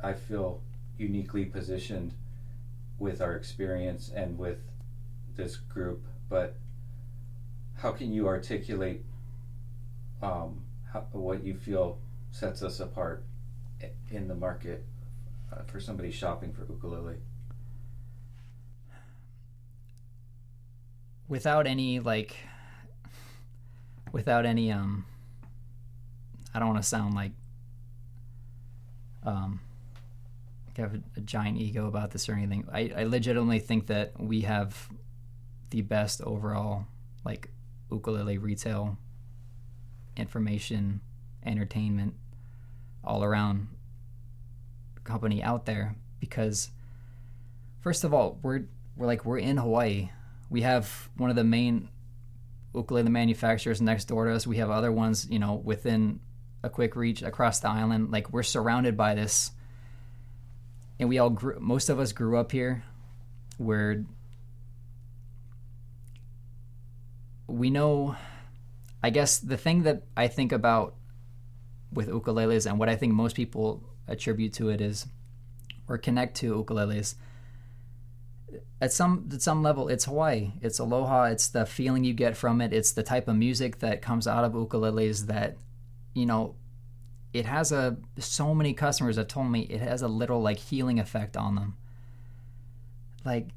I 0.00 0.12
feel 0.12 0.62
uniquely 0.96 1.44
positioned 1.44 2.14
with 2.98 3.20
our 3.20 3.34
experience 3.34 4.10
and 4.14 4.38
with 4.38 4.58
this 5.36 5.56
group, 5.56 6.04
but 6.28 6.56
how 7.76 7.92
can 7.92 8.12
you 8.12 8.26
articulate 8.26 9.04
um, 10.22 10.60
how, 10.92 11.06
what 11.12 11.44
you 11.44 11.54
feel 11.54 11.98
sets 12.32 12.62
us 12.62 12.80
apart 12.80 13.24
in 14.10 14.26
the 14.26 14.34
market 14.34 14.84
uh, 15.52 15.62
for 15.66 15.80
somebody 15.80 16.10
shopping 16.10 16.52
for 16.52 16.64
ukulele? 16.72 17.16
Without 21.28 21.66
any 21.66 22.00
like, 22.00 22.36
without 24.12 24.46
any 24.46 24.72
um, 24.72 25.04
I 26.54 26.58
don't 26.58 26.68
want 26.68 26.82
to 26.82 26.88
sound 26.88 27.14
like 27.14 27.32
um, 29.24 29.60
have 30.82 30.94
a, 31.16 31.20
giant 31.20 31.58
ego 31.58 31.86
about 31.86 32.10
this 32.10 32.28
or 32.28 32.34
anything. 32.34 32.66
I, 32.72 32.92
I 32.96 33.04
legitimately 33.04 33.58
think 33.60 33.86
that 33.88 34.18
we 34.18 34.42
have 34.42 34.88
the 35.70 35.82
best 35.82 36.22
overall 36.22 36.86
like 37.24 37.50
ukulele 37.90 38.38
retail 38.38 38.96
information, 40.16 41.00
entertainment, 41.44 42.14
all 43.04 43.22
around 43.24 43.68
company 45.04 45.42
out 45.42 45.64
there 45.64 45.96
because 46.20 46.70
first 47.80 48.04
of 48.04 48.12
all, 48.12 48.38
we're 48.42 48.64
we're 48.96 49.06
like 49.06 49.24
we're 49.24 49.38
in 49.38 49.56
Hawaii. 49.56 50.10
We 50.50 50.62
have 50.62 51.08
one 51.16 51.30
of 51.30 51.36
the 51.36 51.44
main 51.44 51.88
ukulele 52.74 53.10
manufacturers 53.10 53.80
next 53.80 54.06
door 54.06 54.26
to 54.26 54.34
us. 54.34 54.46
We 54.46 54.58
have 54.58 54.70
other 54.70 54.92
ones, 54.92 55.26
you 55.30 55.38
know, 55.38 55.54
within 55.54 56.20
a 56.62 56.68
quick 56.68 56.96
reach 56.96 57.22
across 57.22 57.60
the 57.60 57.68
island. 57.68 58.10
Like 58.10 58.32
we're 58.32 58.42
surrounded 58.42 58.96
by 58.96 59.14
this, 59.14 59.52
and 60.98 61.08
we 61.08 61.18
all 61.18 61.30
grew. 61.30 61.58
Most 61.60 61.88
of 61.88 61.98
us 61.98 62.12
grew 62.12 62.36
up 62.36 62.52
here. 62.52 62.84
Where 63.56 64.04
we 67.46 67.70
know, 67.70 68.16
I 69.02 69.10
guess 69.10 69.38
the 69.38 69.56
thing 69.56 69.82
that 69.82 70.04
I 70.16 70.28
think 70.28 70.52
about 70.52 70.94
with 71.92 72.08
ukuleles 72.08 72.66
and 72.68 72.78
what 72.78 72.88
I 72.88 72.96
think 72.96 73.14
most 73.14 73.34
people 73.34 73.82
attribute 74.06 74.52
to 74.54 74.68
it 74.68 74.80
is, 74.80 75.06
or 75.88 75.98
connect 75.98 76.36
to 76.38 76.62
ukuleles. 76.62 77.14
At 78.80 78.92
some 78.92 79.28
at 79.32 79.42
some 79.42 79.62
level, 79.62 79.88
it's 79.88 80.04
Hawaii. 80.04 80.52
It's 80.62 80.78
aloha. 80.78 81.24
It's 81.24 81.48
the 81.48 81.66
feeling 81.66 82.04
you 82.04 82.14
get 82.14 82.36
from 82.36 82.60
it. 82.60 82.72
It's 82.72 82.92
the 82.92 83.02
type 83.02 83.26
of 83.26 83.36
music 83.36 83.80
that 83.80 84.02
comes 84.02 84.28
out 84.28 84.44
of 84.44 84.52
ukuleles 84.52 85.26
that 85.26 85.56
you 86.14 86.26
know, 86.26 86.54
it 87.38 87.46
has 87.46 87.70
a 87.70 87.96
so 88.18 88.52
many 88.52 88.74
customers 88.74 89.16
have 89.16 89.28
told 89.28 89.46
me 89.46 89.60
it 89.60 89.80
has 89.80 90.02
a 90.02 90.08
little 90.08 90.42
like 90.42 90.58
healing 90.58 90.98
effect 90.98 91.36
on 91.36 91.54
them. 91.54 91.76
Like, 93.24 93.50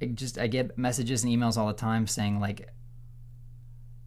I 0.00 0.06
just 0.06 0.38
I 0.38 0.46
get 0.46 0.78
messages 0.78 1.22
and 1.22 1.30
emails 1.30 1.58
all 1.58 1.66
the 1.66 1.74
time 1.74 2.06
saying 2.06 2.40
like 2.40 2.70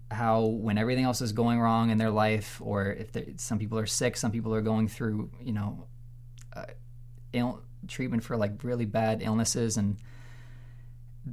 how 0.10 0.46
when 0.46 0.80
everything 0.80 1.06
else 1.06 1.22
is 1.22 1.32
going 1.32 1.60
wrong 1.60 1.92
in 1.92 2.00
their 2.00 2.10
life, 2.10 2.60
or 2.60 2.92
if 2.92 3.40
some 3.40 3.60
people 3.60 3.78
are 3.78 3.86
sick, 3.86 4.18
some 4.18 4.32
people 4.32 4.56
are 4.56 4.62
going 4.62 4.88
through 4.88 5.30
you 5.40 5.54
know, 5.54 5.86
uh, 6.54 6.66
Ill, 7.34 7.62
treatment 7.88 8.24
for 8.24 8.36
like 8.36 8.64
really 8.64 8.86
bad 8.86 9.22
illnesses 9.22 9.78
and 9.78 9.98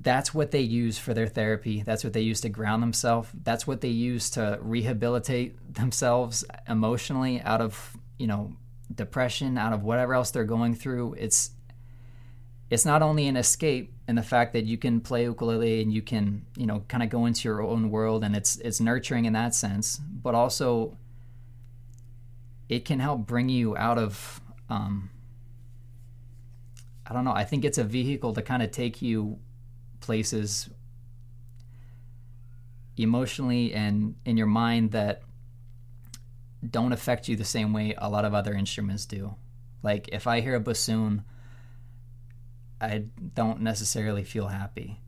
that's 0.02 0.34
what 0.34 0.50
they 0.50 0.60
use 0.60 0.98
for 0.98 1.14
their 1.14 1.26
therapy. 1.26 1.82
That's 1.82 2.04
what 2.04 2.12
they 2.12 2.20
use 2.20 2.40
to 2.42 2.48
ground 2.48 2.82
themselves. 2.82 3.30
That's 3.42 3.66
what 3.66 3.80
they 3.80 3.88
use 3.88 4.30
to 4.30 4.58
rehabilitate 4.60 5.74
themselves 5.74 6.44
emotionally 6.68 7.40
out 7.42 7.60
of, 7.60 7.96
you 8.18 8.26
know, 8.26 8.56
depression, 8.94 9.58
out 9.58 9.72
of 9.72 9.82
whatever 9.82 10.14
else 10.14 10.30
they're 10.30 10.44
going 10.44 10.74
through. 10.74 11.14
It's 11.14 11.50
it's 12.68 12.84
not 12.84 13.00
only 13.00 13.28
an 13.28 13.36
escape 13.36 13.92
in 14.08 14.16
the 14.16 14.22
fact 14.22 14.52
that 14.54 14.64
you 14.64 14.76
can 14.76 15.00
play 15.00 15.22
ukulele 15.22 15.82
and 15.82 15.92
you 15.92 16.02
can, 16.02 16.44
you 16.56 16.66
know, 16.66 16.80
kind 16.88 17.02
of 17.02 17.10
go 17.10 17.26
into 17.26 17.48
your 17.48 17.62
own 17.62 17.90
world 17.90 18.24
and 18.24 18.34
it's 18.34 18.56
it's 18.56 18.80
nurturing 18.80 19.24
in 19.24 19.32
that 19.34 19.54
sense, 19.54 19.98
but 19.98 20.34
also 20.34 20.96
it 22.68 22.84
can 22.84 22.98
help 22.98 23.26
bring 23.26 23.48
you 23.48 23.76
out 23.76 23.98
of 23.98 24.40
um, 24.68 25.10
I 27.06 27.12
don't 27.14 27.24
know. 27.24 27.32
I 27.32 27.44
think 27.44 27.64
it's 27.64 27.78
a 27.78 27.84
vehicle 27.84 28.34
to 28.34 28.42
kind 28.42 28.62
of 28.62 28.72
take 28.72 29.00
you 29.00 29.38
places 30.00 30.68
emotionally 32.96 33.74
and 33.74 34.14
in 34.24 34.36
your 34.36 34.46
mind 34.46 34.92
that 34.92 35.22
don't 36.68 36.92
affect 36.92 37.28
you 37.28 37.36
the 37.36 37.44
same 37.44 37.72
way 37.72 37.94
a 37.98 38.08
lot 38.08 38.24
of 38.24 38.34
other 38.34 38.54
instruments 38.54 39.06
do. 39.06 39.34
Like 39.82 40.08
if 40.12 40.26
I 40.26 40.40
hear 40.40 40.54
a 40.54 40.60
bassoon, 40.60 41.24
I 42.80 43.04
don't 43.34 43.60
necessarily 43.60 44.24
feel 44.24 44.48
happy. 44.48 45.00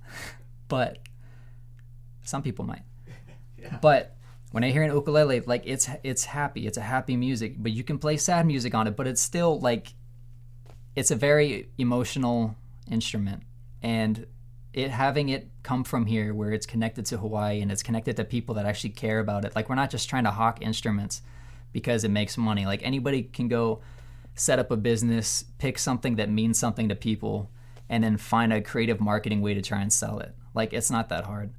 but 0.68 0.98
some 2.22 2.42
people 2.42 2.64
might. 2.64 2.82
yeah. 3.58 3.78
But 3.80 4.16
when 4.50 4.64
I 4.64 4.70
hear 4.70 4.82
an 4.82 4.92
ukulele, 4.92 5.40
like 5.40 5.62
it's 5.66 5.88
it's 6.02 6.24
happy. 6.24 6.66
It's 6.66 6.78
a 6.78 6.82
happy 6.82 7.16
music, 7.16 7.54
but 7.58 7.72
you 7.72 7.84
can 7.84 7.98
play 7.98 8.16
sad 8.16 8.46
music 8.46 8.74
on 8.74 8.86
it, 8.86 8.96
but 8.96 9.06
it's 9.06 9.20
still 9.20 9.60
like 9.60 9.94
it's 10.96 11.10
a 11.10 11.16
very 11.16 11.68
emotional 11.78 12.56
instrument 12.90 13.42
and 13.82 14.26
it 14.72 14.90
having 14.90 15.28
it 15.28 15.48
come 15.62 15.84
from 15.84 16.06
here 16.06 16.32
where 16.32 16.52
it's 16.52 16.66
connected 16.66 17.04
to 17.06 17.18
Hawaii 17.18 17.60
and 17.60 17.70
it's 17.70 17.82
connected 17.82 18.16
to 18.16 18.24
people 18.24 18.54
that 18.54 18.64
actually 18.64 18.90
care 18.90 19.18
about 19.18 19.44
it. 19.44 19.54
Like 19.54 19.68
we're 19.68 19.74
not 19.74 19.90
just 19.90 20.08
trying 20.08 20.24
to 20.24 20.30
hawk 20.30 20.62
instruments 20.62 21.22
because 21.72 22.04
it 22.04 22.10
makes 22.10 22.38
money. 22.38 22.64
Like 22.64 22.82
anybody 22.82 23.22
can 23.22 23.48
go 23.48 23.82
set 24.34 24.58
up 24.58 24.70
a 24.70 24.76
business, 24.76 25.44
pick 25.58 25.78
something 25.78 26.16
that 26.16 26.30
means 26.30 26.58
something 26.58 26.88
to 26.88 26.94
people 26.94 27.50
and 27.88 28.02
then 28.02 28.16
find 28.16 28.52
a 28.52 28.62
creative 28.62 29.00
marketing 29.00 29.42
way 29.42 29.52
to 29.52 29.60
try 29.60 29.82
and 29.82 29.92
sell 29.92 30.18
it. 30.20 30.34
Like 30.54 30.72
it's 30.72 30.90
not 30.90 31.10
that 31.10 31.24
hard. 31.24 31.52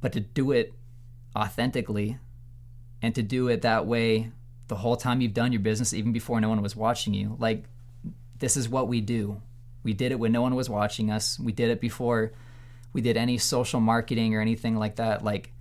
But 0.00 0.12
to 0.14 0.20
do 0.20 0.50
it 0.50 0.74
authentically 1.36 2.18
and 3.00 3.14
to 3.14 3.22
do 3.22 3.48
it 3.48 3.62
that 3.62 3.86
way 3.86 4.32
the 4.66 4.76
whole 4.76 4.96
time 4.96 5.20
you've 5.20 5.34
done 5.34 5.52
your 5.52 5.60
business 5.60 5.92
even 5.92 6.12
before 6.12 6.40
no 6.40 6.48
one 6.48 6.62
was 6.62 6.74
watching 6.74 7.14
you, 7.14 7.36
like 7.38 7.64
this 8.38 8.56
is 8.56 8.68
what 8.68 8.88
we 8.88 9.00
do 9.00 9.40
we 9.84 9.92
did 9.92 10.10
it 10.10 10.18
when 10.18 10.32
no 10.32 10.42
one 10.42 10.54
was 10.54 10.68
watching 10.68 11.10
us. 11.10 11.38
We 11.38 11.52
did 11.52 11.70
it 11.70 11.80
before 11.80 12.32
we 12.92 13.02
did 13.02 13.16
any 13.16 13.38
social 13.38 13.80
marketing 13.80 14.34
or 14.34 14.40
anything 14.40 14.76
like 14.76 14.96
that. 14.96 15.22
Like, 15.22 15.52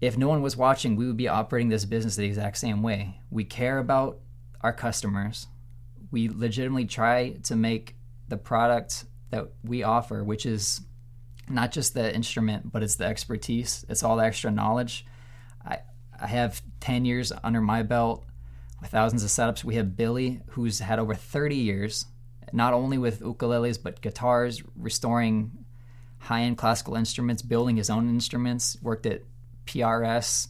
if 0.00 0.18
no 0.18 0.28
one 0.28 0.42
was 0.42 0.56
watching, 0.56 0.96
we 0.96 1.06
would 1.06 1.16
be 1.16 1.28
operating 1.28 1.68
this 1.68 1.84
business 1.84 2.16
the 2.16 2.24
exact 2.24 2.56
same 2.58 2.82
way. 2.82 3.20
We 3.30 3.44
care 3.44 3.78
about 3.78 4.18
our 4.60 4.72
customers. 4.72 5.46
We 6.10 6.28
legitimately 6.28 6.86
try 6.86 7.36
to 7.44 7.56
make 7.56 7.94
the 8.28 8.38
product 8.38 9.04
that 9.30 9.50
we 9.62 9.82
offer, 9.82 10.24
which 10.24 10.46
is 10.46 10.80
not 11.48 11.72
just 11.72 11.94
the 11.94 12.12
instrument, 12.14 12.72
but 12.72 12.82
it's 12.82 12.96
the 12.96 13.04
expertise. 13.04 13.84
It's 13.88 14.02
all 14.02 14.16
the 14.16 14.24
extra 14.24 14.50
knowledge. 14.50 15.04
I 15.64 15.80
I 16.20 16.26
have 16.26 16.62
10 16.80 17.04
years 17.04 17.32
under 17.42 17.60
my 17.60 17.82
belt 17.82 18.24
with 18.80 18.90
thousands 18.90 19.24
of 19.24 19.30
setups. 19.30 19.64
We 19.64 19.76
have 19.76 19.96
Billy, 19.96 20.40
who's 20.50 20.80
had 20.80 20.98
over 20.98 21.14
30 21.14 21.56
years 21.56 22.06
not 22.52 22.72
only 22.72 22.98
with 22.98 23.20
ukuleles 23.20 23.82
but 23.82 24.00
guitars, 24.00 24.62
restoring 24.76 25.64
high-end 26.20 26.58
classical 26.58 26.94
instruments, 26.94 27.42
building 27.42 27.76
his 27.76 27.90
own 27.90 28.08
instruments. 28.08 28.76
Worked 28.82 29.06
at 29.06 29.22
PRS, 29.66 30.48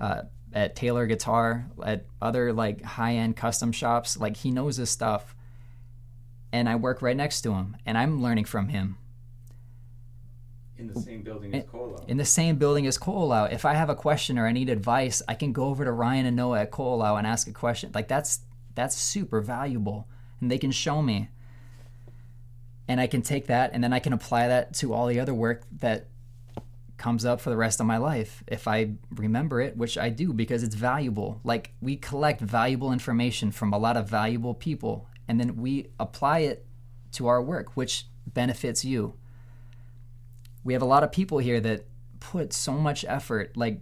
uh, 0.00 0.22
at 0.52 0.76
Taylor 0.76 1.06
Guitar, 1.06 1.66
at 1.84 2.04
other 2.20 2.52
like 2.52 2.82
high-end 2.82 3.36
custom 3.36 3.72
shops. 3.72 4.16
Like 4.16 4.36
he 4.36 4.50
knows 4.50 4.76
his 4.76 4.90
stuff, 4.90 5.34
and 6.52 6.68
I 6.68 6.76
work 6.76 7.00
right 7.00 7.16
next 7.16 7.42
to 7.42 7.54
him, 7.54 7.76
and 7.86 7.96
I'm 7.96 8.22
learning 8.22 8.44
from 8.44 8.68
him. 8.68 8.98
In 10.76 10.86
the 10.86 11.00
same 11.00 11.22
building 11.22 11.54
as 11.54 11.64
Ko'olau. 11.64 12.08
In 12.08 12.16
the 12.18 12.24
same 12.24 12.56
building 12.56 12.86
as 12.86 12.98
Ko'olau. 12.98 13.52
If 13.52 13.64
I 13.64 13.74
have 13.74 13.90
a 13.90 13.96
question 13.96 14.38
or 14.38 14.46
I 14.46 14.52
need 14.52 14.70
advice, 14.70 15.22
I 15.26 15.34
can 15.34 15.52
go 15.52 15.64
over 15.64 15.84
to 15.84 15.90
Ryan 15.90 16.26
and 16.26 16.36
Noah 16.36 16.60
at 16.60 16.70
Ko'olau 16.70 17.18
and 17.18 17.26
ask 17.26 17.48
a 17.48 17.52
question. 17.52 17.90
Like 17.94 18.06
that's 18.06 18.40
that's 18.74 18.96
super 18.96 19.40
valuable 19.40 20.08
and 20.40 20.50
they 20.50 20.58
can 20.58 20.70
show 20.70 21.02
me. 21.02 21.28
And 22.86 23.00
I 23.00 23.06
can 23.06 23.22
take 23.22 23.46
that 23.48 23.72
and 23.74 23.84
then 23.84 23.92
I 23.92 23.98
can 23.98 24.12
apply 24.12 24.48
that 24.48 24.74
to 24.76 24.94
all 24.94 25.06
the 25.06 25.20
other 25.20 25.34
work 25.34 25.64
that 25.80 26.06
comes 26.96 27.24
up 27.24 27.40
for 27.40 27.50
the 27.50 27.56
rest 27.56 27.80
of 27.80 27.86
my 27.86 27.96
life 27.96 28.42
if 28.46 28.66
I 28.66 28.94
remember 29.14 29.60
it, 29.60 29.76
which 29.76 29.96
I 29.96 30.08
do 30.08 30.32
because 30.32 30.62
it's 30.62 30.74
valuable. 30.74 31.40
Like 31.44 31.72
we 31.80 31.96
collect 31.96 32.40
valuable 32.40 32.92
information 32.92 33.52
from 33.52 33.72
a 33.72 33.78
lot 33.78 33.96
of 33.96 34.08
valuable 34.08 34.54
people 34.54 35.06
and 35.28 35.38
then 35.38 35.56
we 35.56 35.88
apply 36.00 36.40
it 36.40 36.66
to 37.12 37.26
our 37.26 37.42
work, 37.42 37.76
which 37.76 38.06
benefits 38.26 38.84
you. 38.84 39.14
We 40.64 40.72
have 40.72 40.82
a 40.82 40.86
lot 40.86 41.02
of 41.02 41.12
people 41.12 41.38
here 41.38 41.60
that 41.60 41.84
put 42.20 42.52
so 42.52 42.72
much 42.72 43.04
effort. 43.06 43.56
Like, 43.56 43.80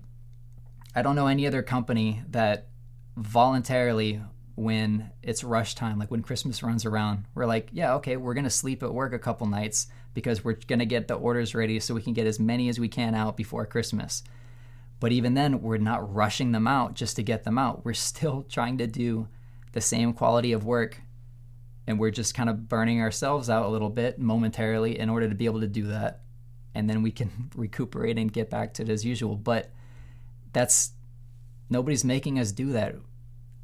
I 0.94 1.02
don't 1.02 1.17
know 1.17 1.26
any 1.26 1.47
other 1.47 1.62
company 1.62 2.23
that 2.31 2.69
voluntarily 3.17 4.23
when 4.56 5.11
it's 5.23 5.44
rush 5.44 5.75
time, 5.75 5.99
like 5.99 6.11
when 6.11 6.23
Christmas 6.23 6.62
runs 6.62 6.85
around. 6.85 7.26
We're 7.35 7.47
like, 7.47 7.69
yeah, 7.73 7.94
okay, 7.94 8.17
we're 8.17 8.35
going 8.35 8.44
to 8.44 8.50
sleep 8.50 8.82
at 8.82 8.93
work 8.93 9.12
a 9.12 9.19
couple 9.19 9.47
nights 9.47 9.87
because 10.14 10.43
we're 10.43 10.58
going 10.67 10.79
to 10.79 10.87
get 10.87 11.08
the 11.08 11.14
orders 11.14 11.55
ready 11.55 11.79
so 11.79 11.94
we 11.94 12.03
can 12.03 12.14
get 12.14 12.26
as 12.26 12.41
many 12.41 12.69
as 12.69 12.81
we 12.81 12.88
can 12.88 13.14
out 13.14 13.37
before 13.37 13.67
Christmas. 13.67 14.25
But 14.99 15.12
even 15.12 15.35
then, 15.35 15.61
we're 15.61 15.76
not 15.76 16.12
rushing 16.14 16.53
them 16.53 16.67
out 16.67 16.94
just 16.94 17.17
to 17.17 17.23
get 17.23 17.44
them 17.44 17.58
out. 17.58 17.85
We're 17.85 17.93
still 17.93 18.43
trying 18.49 18.79
to 18.79 18.87
do 18.87 19.29
the 19.73 19.81
same 19.82 20.14
quality 20.14 20.53
of 20.53 20.64
work 20.64 21.02
and 21.87 21.99
we're 21.99 22.11
just 22.11 22.35
kind 22.35 22.50
of 22.50 22.69
burning 22.69 23.00
ourselves 23.00 23.49
out 23.49 23.67
a 23.67 23.69
little 23.69 23.91
bit 23.91 24.19
momentarily 24.19 24.99
in 24.99 25.09
order 25.09 25.29
to 25.29 25.35
be 25.35 25.44
able 25.44 25.61
to 25.61 25.69
do 25.69 25.88
that 25.88 26.23
and 26.75 26.91
then 26.91 27.02
we 27.02 27.11
can 27.11 27.50
recuperate 27.56 28.19
and 28.19 28.32
get 28.32 28.50
back 28.50 28.75
to 28.75 28.82
it 28.82 28.88
as 28.88 29.05
usual 29.05 29.37
but 29.37 29.70
that's 30.52 30.93
nobody's 31.70 32.05
making 32.05 32.38
us 32.38 32.52
do 32.52 32.73
that 32.73 32.94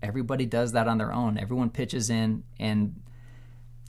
everybody 0.02 0.46
does 0.46 0.72
that 0.72 0.88
on 0.88 0.98
their 0.98 1.12
own. 1.12 1.38
Everyone 1.38 1.70
pitches 1.70 2.10
in 2.10 2.44
and 2.58 3.00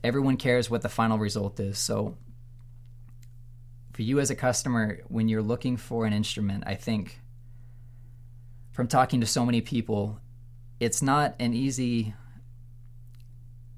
everyone 0.04 0.38
cares 0.38 0.69
what 0.69 0.81
the 0.81 0.89
final 0.89 1.18
result 1.18 1.60
is. 1.60 1.77
So 1.77 2.18
for 3.94 4.01
you 4.01 4.19
as 4.19 4.30
a 4.30 4.36
customer 4.36 5.00
when 5.07 5.30
you're 5.30 5.42
looking 5.42 5.77
for 5.77 6.06
an 6.06 6.13
instrument 6.13 6.63
i 6.65 6.75
think 6.75 7.21
from 8.71 8.88
talking 8.88 9.21
to 9.21 9.27
so 9.27 9.45
many 9.45 9.62
people 9.62 10.19
it's 10.80 11.01
not 11.01 11.36
an 11.39 11.54
easy 11.54 12.13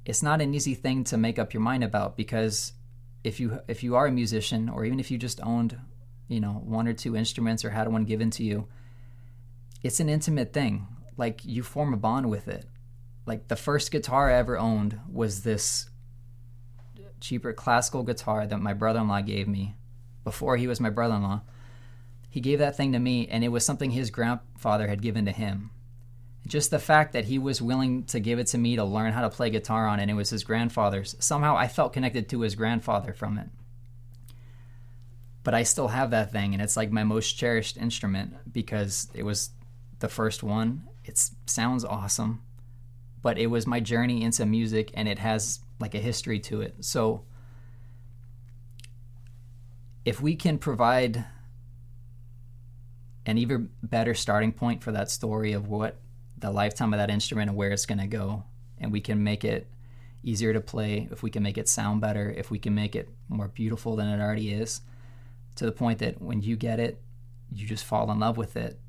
it's 0.05 0.23
not 0.23 0.41
an 0.41 0.53
easy 0.53 0.73
thing 0.73 1.03
to 1.03 1.17
make 1.17 1.37
up 1.37 1.53
your 1.53 1.61
mind 1.61 1.83
about 1.83 2.15
because 2.15 2.73
if 3.23 3.39
you 3.39 3.59
if 3.67 3.83
you 3.83 3.95
are 3.95 4.07
a 4.07 4.11
musician 4.11 4.69
or 4.69 4.85
even 4.85 4.99
if 4.99 5.11
you 5.11 5.17
just 5.17 5.41
owned 5.41 5.77
you 6.27 6.39
know 6.39 6.61
one 6.63 6.87
or 6.87 6.93
two 6.93 7.15
instruments 7.15 7.65
or 7.65 7.69
had 7.69 7.91
one 7.91 8.05
given 8.05 8.31
to 8.31 8.43
you 8.43 8.67
it's 9.83 9.99
an 9.99 10.09
intimate 10.09 10.53
thing 10.53 10.87
like 11.17 11.43
you 11.45 11.63
form 11.63 11.93
a 11.93 11.97
bond 11.97 12.29
with 12.29 12.47
it 12.47 12.65
like 13.25 13.47
the 13.47 13.55
first 13.55 13.91
guitar 13.91 14.29
i 14.29 14.35
ever 14.35 14.57
owned 14.57 14.99
was 15.11 15.43
this 15.43 15.89
cheaper 17.19 17.53
classical 17.53 18.03
guitar 18.03 18.45
that 18.45 18.59
my 18.59 18.73
brother-in-law 18.73 19.21
gave 19.21 19.47
me 19.47 19.75
before 20.23 20.57
he 20.57 20.67
was 20.67 20.79
my 20.79 20.89
brother-in-law 20.89 21.41
he 22.29 22.39
gave 22.41 22.59
that 22.59 22.75
thing 22.75 22.91
to 22.91 22.99
me 22.99 23.27
and 23.27 23.43
it 23.43 23.49
was 23.49 23.65
something 23.65 23.91
his 23.91 24.11
grandfather 24.11 24.87
had 24.87 25.01
given 25.01 25.25
to 25.25 25.31
him 25.31 25.71
just 26.47 26.69
the 26.69 26.79
fact 26.79 27.13
that 27.13 27.25
he 27.25 27.39
was 27.39 27.61
willing 27.61 28.03
to 28.05 28.19
give 28.19 28.37
it 28.37 28.47
to 28.47 28.57
me 28.57 28.75
to 28.75 28.83
learn 28.83 29.13
how 29.13 29.21
to 29.21 29.29
play 29.29 29.49
guitar 29.49 29.87
on 29.87 29.99
and 29.99 30.11
it 30.11 30.13
was 30.15 30.29
his 30.29 30.43
grandfather's. 30.43 31.15
Somehow 31.19 31.57
I 31.57 31.67
felt 31.67 31.93
connected 31.93 32.29
to 32.29 32.41
his 32.41 32.55
grandfather 32.55 33.13
from 33.13 33.37
it. 33.37 33.49
But 35.43 35.53
I 35.53 35.63
still 35.63 35.89
have 35.89 36.09
that 36.09 36.31
thing, 36.31 36.53
and 36.53 36.61
it's 36.61 36.75
like 36.75 36.91
my 36.91 37.03
most 37.03 37.33
cherished 37.33 37.77
instrument 37.77 38.51
because 38.51 39.09
it 39.13 39.21
was 39.21 39.51
the 39.99 40.07
first 40.07 40.41
one. 40.41 40.87
It 41.05 41.29
sounds 41.45 41.85
awesome, 41.85 42.41
but 43.21 43.37
it 43.37 43.47
was 43.47 43.67
my 43.67 43.79
journey 43.79 44.23
into 44.23 44.45
music, 44.45 44.91
and 44.93 45.07
it 45.07 45.19
has 45.19 45.59
like 45.79 45.95
a 45.95 45.99
history 45.99 46.39
to 46.39 46.61
it. 46.61 46.75
So 46.83 47.23
if 50.03 50.21
we 50.21 50.35
can 50.35 50.57
provide 50.57 51.25
an 53.25 53.37
even 53.37 53.69
better 53.81 54.13
starting 54.13 54.51
point 54.51 54.83
for 54.83 54.91
that 54.91 55.09
story 55.09 55.53
of 55.53 55.67
what 55.67 55.97
the 56.37 56.51
lifetime 56.51 56.93
of 56.93 56.99
that 56.99 57.09
instrument 57.09 57.49
and 57.49 57.57
where 57.57 57.71
it's 57.71 57.85
going 57.85 57.99
to 57.99 58.07
go. 58.07 58.43
And 58.77 58.91
we 58.91 59.01
can 59.01 59.23
make 59.23 59.43
it 59.43 59.67
easier 60.23 60.53
to 60.53 60.61
play, 60.61 61.07
if 61.11 61.23
we 61.23 61.29
can 61.29 61.43
make 61.43 61.57
it 61.57 61.69
sound 61.69 62.01
better, 62.01 62.33
if 62.35 62.51
we 62.51 62.59
can 62.59 62.75
make 62.75 62.95
it 62.95 63.09
more 63.29 63.47
beautiful 63.47 63.95
than 63.95 64.07
it 64.07 64.21
already 64.21 64.51
is, 64.51 64.81
to 65.55 65.65
the 65.65 65.71
point 65.71 65.99
that 65.99 66.21
when 66.21 66.41
you 66.41 66.55
get 66.55 66.79
it, 66.79 67.01
you 67.51 67.65
just 67.65 67.85
fall 67.85 68.11
in 68.11 68.19
love 68.19 68.37
with 68.37 68.57
it. 68.57 68.79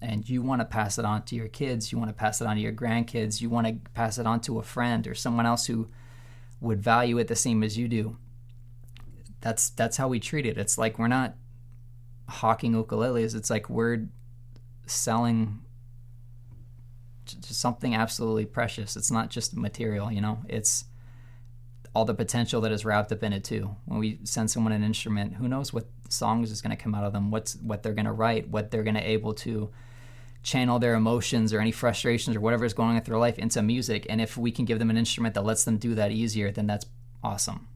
And 0.00 0.28
you 0.28 0.42
want 0.42 0.60
to 0.60 0.66
pass 0.66 0.98
it 0.98 1.04
on 1.04 1.22
to 1.24 1.34
your 1.34 1.48
kids, 1.48 1.90
you 1.90 1.98
want 1.98 2.10
to 2.10 2.14
pass 2.14 2.40
it 2.40 2.46
on 2.46 2.56
to 2.56 2.62
your 2.62 2.72
grandkids, 2.72 3.40
you 3.40 3.48
want 3.48 3.66
to 3.66 3.90
pass 3.92 4.18
it 4.18 4.26
on 4.26 4.40
to 4.42 4.58
a 4.58 4.62
friend 4.62 5.06
or 5.06 5.14
someone 5.14 5.46
else 5.46 5.66
who 5.66 5.88
would 6.60 6.82
value 6.82 7.18
it 7.18 7.28
the 7.28 7.36
same 7.36 7.62
as 7.62 7.78
you 7.78 7.88
do. 7.88 8.16
That's 9.40 9.70
that's 9.70 9.96
how 9.96 10.08
we 10.08 10.20
treat 10.20 10.46
it. 10.46 10.58
It's 10.58 10.76
like 10.76 10.98
we're 10.98 11.08
not 11.08 11.34
hawking 12.28 12.72
ukuleles. 12.72 13.34
It's 13.34 13.50
like 13.50 13.70
we're 13.70 14.06
selling 14.86 15.60
something 17.40 17.94
absolutely 17.94 18.46
precious. 18.46 18.96
It's 18.96 19.10
not 19.10 19.30
just 19.30 19.56
material, 19.56 20.12
you 20.12 20.20
know. 20.20 20.38
It's 20.48 20.84
all 21.96 22.04
the 22.04 22.14
potential 22.14 22.60
that 22.60 22.72
is 22.72 22.84
wrapped 22.84 23.10
up 23.10 23.22
in 23.22 23.32
it 23.32 23.42
too. 23.42 23.74
When 23.86 23.98
we 23.98 24.20
send 24.24 24.50
someone 24.50 24.72
an 24.72 24.84
instrument, 24.84 25.34
who 25.34 25.48
knows 25.48 25.72
what 25.72 25.86
songs 26.08 26.50
is 26.50 26.60
going 26.60 26.76
to 26.76 26.82
come 26.82 26.94
out 26.94 27.04
of 27.04 27.12
them? 27.12 27.30
What's 27.30 27.56
what 27.56 27.82
they're 27.82 27.94
going 27.94 28.06
to 28.06 28.12
write? 28.12 28.48
What 28.48 28.70
they're 28.70 28.82
going 28.82 28.96
to 28.96 29.10
able 29.10 29.34
to 29.34 29.70
channel 30.42 30.78
their 30.78 30.94
emotions 30.94 31.52
or 31.52 31.60
any 31.60 31.72
frustrations 31.72 32.36
or 32.36 32.40
whatever 32.40 32.64
is 32.64 32.74
going 32.74 32.96
on 32.96 33.02
through 33.02 33.14
their 33.14 33.20
life 33.20 33.38
into 33.38 33.62
music. 33.62 34.06
And 34.08 34.20
if 34.20 34.36
we 34.36 34.52
can 34.52 34.64
give 34.64 34.78
them 34.78 34.90
an 34.90 34.96
instrument 34.96 35.34
that 35.34 35.44
lets 35.44 35.64
them 35.64 35.78
do 35.78 35.94
that 35.94 36.12
easier, 36.12 36.52
then 36.52 36.66
that's 36.66 36.86
awesome. 37.24 37.66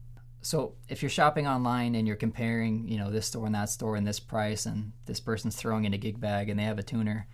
So 0.41 0.75
if 0.87 1.01
you're 1.01 1.09
shopping 1.09 1.47
online 1.47 1.95
and 1.95 2.07
you're 2.07 2.15
comparing, 2.15 2.87
you 2.87 2.97
know, 2.97 3.11
this 3.11 3.27
store 3.27 3.45
and 3.45 3.55
that 3.55 3.69
store 3.69 3.95
and 3.95 4.07
this 4.07 4.19
price, 4.19 4.65
and 4.65 4.93
this 5.05 5.19
person's 5.19 5.55
throwing 5.55 5.85
in 5.85 5.93
a 5.93 5.97
gig 5.97 6.19
bag 6.19 6.49
and 6.49 6.57
they 6.57 6.63
have 6.63 6.79
a 6.79 6.83
tuner 6.83 7.27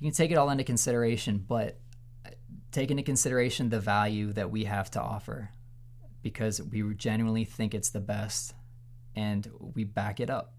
you 0.00 0.06
can 0.06 0.14
take 0.14 0.30
it 0.30 0.36
all 0.36 0.50
into 0.50 0.64
consideration, 0.64 1.44
but 1.46 1.78
take 2.70 2.90
into 2.90 3.02
consideration 3.02 3.70
the 3.70 3.80
value 3.80 4.32
that 4.32 4.50
we 4.50 4.64
have 4.64 4.90
to 4.92 5.00
offer 5.00 5.50
because 6.28 6.60
we 6.60 6.82
genuinely 6.94 7.44
think 7.44 7.74
it's 7.74 7.90
the 7.90 8.00
best 8.00 8.54
and 9.16 9.48
we 9.74 9.84
back 9.84 10.20
it 10.20 10.28
up. 10.28 10.57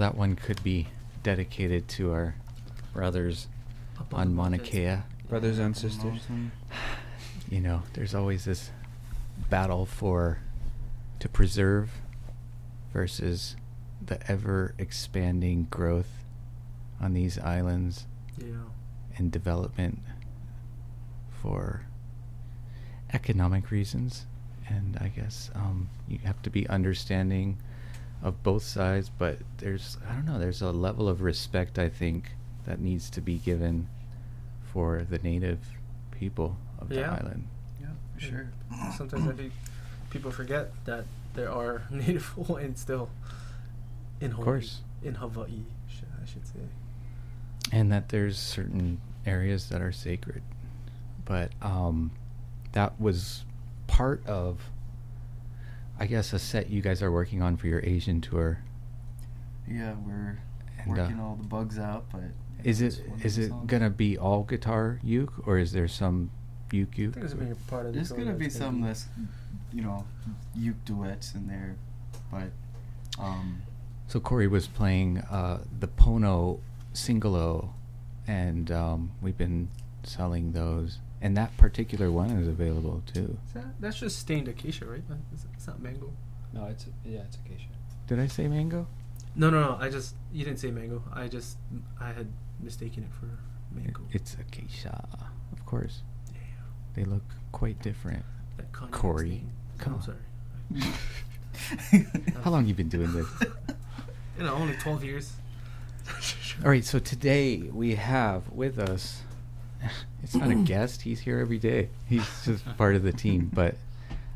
That 0.00 0.14
one 0.16 0.34
could 0.34 0.62
be 0.62 0.88
dedicated 1.22 1.86
to 1.86 2.10
our 2.12 2.34
brothers 2.94 3.48
on 4.12 4.34
Mauna 4.34 4.58
Kea. 4.58 4.96
Brothers 5.28 5.58
and 5.58 5.76
sisters. 5.76 6.26
You 7.50 7.60
know, 7.60 7.82
there's 7.92 8.14
always 8.14 8.44
this 8.46 8.70
battle 9.50 9.84
for 9.86 10.38
to 11.18 11.28
preserve 11.28 11.90
versus 12.92 13.56
the 14.04 14.18
ever 14.30 14.74
expanding 14.78 15.66
growth 15.70 16.24
on 17.00 17.12
these 17.12 17.38
islands 17.38 18.06
Yeah. 18.38 18.46
and 19.18 19.30
development 19.30 19.98
for 21.42 21.84
economic 23.12 23.70
reasons. 23.70 24.26
And 24.66 24.96
I 24.98 25.08
guess 25.08 25.50
um, 25.54 25.90
you 26.08 26.18
have 26.24 26.40
to 26.42 26.50
be 26.50 26.66
understanding 26.68 27.58
of 28.22 28.42
both 28.42 28.62
sides, 28.62 29.10
but 29.18 29.38
there's, 29.58 29.96
I 30.08 30.12
don't 30.14 30.26
know, 30.26 30.38
there's 30.38 30.62
a 30.62 30.70
level 30.72 31.08
of 31.08 31.22
respect, 31.22 31.78
I 31.78 31.88
think, 31.88 32.32
that 32.66 32.80
needs 32.80 33.08
to 33.10 33.20
be 33.20 33.38
given 33.38 33.88
for 34.72 35.04
the 35.08 35.18
native 35.18 35.58
people 36.10 36.56
of 36.78 36.88
the 36.88 36.96
Yeah. 36.96 37.12
island. 37.14 37.46
Yeah, 37.80 37.88
for 38.14 38.20
sure. 38.20 38.50
Sometimes 38.96 39.28
I 39.28 39.32
think 39.32 39.52
people 40.10 40.30
forget 40.30 40.72
that 40.84 41.04
there 41.34 41.50
are 41.50 41.82
native 41.90 42.26
Hawaiians 42.26 42.80
still 42.80 43.08
in 44.20 44.32
Hawaii. 44.32 44.44
course. 44.44 44.80
In 45.02 45.14
Hawaii, 45.14 45.62
I 46.22 46.26
should 46.26 46.46
say. 46.46 46.60
and 47.72 47.90
that 47.92 48.08
there's 48.10 48.38
certain 48.38 49.00
areas 49.26 49.68
that 49.68 49.80
are 49.82 49.92
sacred 49.92 50.42
but 51.26 51.52
um 51.62 52.10
that 52.72 52.98
was 53.00 53.44
part 53.86 54.26
of 54.26 54.58
i 56.00 56.06
guess 56.06 56.32
a 56.32 56.38
set 56.38 56.68
you 56.70 56.80
guys 56.82 57.02
are 57.02 57.12
working 57.12 57.42
on 57.42 57.56
for 57.56 57.66
your 57.68 57.80
asian 57.84 58.20
tour 58.20 58.58
Yeah, 59.68 59.94
we're 60.06 60.38
And, 60.78 60.98
uh, 60.98 61.02
working 61.02 61.20
all 61.20 61.36
the 61.36 61.46
bugs 61.46 61.78
out, 61.78 62.06
but 62.10 62.22
is 62.64 62.80
it's 62.80 62.98
it 62.98 63.08
one 63.08 63.18
of 63.20 63.26
is 63.26 63.36
the 63.36 63.42
it 63.44 63.48
songs. 63.50 63.70
gonna 63.70 63.90
be 63.90 64.18
all 64.18 64.42
guitar 64.42 64.98
uke 65.04 65.46
or 65.46 65.58
is 65.58 65.72
there 65.72 65.86
some 65.88 66.30
uke 66.72 66.94
I 66.96 67.02
uke 67.02 67.14
think 67.14 67.24
it's 67.24 67.34
gonna 67.34 67.46
be 67.46 67.52
a 67.52 67.70
part 67.70 67.86
of 67.86 67.94
There's 67.94 68.10
gonna 68.12 68.32
be 68.32 68.46
that's 68.46 68.56
some 68.56 68.82
less, 68.82 69.08
you 69.72 69.82
know, 69.82 70.04
uke 70.54 70.82
duets 70.84 71.34
in 71.34 71.46
there, 71.46 71.76
but 72.30 72.50
um, 73.18 73.62
so 74.08 74.18
corey 74.20 74.46
was 74.48 74.66
playing 74.66 75.18
uh 75.18 75.62
the 75.78 75.86
pono 75.88 76.58
singolo 76.94 77.70
and 78.26 78.70
um 78.70 79.10
we've 79.22 79.36
been 79.38 79.68
selling 80.04 80.52
those 80.52 80.98
and 81.22 81.36
that 81.36 81.54
particular 81.58 82.10
one 82.10 82.30
is 82.30 82.48
available 82.48 83.02
too 83.12 83.36
Is 83.48 83.52
that, 83.54 83.80
that's 83.80 83.98
just 84.00 84.18
stained 84.18 84.48
acacia, 84.48 84.86
right? 84.86 85.06
That- 85.08 85.18
It's, 85.60 85.68
it's 85.68 85.76
not 85.76 85.82
mango. 85.82 86.10
No, 86.54 86.64
it's 86.66 86.86
yeah, 87.04 87.20
it's 87.20 87.36
acacia. 87.36 87.68
did 88.06 88.18
i 88.18 88.26
say 88.26 88.48
mango 88.48 88.86
No, 89.36 89.50
no, 89.50 89.60
no. 89.60 89.76
I 89.78 89.90
just 89.90 90.14
you 90.32 90.42
didn't 90.44 90.58
say 90.58 90.70
mango. 90.70 91.02
I 91.12 91.28
just 91.28 91.58
I 92.00 92.12
had 92.12 92.28
mistaken 92.60 93.02
it 93.04 93.10
for 93.12 93.28
mango. 93.74 94.00
it's 94.10 94.34
acacia 94.40 95.06
of 95.52 95.66
course 95.66 96.00
yeah. 96.32 96.38
They 96.94 97.04
look 97.04 97.22
quite 97.52 97.78
different. 97.82 98.24
That 98.56 98.72
cognac 98.72 98.98
Corey, 98.98 99.28
stain. 99.28 99.50
come 99.78 99.92
I'm 99.94 100.00
on. 100.00 100.04
sorry. 100.82 100.94
How 102.42 102.50
long 102.50 102.66
you 102.66 102.74
been 102.74 102.88
doing 102.88 103.12
this? 103.12 103.26
You 104.38 104.46
know, 104.46 104.54
only 104.54 104.74
twelve 104.78 105.04
years. 105.04 105.34
All 106.64 106.70
right, 106.70 106.82
so 106.82 106.98
today 106.98 107.58
we 107.58 107.96
have 107.96 108.48
with 108.50 108.78
us. 108.78 109.20
It's 110.22 110.34
not 110.34 110.50
a 110.50 110.54
guest; 110.72 111.02
he's 111.02 111.20
here 111.20 111.38
every 111.40 111.58
day. 111.58 111.90
He's 112.08 112.24
just 112.46 112.64
part 112.78 112.96
of 112.96 113.02
the 113.02 113.12
team, 113.12 113.50
but 113.52 113.74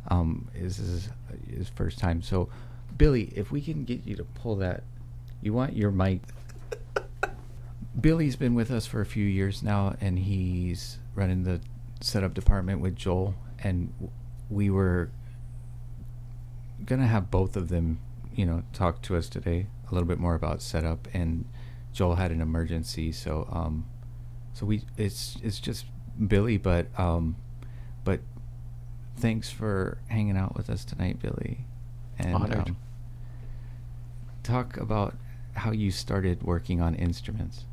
um, 0.09 0.49
this 0.55 0.79
is 0.79 1.09
his 1.49 1.69
first 1.69 1.99
time. 1.99 2.23
So, 2.23 2.49
Billy, 2.97 3.33
if 3.35 3.51
we 3.51 3.61
can 3.61 3.85
get 3.85 4.07
you 4.07 4.17
to 4.17 4.25
pull 4.25 4.57
that, 4.57 4.85
you 5.43 5.53
want 5.53 5.75
your 5.75 5.91
mic. 5.91 6.21
Billy's 8.01 8.37
been 8.37 8.55
with 8.55 8.71
us 8.71 8.87
for 8.87 9.01
a 9.01 9.07
few 9.07 9.25
years 9.25 9.63
now, 9.63 9.97
and 10.01 10.19
he's 10.19 10.99
running 11.15 11.45
the 11.45 11.61
setup 12.01 12.35
department 12.35 12.81
with 12.81 12.97
Joel, 12.97 13.35
and 13.63 13.93
we 14.51 14.71
were 14.71 15.11
gonna 16.85 17.07
have 17.07 17.31
both 17.31 17.57
of 17.57 17.69
them, 17.69 18.01
you 18.35 18.45
know, 18.45 18.63
talk 18.73 19.01
to 19.03 19.17
us 19.17 19.29
today 19.29 19.67
a 19.91 19.95
little 19.95 20.09
bit 20.09 20.19
more 20.19 20.35
about 20.35 20.61
setup. 20.61 21.09
And 21.15 21.47
Joel 21.93 22.17
had 22.17 22.31
an 22.31 22.41
emergency, 22.41 23.13
so 23.13 23.49
um, 23.51 23.87
so 24.53 24.67
we 24.67 24.83
it's 24.97 25.37
it's 25.43 25.61
just 25.61 25.87
Billy, 26.27 26.57
but 26.57 26.89
um, 26.99 27.37
thanks 29.17 29.51
for 29.51 29.99
hanging 30.09 30.37
out 30.37 30.57
with 30.57 30.71
us 30.71 30.85
tonight, 30.85 31.21
Billy. 31.21 31.67
And 32.19 32.35
Honored. 32.35 32.69
um, 32.69 32.77
talk 34.43 34.77
about 34.77 35.17
how 35.55 35.71
you 35.73 35.91
started 35.91 36.43
working 36.43 36.81
on 36.81 36.95
instruments. 36.95 37.65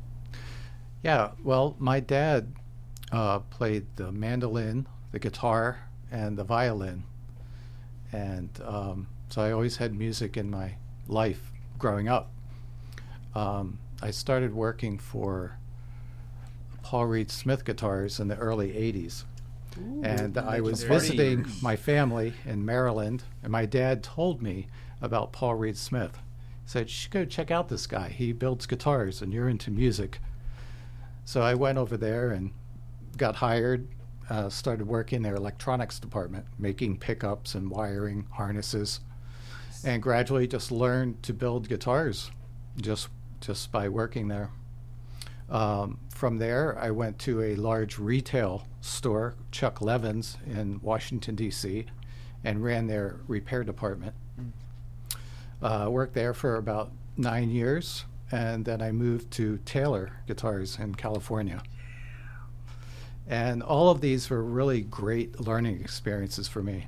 Yeah, 1.02 1.32
well, 1.42 1.76
my 1.78 2.00
dad 2.00 2.52
uh, 3.10 3.40
played 3.40 3.86
the 3.96 4.12
mandolin, 4.12 4.86
the 5.10 5.18
guitar, 5.18 5.80
and 6.10 6.38
the 6.38 6.44
violin. 6.44 7.04
And 8.12 8.50
um, 8.64 9.08
so 9.28 9.42
I 9.42 9.52
always 9.52 9.76
had 9.76 9.94
music 9.94 10.36
in 10.36 10.50
my 10.50 10.74
life 11.08 11.50
growing 11.78 12.08
up. 12.08 12.30
Um, 13.34 13.78
I 14.02 14.10
started 14.10 14.54
working 14.54 14.98
for 14.98 15.58
Paul 16.82 17.06
Reed 17.06 17.30
Smith 17.30 17.64
guitars 17.64 18.20
in 18.20 18.28
the 18.28 18.36
early 18.36 18.70
80s. 18.72 19.24
And 20.02 20.38
I 20.38 20.60
was 20.60 20.84
visiting 20.84 21.46
my 21.60 21.76
family 21.76 22.34
in 22.44 22.64
Maryland, 22.64 23.22
and 23.42 23.52
my 23.52 23.66
dad 23.66 24.02
told 24.02 24.42
me 24.42 24.68
about 25.00 25.32
Paul 25.32 25.54
Reed 25.54 25.76
Smith. 25.76 26.18
He 26.64 26.70
said, 26.70 26.88
You 26.88 26.94
should 26.94 27.10
go 27.10 27.24
check 27.24 27.50
out 27.50 27.68
this 27.68 27.86
guy. 27.86 28.08
He 28.08 28.32
builds 28.32 28.66
guitars, 28.66 29.22
and 29.22 29.32
you're 29.32 29.48
into 29.48 29.70
music. 29.70 30.20
So 31.24 31.42
I 31.42 31.54
went 31.54 31.78
over 31.78 31.96
there 31.96 32.30
and 32.30 32.52
got 33.16 33.36
hired, 33.36 33.88
uh, 34.28 34.48
started 34.48 34.86
working 34.86 35.16
in 35.16 35.22
their 35.22 35.36
electronics 35.36 35.98
department, 35.98 36.46
making 36.58 36.98
pickups 36.98 37.54
and 37.54 37.70
wiring 37.70 38.26
harnesses, 38.32 39.00
and 39.84 40.02
gradually 40.02 40.46
just 40.46 40.70
learned 40.72 41.22
to 41.24 41.32
build 41.32 41.68
guitars 41.68 42.30
just 42.80 43.08
just 43.40 43.72
by 43.72 43.88
working 43.88 44.28
there. 44.28 44.50
Um, 45.52 45.98
from 46.08 46.38
there, 46.38 46.78
I 46.78 46.90
went 46.90 47.18
to 47.20 47.42
a 47.42 47.56
large 47.56 47.98
retail 47.98 48.66
store, 48.80 49.34
Chuck 49.50 49.82
Levin's, 49.82 50.38
in 50.46 50.80
Washington, 50.82 51.34
D.C., 51.34 51.84
and 52.42 52.64
ran 52.64 52.86
their 52.86 53.20
repair 53.28 53.62
department. 53.62 54.14
Uh, 55.60 55.88
worked 55.90 56.14
there 56.14 56.32
for 56.32 56.56
about 56.56 56.90
nine 57.18 57.50
years, 57.50 58.06
and 58.32 58.64
then 58.64 58.80
I 58.80 58.92
moved 58.92 59.30
to 59.32 59.58
Taylor 59.58 60.20
Guitars 60.26 60.78
in 60.78 60.94
California. 60.94 61.62
And 63.28 63.62
all 63.62 63.90
of 63.90 64.00
these 64.00 64.30
were 64.30 64.42
really 64.42 64.80
great 64.80 65.38
learning 65.38 65.80
experiences 65.80 66.48
for 66.48 66.62
me. 66.62 66.86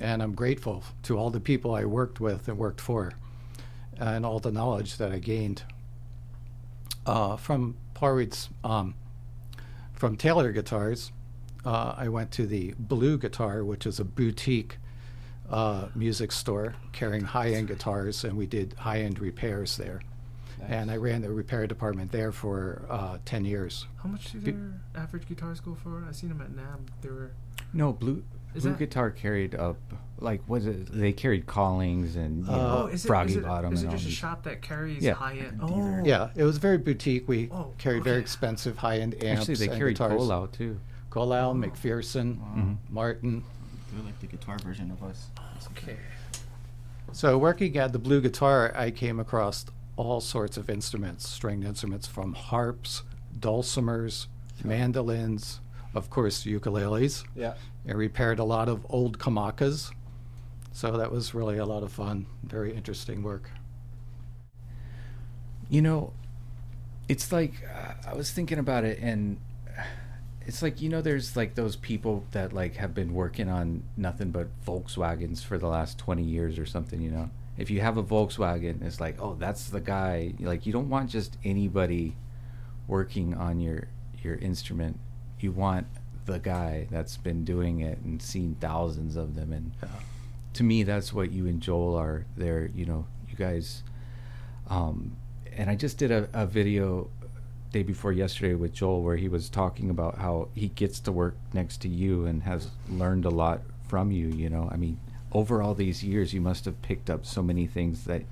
And 0.00 0.20
I'm 0.20 0.34
grateful 0.34 0.82
to 1.04 1.16
all 1.16 1.30
the 1.30 1.40
people 1.40 1.76
I 1.76 1.84
worked 1.84 2.18
with 2.18 2.48
and 2.48 2.58
worked 2.58 2.80
for, 2.80 3.12
and 3.96 4.26
all 4.26 4.40
the 4.40 4.50
knowledge 4.50 4.96
that 4.96 5.12
I 5.12 5.20
gained 5.20 5.62
uh, 7.06 7.36
from 7.36 7.76
Paul 7.94 8.12
Reed's, 8.12 8.48
um, 8.62 8.94
from 9.92 10.16
Taylor 10.16 10.52
Guitars. 10.52 11.12
Uh, 11.64 11.94
I 11.96 12.08
went 12.08 12.30
to 12.32 12.46
the 12.46 12.74
Blue 12.78 13.16
Guitar, 13.16 13.64
which 13.64 13.86
is 13.86 13.98
a 14.00 14.04
boutique 14.04 14.76
uh, 15.48 15.88
music 15.94 16.32
store 16.32 16.74
carrying 16.92 17.24
high-end 17.24 17.68
guitars, 17.68 18.24
and 18.24 18.36
we 18.36 18.46
did 18.46 18.74
high-end 18.74 19.18
repairs 19.18 19.76
there. 19.76 20.02
And 20.66 20.90
I 20.90 20.96
ran 20.96 21.22
the 21.22 21.30
repair 21.30 21.66
department 21.66 22.10
there 22.12 22.32
for 22.32 22.86
uh, 22.88 23.18
ten 23.24 23.44
years. 23.44 23.86
How 24.02 24.08
much 24.08 24.32
do 24.32 24.38
Be- 24.40 24.52
their 24.52 24.80
average 24.94 25.26
guitars 25.26 25.60
go 25.60 25.74
for? 25.74 26.04
I've 26.06 26.16
seen 26.16 26.30
them 26.30 26.40
at 26.40 26.54
NAB. 26.54 26.90
They 27.02 27.10
were 27.10 27.32
No, 27.72 27.92
blue 27.92 28.22
Is 28.54 28.62
blue 28.62 28.72
that- 28.72 28.78
guitar 28.78 29.10
carried 29.10 29.54
up 29.54 29.76
like 30.20 30.40
was 30.48 30.66
it? 30.66 30.86
They 30.92 31.12
carried 31.12 31.46
Collings 31.46 32.16
and 32.16 32.46
you 32.46 32.52
Uh, 32.52 32.56
know, 32.56 32.78
oh, 32.84 32.86
is 32.86 33.04
it, 33.04 33.08
Froggy 33.08 33.32
is 33.32 33.36
it, 33.38 33.42
Bottom 33.44 33.72
is 33.74 33.80
and 33.82 33.88
it 33.88 33.92
all 33.92 33.96
just 33.96 34.04
a 34.04 34.08
these. 34.08 34.16
shop 34.16 34.42
that 34.44 34.62
carries 34.62 35.02
Yeah. 35.02 35.14
high 35.14 35.34
end? 35.36 35.60
Like 35.60 35.70
a 35.70 35.74
dealer. 35.74 36.00
Oh, 36.02 36.06
Yeah, 36.06 36.28
it 36.36 36.44
was 36.44 36.58
very 36.58 36.78
boutique. 36.78 37.28
We 37.28 37.50
Oh, 37.50 37.72
carried 37.78 38.04
very 38.04 38.20
expensive 38.20 38.78
high-end 38.78 39.14
amps. 39.22 39.42
Actually, 39.42 39.54
they 39.56 39.68
and 39.68 39.78
carried 39.78 39.94
guitars. 39.96 40.12
Cole 40.18 40.32
out 40.32 40.52
too. 40.52 40.78
Ko'olau, 41.10 41.50
Oh. 41.50 41.54
McPherson, 41.54 42.38
Wow. 42.38 42.46
Mhm. 42.56 42.76
Martin. 42.90 43.42
They're 43.92 44.04
like 44.04 44.18
the 44.20 44.26
guitar 44.28 44.56
version 44.58 44.90
of 44.90 45.02
us. 45.02 45.26
Okay. 45.72 45.96
So 47.12 47.36
working 47.38 47.76
at 47.76 47.92
the 47.92 47.98
Blue 47.98 48.20
Guitar, 48.20 48.72
I 48.76 48.90
came 48.90 49.20
across 49.20 49.66
all 49.96 50.20
sorts 50.20 50.56
of 50.56 50.68
instruments, 50.70 51.28
stringed 51.28 51.64
instruments 51.64 52.06
from 52.08 52.32
harps, 52.34 53.02
dulcimers, 53.38 54.26
mandolins, 54.64 55.60
of 55.94 56.10
course 56.10 56.44
ukuleles. 56.44 57.24
Yeah. 57.34 57.54
I 57.88 57.92
repaired 57.92 58.38
a 58.38 58.44
lot 58.44 58.68
of 58.68 58.86
old 58.88 59.18
kamakas. 59.18 59.90
So 60.72 60.96
that 60.96 61.12
was 61.12 61.34
really 61.34 61.58
a 61.58 61.64
lot 61.64 61.82
of 61.84 61.92
fun, 61.92 62.26
very 62.42 62.74
interesting 62.74 63.22
work. 63.22 63.50
You 65.70 65.82
know, 65.82 66.12
it's 67.08 67.30
like 67.30 67.54
uh, 67.64 68.10
I 68.10 68.14
was 68.14 68.32
thinking 68.32 68.58
about 68.58 68.84
it, 68.84 68.98
and 69.00 69.38
it's 70.46 70.62
like 70.62 70.82
you 70.82 70.88
know, 70.88 71.00
there's 71.00 71.36
like 71.36 71.54
those 71.54 71.76
people 71.76 72.24
that 72.32 72.52
like 72.52 72.76
have 72.76 72.92
been 72.92 73.14
working 73.14 73.48
on 73.48 73.84
nothing 73.96 74.30
but 74.30 74.48
Volkswagens 74.66 75.44
for 75.44 75.58
the 75.58 75.68
last 75.68 75.98
twenty 75.98 76.24
years 76.24 76.58
or 76.58 76.66
something. 76.66 77.00
You 77.00 77.10
know, 77.10 77.30
if 77.56 77.70
you 77.70 77.80
have 77.80 77.96
a 77.96 78.02
Volkswagen, 78.02 78.82
it's 78.82 79.00
like, 79.00 79.20
oh, 79.20 79.36
that's 79.38 79.68
the 79.68 79.80
guy. 79.80 80.34
Like 80.40 80.66
you 80.66 80.72
don't 80.72 80.88
want 80.88 81.10
just 81.10 81.38
anybody 81.44 82.16
working 82.88 83.34
on 83.34 83.60
your 83.60 83.88
your 84.22 84.36
instrument. 84.36 84.98
You 85.44 85.52
want 85.52 85.86
the 86.26 86.38
guy 86.38 86.88
that's 86.90 87.16
been 87.18 87.44
doing 87.44 87.80
it 87.80 87.98
and 87.98 88.20
seen 88.20 88.56
thousands 88.60 89.16
of 89.16 89.34
them. 89.34 89.52
And 89.52 89.72
to 90.54 90.62
me 90.62 90.84
that's 90.84 91.12
what 91.12 91.32
you 91.32 91.46
and 91.46 91.60
Joel 91.60 91.96
are 91.96 92.24
there 92.36 92.70
you 92.74 92.86
know 92.86 93.04
you 93.28 93.36
guys 93.36 93.82
um 94.70 95.16
and 95.56 95.68
I 95.68 95.74
just 95.74 95.98
did 95.98 96.10
a, 96.10 96.28
a 96.32 96.46
video 96.46 97.10
day 97.72 97.82
before 97.82 98.12
yesterday 98.12 98.54
with 98.54 98.72
Joel 98.72 99.02
where 99.02 99.16
he 99.16 99.28
was 99.28 99.48
talking 99.48 99.90
about 99.90 100.18
how 100.18 100.48
he 100.54 100.68
gets 100.68 101.00
to 101.00 101.12
work 101.12 101.36
next 101.52 101.82
to 101.82 101.88
you 101.88 102.26
and 102.26 102.42
has 102.44 102.68
learned 102.88 103.24
a 103.24 103.30
lot 103.30 103.62
from 103.88 104.10
you 104.10 104.28
you 104.28 104.48
know. 104.48 104.68
I 104.72 104.76
mean 104.76 104.98
over 105.32 105.60
all 105.60 105.74
these 105.74 106.02
years 106.04 106.32
you 106.32 106.40
must 106.40 106.64
have 106.64 106.80
picked 106.82 107.10
up 107.10 107.26
so 107.26 107.42
many 107.42 107.66
things 107.66 108.04
that 108.04 108.22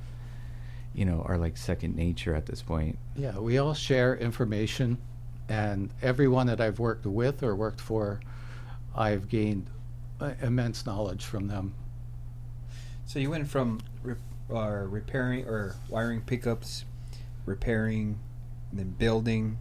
you 0.94 1.04
know 1.04 1.24
are 1.26 1.38
like 1.38 1.56
second 1.56 1.96
nature 1.96 2.34
at 2.34 2.46
this 2.46 2.62
point. 2.62 2.98
Yeah, 3.16 3.38
we 3.38 3.58
all 3.58 3.74
share 3.74 4.16
information, 4.16 4.98
and 5.52 5.90
everyone 6.00 6.46
that 6.46 6.62
I've 6.62 6.78
worked 6.78 7.04
with 7.04 7.42
or 7.42 7.54
worked 7.54 7.80
for, 7.80 8.20
I've 8.96 9.28
gained 9.28 9.68
uh, 10.18 10.32
immense 10.40 10.86
knowledge 10.86 11.26
from 11.26 11.46
them. 11.48 11.74
So 13.04 13.18
you 13.18 13.28
went 13.28 13.46
from 13.46 13.80
re- 14.02 14.14
uh, 14.50 14.84
repairing 14.86 15.46
or 15.46 15.74
wiring 15.90 16.22
pickups, 16.22 16.86
repairing, 17.44 18.18
and 18.70 18.80
then 18.80 18.90
building, 18.92 19.58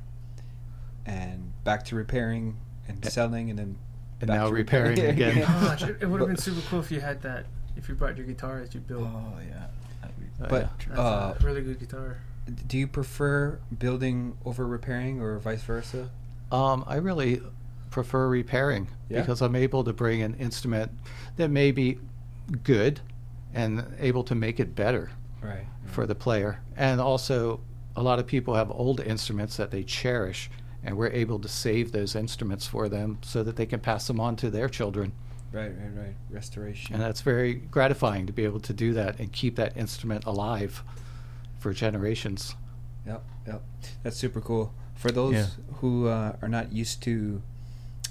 and 1.06 1.52
back 1.66 1.84
to 1.86 1.96
repairing 1.98 2.58
and 2.88 3.04
selling, 3.04 3.50
and 3.50 3.60
then 3.60 3.78
And 4.22 4.28
back 4.30 4.38
now 4.38 4.48
to 4.48 4.54
repairing 4.54 4.98
again. 4.98 5.42
Gosh, 5.46 5.84
it, 5.84 5.98
it 6.00 6.06
would 6.06 6.22
have 6.22 6.30
been 6.30 6.38
super 6.38 6.62
cool 6.70 6.80
if 6.80 6.90
you 6.90 7.02
had 7.02 7.22
that. 7.24 7.48
If 7.76 7.90
you 7.90 7.96
brought 7.96 8.16
your 8.16 8.26
guitar 8.26 8.62
as 8.62 8.74
you 8.74 8.80
built. 8.80 9.04
Oh 9.04 9.34
yeah. 9.46 9.68
Be- 10.18 10.46
Uh, 10.46 10.48
But 10.48 10.62
yeah. 10.62 10.68
That's 10.88 11.00
uh, 11.00 11.38
a 11.38 11.44
really 11.44 11.62
good 11.62 11.80
guitar. 11.80 12.18
Do 12.68 12.78
you 12.78 12.88
prefer 12.88 13.60
building 13.78 14.38
over 14.46 14.66
repairing 14.68 15.22
or 15.22 15.38
vice 15.40 15.64
versa? 15.64 16.10
Um, 16.52 16.84
I 16.88 16.96
really 16.96 17.42
prefer 17.90 18.28
repairing 18.28 18.88
Yeah? 19.10 19.22
because 19.22 19.42
I'm 19.42 19.56
able 19.56 19.84
to 19.84 19.94
bring 19.94 20.22
an 20.22 20.36
instrument 20.36 20.92
that 21.38 21.50
may 21.50 21.72
be 21.72 22.00
good 22.64 23.00
and 23.54 23.86
able 24.00 24.24
to 24.26 24.36
make 24.36 24.60
it 24.60 24.76
better 24.76 25.12
Right. 25.42 25.66
for 25.86 26.06
the 26.06 26.16
player. 26.16 26.60
And 26.78 27.02
also, 27.02 27.60
a 27.96 28.02
lot 28.04 28.20
of 28.20 28.28
people 28.28 28.56
have 28.56 28.72
old 28.72 29.00
instruments 29.02 29.58
that 29.58 29.72
they 29.72 29.84
cherish, 29.84 30.50
and 30.84 30.98
we're 30.98 31.10
able 31.10 31.40
to 31.40 31.48
save 31.50 31.92
those 31.92 32.16
instruments 32.16 32.66
for 32.66 32.88
them 32.88 33.18
so 33.22 33.44
that 33.44 33.56
they 33.58 33.66
can 33.66 33.80
pass 33.82 34.08
them 34.08 34.20
on 34.20 34.36
to 34.38 34.50
their 34.50 34.70
children. 34.70 35.12
Right, 35.52 35.72
right, 35.78 35.92
right. 36.06 36.16
Restoration. 36.30 36.94
And 36.96 37.04
that's 37.04 37.20
very 37.22 37.56
gratifying 37.56 38.26
to 38.28 38.34
be 38.34 38.46
able 38.46 38.62
to 38.62 38.74
do 38.74 38.94
that 38.94 39.20
and 39.20 39.32
keep 39.34 39.58
that 39.58 39.76
instrument 39.76 40.24
alive 40.26 40.82
for 41.62 41.72
generations. 41.74 42.56
Yep, 43.08 43.24
yep. 43.48 43.62
That's 44.04 44.18
super 44.18 44.42
cool. 44.42 44.74
For 44.96 45.12
those 45.12 45.34
Yeah. 45.36 45.46
who 45.76 46.08
uh, 46.08 46.36
are 46.42 46.50
not 46.50 46.72
used 46.74 47.02
to, 47.04 47.42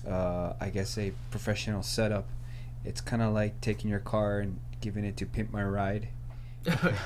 uh, 0.09 0.55
I 0.61 0.71
guess, 0.71 0.97
a 0.97 1.13
professional 1.31 1.83
setup, 1.83 2.29
it's 2.85 3.01
kind 3.01 3.23
of 3.23 3.35
like 3.35 3.61
taking 3.61 3.91
your 3.91 4.01
car 4.01 4.39
and 4.41 4.59
giving 4.81 5.05
it 5.05 5.17
to 5.19 5.27
Pimp 5.27 5.53
My 5.53 5.63
Ride. 5.65 6.09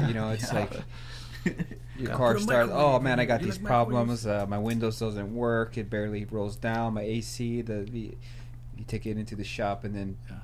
you 0.07 0.15
know, 0.15 0.31
it's 0.31 0.53
Yeah. 0.53 0.61
like 0.61 0.73
your 1.99 2.09
Got- 2.09 2.17
car 2.17 2.33
Put 2.35 2.41
a 2.41 2.45
starts. 2.45 2.71
Oh 2.75 2.99
man, 3.01 3.19
I 3.21 3.25
got 3.25 3.41
You 3.41 3.47
these 3.47 3.57
like 3.57 3.65
problems. 3.67 4.27
Uh, 4.27 4.47
my 4.47 4.59
Windows 4.59 4.99
doesn't 4.99 5.35
work. 5.35 5.77
It 5.79 5.89
barely 5.91 6.25
rolls 6.27 6.57
down. 6.57 6.95
My 6.95 7.03
AC. 7.03 7.63
The, 7.63 7.83
the 7.91 8.15
you 8.77 8.85
take 8.87 9.07
it 9.07 9.17
into 9.17 9.35
the 9.37 9.45
shop, 9.45 9.85
and 9.85 9.95
then 9.95 10.17
Yeah. 10.29 10.37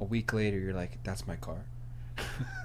a 0.00 0.04
week 0.04 0.32
later, 0.32 0.58
you're 0.58 0.74
like, 0.74 1.02
"That's 1.04 1.26
my 1.26 1.36
car. 1.36 1.64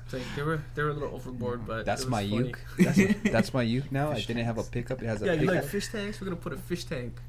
It's 0.06 0.14
like 0.14 0.22
they 0.36 0.42
were 0.44 0.62
they 0.76 0.84
were 0.84 0.90
a 0.90 0.94
little 0.94 1.14
overboard, 1.16 1.66
but 1.66 1.86
That's 1.86 2.02
it 2.04 2.06
was 2.06 2.12
my 2.12 2.24
funny. 2.30 2.48
uke. 2.48 2.60
That's, 2.80 3.00
that's 3.32 3.54
my 3.54 3.62
uke 3.64 3.92
now. 3.92 4.12
I 4.12 4.22
didn't 4.22 4.46
have 4.46 4.58
a 4.58 4.64
pickup. 4.64 5.02
It 5.02 5.06
has 5.08 5.22
a 5.22 5.26
Yeah, 5.28 5.34
you 5.34 5.48
like 5.48 5.64
fish 5.64 5.88
tanks? 5.92 6.20
We're 6.22 6.26
gonna 6.26 6.36
put 6.38 6.54
a 6.54 6.58
fish 6.58 6.84
tank 6.86 7.20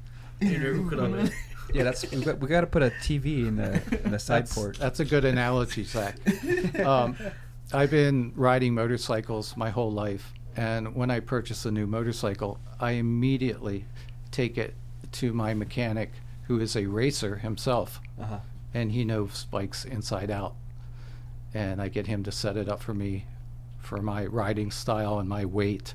in 0.41 0.49
your 0.61 0.75
uke 0.75 0.93
on 0.93 1.19
it. 1.19 1.31
Yeah, 1.73 1.81
that's 1.81 2.09
we 2.11 2.21
got, 2.23 2.37
we 2.39 2.47
got 2.47 2.61
to 2.61 2.67
put 2.67 2.83
a 2.83 2.91
TV 3.01 3.47
in 3.47 3.55
the 3.55 3.81
in 4.05 4.11
the 4.11 4.19
side 4.19 4.43
That's, 4.43 4.53
port. 4.53 4.77
that's 4.77 4.99
a 4.99 5.05
good 5.05 5.25
analogy, 5.25 5.83
Zach. 5.83 6.15
um, 6.79 7.17
I've 7.73 7.89
been 7.89 8.33
riding 8.35 8.75
motorcycles 8.75 9.57
my 9.57 9.71
whole 9.71 9.91
life, 9.91 10.31
and 10.55 10.93
when 10.95 11.09
I 11.09 11.21
purchase 11.21 11.65
a 11.65 11.71
new 11.71 11.87
motorcycle, 11.87 12.59
I 12.79 12.91
immediately 12.91 13.85
take 14.29 14.59
it 14.59 14.75
to 15.13 15.33
my 15.33 15.55
mechanic, 15.55 16.11
who 16.43 16.59
is 16.59 16.75
a 16.75 16.85
racer 16.85 17.37
himself, 17.37 17.99
Uh-huh. 18.21 18.37
and 18.75 18.91
he 18.91 19.03
knows 19.03 19.45
bikes 19.45 19.85
inside 19.85 20.29
out. 20.29 20.53
And 21.55 21.81
I 21.81 21.87
get 21.87 22.05
him 22.05 22.21
to 22.23 22.31
set 22.31 22.57
it 22.57 22.67
up 22.67 22.81
for 22.83 22.93
me 22.93 23.25
for 23.79 24.01
my 24.01 24.25
riding 24.25 24.71
style 24.71 25.19
and 25.19 25.29
my 25.29 25.45
weight. 25.45 25.93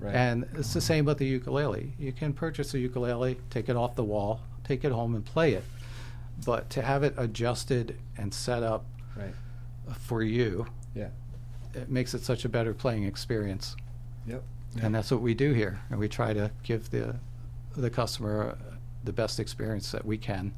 Right. 0.00 0.14
And 0.14 0.46
it's 0.54 0.72
the 0.72 0.80
same 0.80 1.04
with 1.04 1.18
the 1.18 1.26
ukulele. 1.26 1.92
You 1.98 2.12
can 2.12 2.32
purchase 2.32 2.72
a 2.74 2.78
ukulele, 2.78 3.38
take 3.50 3.68
it 3.68 3.76
off 3.76 3.94
the 3.94 4.04
wall, 4.04 4.40
take 4.64 4.84
it 4.84 4.92
home 4.92 5.14
and 5.14 5.24
play 5.24 5.52
it. 5.52 5.64
But 6.44 6.70
to 6.70 6.82
have 6.82 7.02
it 7.02 7.14
adjusted 7.16 7.98
and 8.16 8.32
set 8.32 8.62
up 8.62 8.84
right. 9.16 9.34
for 10.00 10.22
you, 10.22 10.66
Yeah. 10.94 11.08
it 11.74 11.90
makes 11.90 12.14
it 12.14 12.22
such 12.22 12.44
a 12.44 12.48
better 12.48 12.72
playing 12.74 13.04
experience. 13.04 13.76
Yep. 14.26 14.42
And 14.82 14.94
that's 14.94 15.10
what 15.10 15.20
we 15.20 15.34
do 15.34 15.52
here. 15.52 15.80
And 15.90 15.98
we 15.98 16.08
try 16.08 16.32
to 16.32 16.50
give 16.62 16.90
the 16.90 17.16
the 17.76 17.90
customer 17.90 18.56
uh, 18.58 18.74
the 19.04 19.12
best 19.12 19.38
experience 19.38 19.92
that 19.92 20.04
we 20.04 20.16
can. 20.16 20.52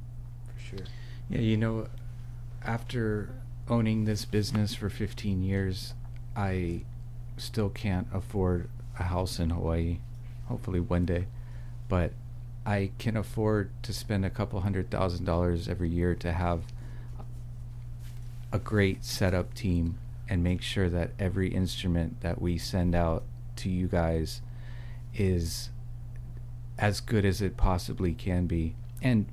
For 0.55 0.77
sure. 0.77 0.87
Yeah, 1.29 1.41
you 1.41 1.57
know, 1.57 1.89
after 2.65 3.31
owning 3.69 4.05
this 4.05 4.25
business 4.25 4.75
for 4.75 4.89
15 4.89 5.43
years, 5.43 5.95
I 6.35 6.83
still 7.37 7.69
can't 7.69 8.07
afford 8.13 8.69
a 8.99 9.05
house 9.05 9.39
in 9.39 9.51
Hawaii. 9.51 9.99
Hopefully 10.47 10.81
one 10.81 11.05
day. 11.05 11.27
But 11.89 12.13
I 12.65 12.91
can 12.99 13.17
afford 13.17 13.71
to 13.83 13.93
spend 13.93 14.25
a 14.25 14.31
couple 14.31 14.61
hundred 14.61 14.91
thousand 14.91 15.25
dollars 15.25 15.69
every 15.69 15.89
year 15.89 16.15
to 16.17 16.33
have 16.33 16.65
a 18.53 18.59
great 18.59 19.05
setup 19.05 19.55
team 19.55 19.99
and 20.29 20.43
make 20.43 20.63
sure 20.63 20.89
that 20.91 21.13
every 21.19 21.49
instrument 21.49 22.21
that 22.21 22.41
we 22.41 22.59
send 22.59 22.95
out 22.95 23.25
to 23.57 23.71
you 23.71 23.87
guys 23.87 24.43
is 25.15 25.71
as 26.79 27.01
good 27.01 27.25
as 27.25 27.41
it 27.41 27.57
possibly 27.57 28.13
can 28.13 28.47
be. 28.47 28.75
And 29.03 29.27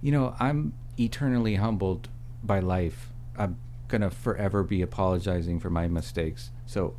you 0.00 0.12
know, 0.12 0.34
I'm 0.38 0.74
eternally 0.98 1.56
humbled 1.56 2.08
by 2.42 2.60
life. 2.60 3.10
I'm 3.36 3.58
going 3.88 4.02
to 4.02 4.10
forever 4.10 4.62
be 4.62 4.82
apologizing 4.82 5.60
for 5.60 5.70
my 5.70 5.88
mistakes. 5.88 6.50
So 6.66 6.94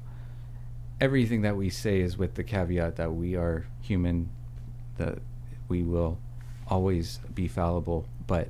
everything 0.99 1.41
that 1.43 1.55
we 1.55 1.69
say 1.69 2.01
is 2.01 2.17
with 2.17 2.35
the 2.35 2.43
caveat 2.43 2.95
that 2.97 3.13
we 3.13 3.35
are 3.35 3.65
human, 3.81 4.29
that 4.97 5.19
we 5.67 5.83
will 5.83 6.17
always 6.67 7.19
be 7.33 7.47
fallible, 7.47 8.05
but 8.27 8.49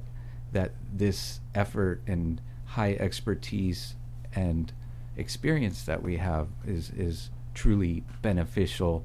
that 0.52 0.71
this 0.91 1.39
effort 1.54 2.02
and 2.08 2.41
high 2.65 2.93
expertise 2.93 3.95
and 4.34 4.71
experience 5.17 5.84
that 5.84 6.02
we 6.02 6.17
have 6.17 6.47
is 6.65 6.89
is 6.91 7.30
truly 7.54 8.04
beneficial 8.21 9.04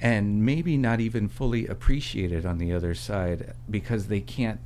and 0.00 0.44
maybe 0.44 0.76
not 0.76 1.00
even 1.00 1.28
fully 1.28 1.66
appreciated 1.66 2.46
on 2.46 2.58
the 2.58 2.72
other 2.72 2.94
side 2.94 3.52
because 3.68 4.06
they 4.06 4.20
can't 4.20 4.60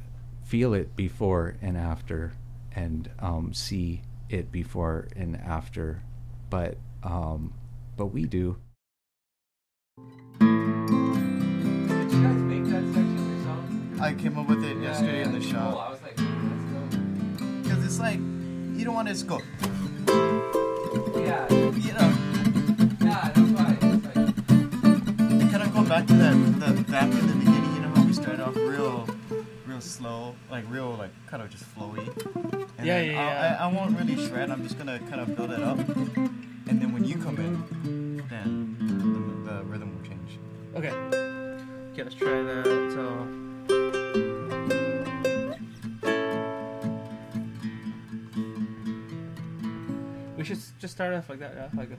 feel 0.45 0.75
it 0.75 0.95
before 0.95 1.57
and 1.63 1.77
after 1.77 2.33
and 2.75 3.11
um, 3.19 3.53
see 3.55 4.03
it 4.29 4.51
before 4.51 5.09
and 5.15 5.37
after 5.37 6.03
but 6.51 6.77
um, 7.03 7.53
but 7.97 8.07
we 8.07 8.25
do 8.25 8.57
Did 10.41 10.49
you 12.13 12.23
guys 12.23 12.43
make 12.43 12.65
that 12.65 12.85
section 12.95 13.39
yourself? 13.39 14.01
I 14.01 14.15
came 14.15 14.39
up 14.39 14.49
with 14.49 14.65
it 14.65 14.77
yesterday 14.79 15.23
in 15.23 15.33
the 15.33 15.41
shop. 15.41 15.99
Because 17.63 17.85
it's 17.85 17.99
like, 17.99 18.19
you 18.19 18.85
don't 18.85 18.95
want 18.95 19.09
to 19.09 19.15
just 19.15 19.27
go. 19.27 19.41
Yeah, 21.15 21.49
You 21.53 21.93
know, 21.95 22.13
yeah, 23.01 23.31
that's 23.33 23.39
why. 23.39 23.79
It's 23.81 24.05
like, 24.05 24.37
kind 25.51 25.63
of 25.63 25.75
go 25.75 25.85
back 25.85 26.07
to 26.09 26.15
that, 26.15 26.35
the 26.61 26.83
back 26.91 27.11
in 27.13 27.27
the 27.27 27.35
beginning, 27.35 27.75
you 27.75 27.81
know, 27.83 27.89
how 27.95 28.05
we 28.05 28.13
started 28.13 28.41
off 28.41 28.57
real, 28.57 29.07
real 29.73 29.81
slow, 29.81 30.35
like 30.51 30.65
real, 30.69 30.91
like 30.97 31.11
kind 31.27 31.43
of 31.43 31.49
just 31.51 31.65
flowy. 31.75 32.07
And 32.79 32.87
Yeah, 32.87 32.99
then 32.99 33.11
yeah, 33.11 33.21
I'll- 33.21 33.43
yeah. 33.43 33.57
I, 33.61 33.65
I 33.65 33.73
won't 33.73 33.99
really 33.99 34.17
shred. 34.27 34.51
I'm 34.51 34.63
just 34.63 34.77
gonna 34.79 34.99
kind 35.11 35.21
of 35.21 35.35
build 35.35 35.51
it 35.51 35.63
up, 35.63 35.79
and 35.79 36.81
then 36.81 36.93
when 36.93 37.05
you 37.05 37.17
come 37.17 37.37
in, 37.39 38.23
then 38.29 38.77
the, 39.47 39.51
the 39.53 39.65
rhythm 39.65 39.97
will 39.97 40.07
change. 40.09 40.39
Okay. 40.77 40.91
Okay, 41.93 42.03
let's 42.03 42.15
try 42.15 42.43
that. 42.43 42.65
So. 42.95 44.23
We 50.37 50.45
should 50.45 50.59
just 50.81 50.95
start 50.95 51.15
off 51.15 51.29
like 51.29 51.39
that, 51.41 51.53
yeah? 51.55 51.69
Like 51.79 51.91
a... 51.91 51.97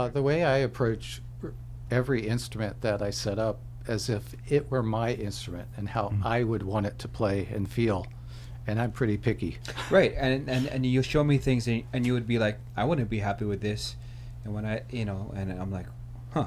Uh, 0.00 0.08
the 0.08 0.22
way 0.22 0.44
I 0.44 0.58
approach 0.58 1.20
every 1.90 2.26
instrument 2.26 2.80
that 2.80 3.02
I 3.02 3.10
set 3.10 3.38
up 3.38 3.60
as 3.86 4.08
if 4.08 4.34
it 4.48 4.70
were 4.70 4.82
my 4.82 5.12
instrument 5.12 5.68
and 5.76 5.90
how 5.90 6.14
I 6.24 6.42
would 6.42 6.62
want 6.62 6.86
it 6.86 6.98
to 7.00 7.08
play 7.08 7.46
and 7.52 7.68
feel. 7.68 8.06
And 8.66 8.80
I'm 8.80 8.92
pretty 8.92 9.18
picky. 9.18 9.58
Right, 9.90 10.14
and 10.16 10.48
and 10.48 10.66
and 10.68 10.86
you 10.86 11.02
show 11.02 11.22
me 11.24 11.36
things, 11.38 11.66
and, 11.66 11.82
and 11.92 12.06
you 12.06 12.14
would 12.14 12.26
be 12.26 12.38
like, 12.38 12.58
I 12.76 12.84
wouldn't 12.84 13.10
be 13.10 13.18
happy 13.18 13.44
with 13.44 13.60
this, 13.60 13.96
and 14.44 14.54
when 14.54 14.64
I, 14.64 14.82
you 14.90 15.04
know, 15.04 15.32
and 15.36 15.50
I'm 15.52 15.70
like, 15.72 15.86
huh, 16.32 16.46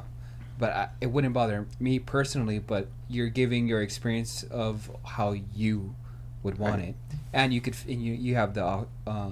but 0.58 0.72
I, 0.72 0.90
it 1.02 1.08
wouldn't 1.08 1.34
bother 1.34 1.68
me 1.80 2.00
personally. 2.00 2.58
But 2.60 2.88
you're 3.10 3.28
giving 3.30 3.68
your 3.68 3.82
experience 3.84 4.42
of 4.44 4.90
how 5.04 5.34
you 5.54 5.94
would 6.42 6.58
want 6.58 6.78
Right. 6.82 6.90
it, 6.90 7.18
and 7.34 7.54
you 7.54 7.60
could, 7.62 7.76
and 7.88 8.02
you 8.02 8.14
you 8.14 8.34
have 8.36 8.54
the 8.54 8.86
uh, 9.06 9.30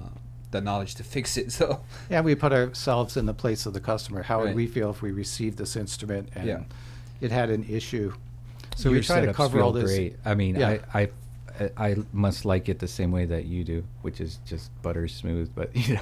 the 0.52 0.62
knowledge 0.62 0.96
to 0.96 1.04
fix 1.04 1.38
it. 1.38 1.52
So 1.62 1.82
Yeah, 2.10 2.22
we 2.22 2.36
put 2.36 2.52
ourselves 2.54 3.18
in 3.18 3.26
the 3.26 3.34
place 3.34 3.66
of 3.66 3.74
the 3.74 3.80
customer. 3.80 4.24
How 4.24 4.38
Right. 4.40 4.48
would 4.48 4.56
we 4.56 4.68
feel 4.68 4.90
if 4.90 5.02
we 5.02 5.12
received 5.12 5.58
this 5.58 5.76
instrument 5.76 6.30
and 6.36 6.48
Yeah. 6.48 6.64
it 7.20 7.32
had 7.32 7.50
an 7.50 7.64
issue? 7.70 8.14
So 8.76 8.90
Your 8.90 9.00
we 9.00 9.04
try 9.04 9.26
to 9.26 9.34
cover 9.34 9.62
all 9.62 9.72
this. 9.72 9.86
Great. 9.86 10.16
I 10.26 10.36
mean, 10.36 10.56
Yeah. 10.56 10.80
I, 10.94 11.10
I, 11.60 11.70
I 11.78 11.96
must 12.14 12.46
like 12.46 12.70
it 12.70 12.80
the 12.80 12.88
same 12.88 13.12
way 13.12 13.26
that 13.26 13.46
you 13.46 13.64
do, 13.64 13.84
which 14.02 14.22
is 14.22 14.40
just 14.46 14.70
butter 14.82 15.08
smooth. 15.08 15.52
But 15.54 15.76
you 15.88 15.96
know, 15.96 16.02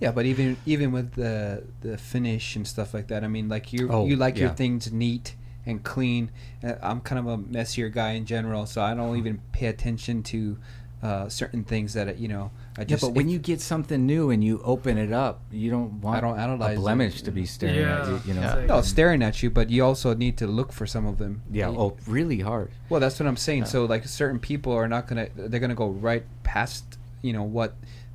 yeah, 0.00 0.10
but 0.12 0.26
even 0.26 0.56
even 0.66 0.92
with 0.92 1.12
the 1.12 1.62
the 1.82 1.96
finish 1.98 2.56
and 2.56 2.66
stuff 2.66 2.94
like 2.94 3.08
that, 3.08 3.22
I 3.24 3.28
mean, 3.28 3.48
like 3.48 3.72
you 3.72 3.88
Oh, 3.90 4.06
you 4.06 4.16
like 4.16 4.38
your 4.38 4.50
things 4.50 4.90
neat 4.92 5.36
and 5.66 5.82
clean. 5.84 6.30
Uh, 6.62 6.74
I'm 6.82 7.00
kind 7.00 7.18
of 7.18 7.26
a 7.26 7.36
messier 7.38 7.88
guy 7.90 8.12
in 8.12 8.24
general, 8.26 8.66
so 8.66 8.82
I 8.82 8.94
don't 8.94 9.16
even 9.18 9.40
pay 9.52 9.66
attention 9.66 10.22
to 10.24 10.58
uh, 11.02 11.28
certain 11.28 11.64
things 11.64 11.92
that 11.94 12.18
you 12.18 12.28
know. 12.28 12.50
I 12.76 12.84
yeah. 12.88 12.96
But 13.00 13.12
when 13.12 13.26
if- 13.26 13.32
you 13.32 13.38
get 13.38 13.60
something 13.60 14.04
new 14.06 14.30
and 14.30 14.42
you 14.42 14.60
open 14.64 14.98
it 14.98 15.12
up, 15.12 15.40
you 15.52 15.70
don't 15.70 16.00
want 16.00 16.18
I 16.18 16.20
don't 16.20 16.38
analyze 16.38 16.70
a 16.70 16.72
it. 16.72 16.82
blemish 16.82 17.22
to 17.22 17.30
be 17.30 17.46
staring 17.46 17.78
at 17.84 18.08
you. 18.08 18.20
You 18.26 18.34
know. 18.34 18.40
Yeah. 18.40 18.66
No, 18.66 18.80
staring 18.80 19.22
at 19.22 19.42
you, 19.42 19.50
but 19.50 19.70
you 19.70 19.84
also 19.84 20.14
need 20.14 20.36
to 20.38 20.46
look 20.46 20.72
for 20.72 20.86
some 20.86 21.06
of 21.06 21.18
them. 21.18 21.42
Yeah. 21.52 21.68
Y- 21.68 21.76
Oh, 21.78 21.96
really 22.08 22.40
hard. 22.40 22.70
Well, 22.88 23.00
that's 23.00 23.18
what 23.20 23.26
I'm 23.28 23.36
saying. 23.36 23.60
Yeah. 23.60 23.64
So, 23.74 23.84
like, 23.84 24.06
certain 24.08 24.38
people 24.40 24.72
are 24.72 24.88
not 24.88 25.06
gonna. 25.06 25.28
They're 25.36 25.60
gonna 25.60 25.74
go 25.74 25.88
right 25.90 26.24
past, 26.42 26.98
you 27.22 27.32
know, 27.32 27.44
what 27.44 27.74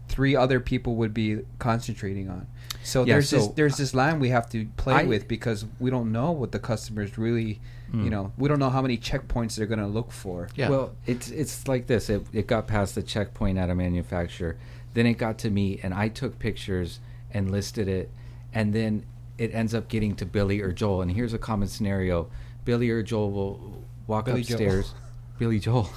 three 0.10 0.36
other 0.36 0.60
people 0.60 0.96
would 0.96 1.14
be 1.14 1.40
concentrating 1.60 2.30
on. 2.30 2.48
So 2.84 3.04
Yeah, 3.06 3.14
there's 3.16 3.30
this 3.30 3.48
there's 3.50 3.78
this 3.78 3.94
line 3.94 4.20
we 4.20 4.30
have 4.30 4.50
to 4.50 4.66
play 4.78 4.96
I- 4.96 5.04
with 5.04 5.28
because 5.28 5.66
we 5.80 5.90
don't 5.90 6.12
know 6.12 6.32
what 6.32 6.52
the 6.52 6.60
customers 6.60 7.18
really, 7.18 7.60
you 7.94 8.00
Mm. 8.02 8.10
know, 8.10 8.32
we 8.38 8.48
don't 8.48 8.60
know 8.60 8.70
how 8.70 8.82
many 8.82 8.98
checkpoints 8.98 9.56
they're 9.56 9.66
gonna 9.66 9.88
look 9.88 10.12
for. 10.12 10.48
Yeah. 10.56 10.70
Well, 10.70 10.96
it's 11.06 11.30
it's 11.32 11.68
like 11.68 11.88
this. 11.88 12.10
It, 12.10 12.26
it 12.34 12.48
got 12.48 12.68
past 12.68 12.96
the 12.96 13.02
checkpoint 13.04 13.58
at 13.58 13.70
a 13.70 13.76
manufacturer. 13.76 14.58
Then 14.94 15.06
it 15.06 15.14
got 15.16 15.38
to 15.40 15.50
me, 15.50 15.80
and 15.82 15.94
I 15.94 16.08
took 16.10 16.38
pictures 16.40 17.00
and 17.32 17.52
listed 17.52 17.88
it, 17.88 18.12
and 18.54 18.74
then 18.74 19.06
it 19.38 19.54
ends 19.56 19.74
up 19.74 19.88
getting 19.88 20.16
to 20.18 20.26
Billy 20.26 20.62
or 20.62 20.72
Joel. 20.72 21.02
And 21.02 21.12
here's 21.12 21.34
a 21.34 21.38
common 21.40 21.68
scenario: 21.68 22.30
Billy 22.66 22.90
or 22.90 23.02
Joel 23.04 23.32
will 23.32 23.84
walk 24.08 24.26
Billy 24.26 24.44
Joel. 24.44 24.56
upstairs. 24.56 24.94
Billy 25.40 25.60
Joel. 25.60 25.90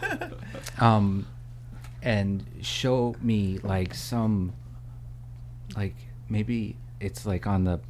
um, 0.80 1.26
and 2.02 2.44
show 2.62 3.14
me 3.20 3.58
like 3.62 3.94
some, 3.94 4.52
like 5.76 5.94
maybe 6.28 6.76
it's 7.00 7.26
like 7.26 7.46
on 7.46 7.64
the 7.64 7.80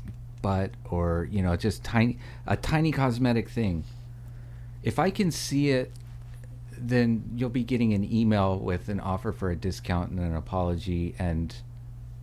butt 0.46 0.70
or 0.96 1.28
you 1.30 1.42
know 1.42 1.56
just 1.56 1.82
tiny 1.82 2.18
a 2.46 2.56
tiny 2.56 2.92
cosmetic 2.92 3.48
thing 3.48 3.85
if 4.87 5.00
I 5.00 5.11
can 5.11 5.32
see 5.32 5.70
it, 5.70 5.90
then 6.78 7.32
you'll 7.35 7.50
be 7.50 7.64
getting 7.64 7.92
an 7.92 8.04
email 8.04 8.56
with 8.56 8.88
an 8.88 9.00
offer 9.00 9.32
for 9.32 9.50
a 9.50 9.56
discount 9.56 10.12
and 10.12 10.20
an 10.20 10.37
apology, 10.37 11.12
and 11.18 11.52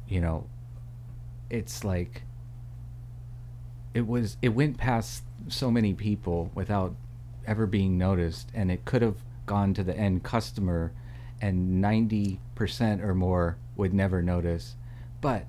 you 0.08 0.22
know, 0.22 0.48
it's 1.50 1.84
like 1.84 2.24
it 3.94 4.08
was. 4.08 4.38
It 4.42 4.50
went 4.50 4.78
past 4.78 5.24
so 5.50 5.70
many 5.70 5.94
people 5.94 6.52
without 6.56 6.96
ever 7.46 7.68
being 7.68 7.98
noticed, 7.98 8.50
and 8.54 8.72
it 8.72 8.86
could 8.86 9.02
have 9.02 9.18
gone 9.46 9.74
to 9.74 9.84
the 9.84 9.98
end 9.98 10.24
customer, 10.24 10.94
and 11.42 11.82
ninety 11.82 12.40
percent 12.56 13.02
or 13.02 13.14
more 13.14 13.58
would 13.76 13.94
never 13.94 14.22
notice, 14.22 14.78
but. 15.20 15.48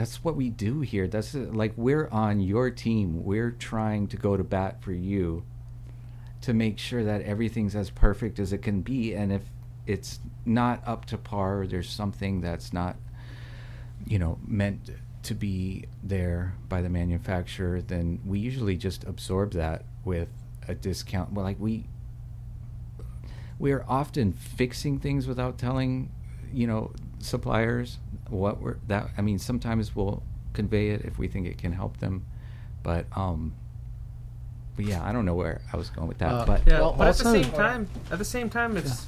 That's 0.00 0.24
what 0.24 0.34
we 0.34 0.48
do 0.48 0.80
here. 0.80 1.06
That's 1.06 1.34
uh, 1.34 1.48
like 1.52 1.74
we're 1.76 2.08
on 2.08 2.40
your 2.40 2.70
team. 2.70 3.22
We're 3.22 3.50
trying 3.50 4.06
to 4.06 4.16
go 4.16 4.34
to 4.34 4.42
bat 4.42 4.82
for 4.82 4.92
you 4.92 5.42
to 6.40 6.54
make 6.54 6.78
sure 6.78 7.04
that 7.04 7.20
everything's 7.20 7.76
as 7.76 7.90
perfect 7.90 8.38
as 8.38 8.54
it 8.54 8.62
can 8.62 8.80
be 8.80 9.12
and 9.12 9.30
if 9.30 9.42
it's 9.86 10.18
not 10.46 10.82
up 10.86 11.04
to 11.04 11.18
par 11.18 11.66
there's 11.66 11.90
something 11.90 12.40
that's 12.40 12.72
not 12.72 12.96
you 14.06 14.18
know 14.18 14.38
meant 14.46 14.88
to 15.22 15.34
be 15.34 15.84
there 16.02 16.54
by 16.66 16.80
the 16.80 16.88
manufacturer 16.88 17.82
then 17.82 18.20
we 18.24 18.38
usually 18.38 18.78
just 18.78 19.04
absorb 19.04 19.52
that 19.52 19.84
with 20.02 20.30
a 20.66 20.74
discount 20.74 21.30
well 21.30 21.44
like 21.44 21.60
we 21.60 21.84
we're 23.58 23.84
often 23.86 24.32
fixing 24.32 24.98
things 24.98 25.26
without 25.26 25.58
telling 25.58 26.10
you 26.50 26.66
know 26.66 26.90
suppliers 27.18 27.98
what 28.32 28.60
we're 28.60 28.76
that 28.86 29.08
i 29.18 29.20
mean 29.20 29.38
sometimes 29.38 29.94
we'll 29.94 30.22
convey 30.52 30.90
it 30.90 31.02
if 31.04 31.18
we 31.18 31.28
think 31.28 31.46
it 31.46 31.58
can 31.58 31.72
help 31.72 31.98
them 31.98 32.24
but 32.82 33.06
um 33.16 33.54
but 34.76 34.84
yeah 34.84 35.02
i 35.04 35.12
don't 35.12 35.24
know 35.24 35.34
where 35.34 35.60
i 35.72 35.76
was 35.76 35.90
going 35.90 36.08
with 36.08 36.18
that 36.18 36.32
Uh, 36.32 36.44
but 36.46 36.62
Yeah, 36.66 36.80
Well, 36.80 36.94
but 36.96 37.08
at 37.08 37.16
the 37.16 37.24
same 37.24 37.52
time, 37.52 37.88
at 38.10 38.18
the 38.18 38.24
same 38.24 38.48
time, 38.50 38.76
it's 38.76 39.06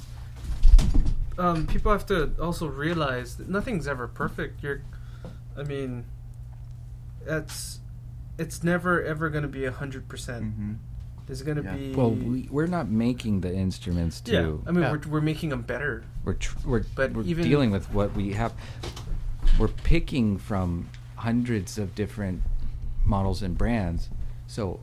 um, 1.37 1.65
people 1.65 1.91
have 1.91 2.05
to 2.07 2.31
also 2.39 2.67
realize 2.67 3.37
that 3.37 3.49
nothing's 3.49 3.87
ever 3.87 4.07
perfect. 4.07 4.61
You're, 4.61 4.81
I 5.57 5.63
mean, 5.63 6.05
it's 7.25 7.79
it's 8.37 8.63
never 8.63 9.03
ever 9.03 9.29
going 9.29 9.41
to 9.41 9.47
be 9.47 9.65
a 9.65 9.71
hundred 9.71 10.07
percent. 10.07 10.43
Mm-hmm. 10.45 10.73
There's 11.25 11.41
going 11.41 11.57
to 11.57 11.63
Yeah. 11.63 11.75
be 11.75 11.91
well 11.93 12.11
we, 12.11 12.47
we're 12.51 12.67
not 12.67 12.89
making 12.89 13.41
the 13.41 13.53
instruments 13.53 14.21
yeah. 14.25 14.41
too 14.41 14.63
I 14.67 14.71
mean, 14.71 14.83
Yeah. 14.83 14.91
we're 14.91 15.01
we're 15.09 15.21
making 15.21 15.49
them 15.49 15.61
better. 15.61 16.03
we're 16.23 16.33
tr- 16.33 16.57
we're, 16.65 16.83
But 16.95 17.13
we're 17.13 17.23
even- 17.23 17.43
dealing 17.45 17.71
with 17.71 17.91
what 17.93 18.13
we 18.15 18.33
have 18.33 18.53
we're 19.59 19.67
picking 19.67 20.37
from 20.37 20.89
hundreds 21.15 21.77
of 21.77 21.95
different 21.95 22.41
models 23.05 23.41
and 23.41 23.57
brands 23.57 24.09
so 24.47 24.79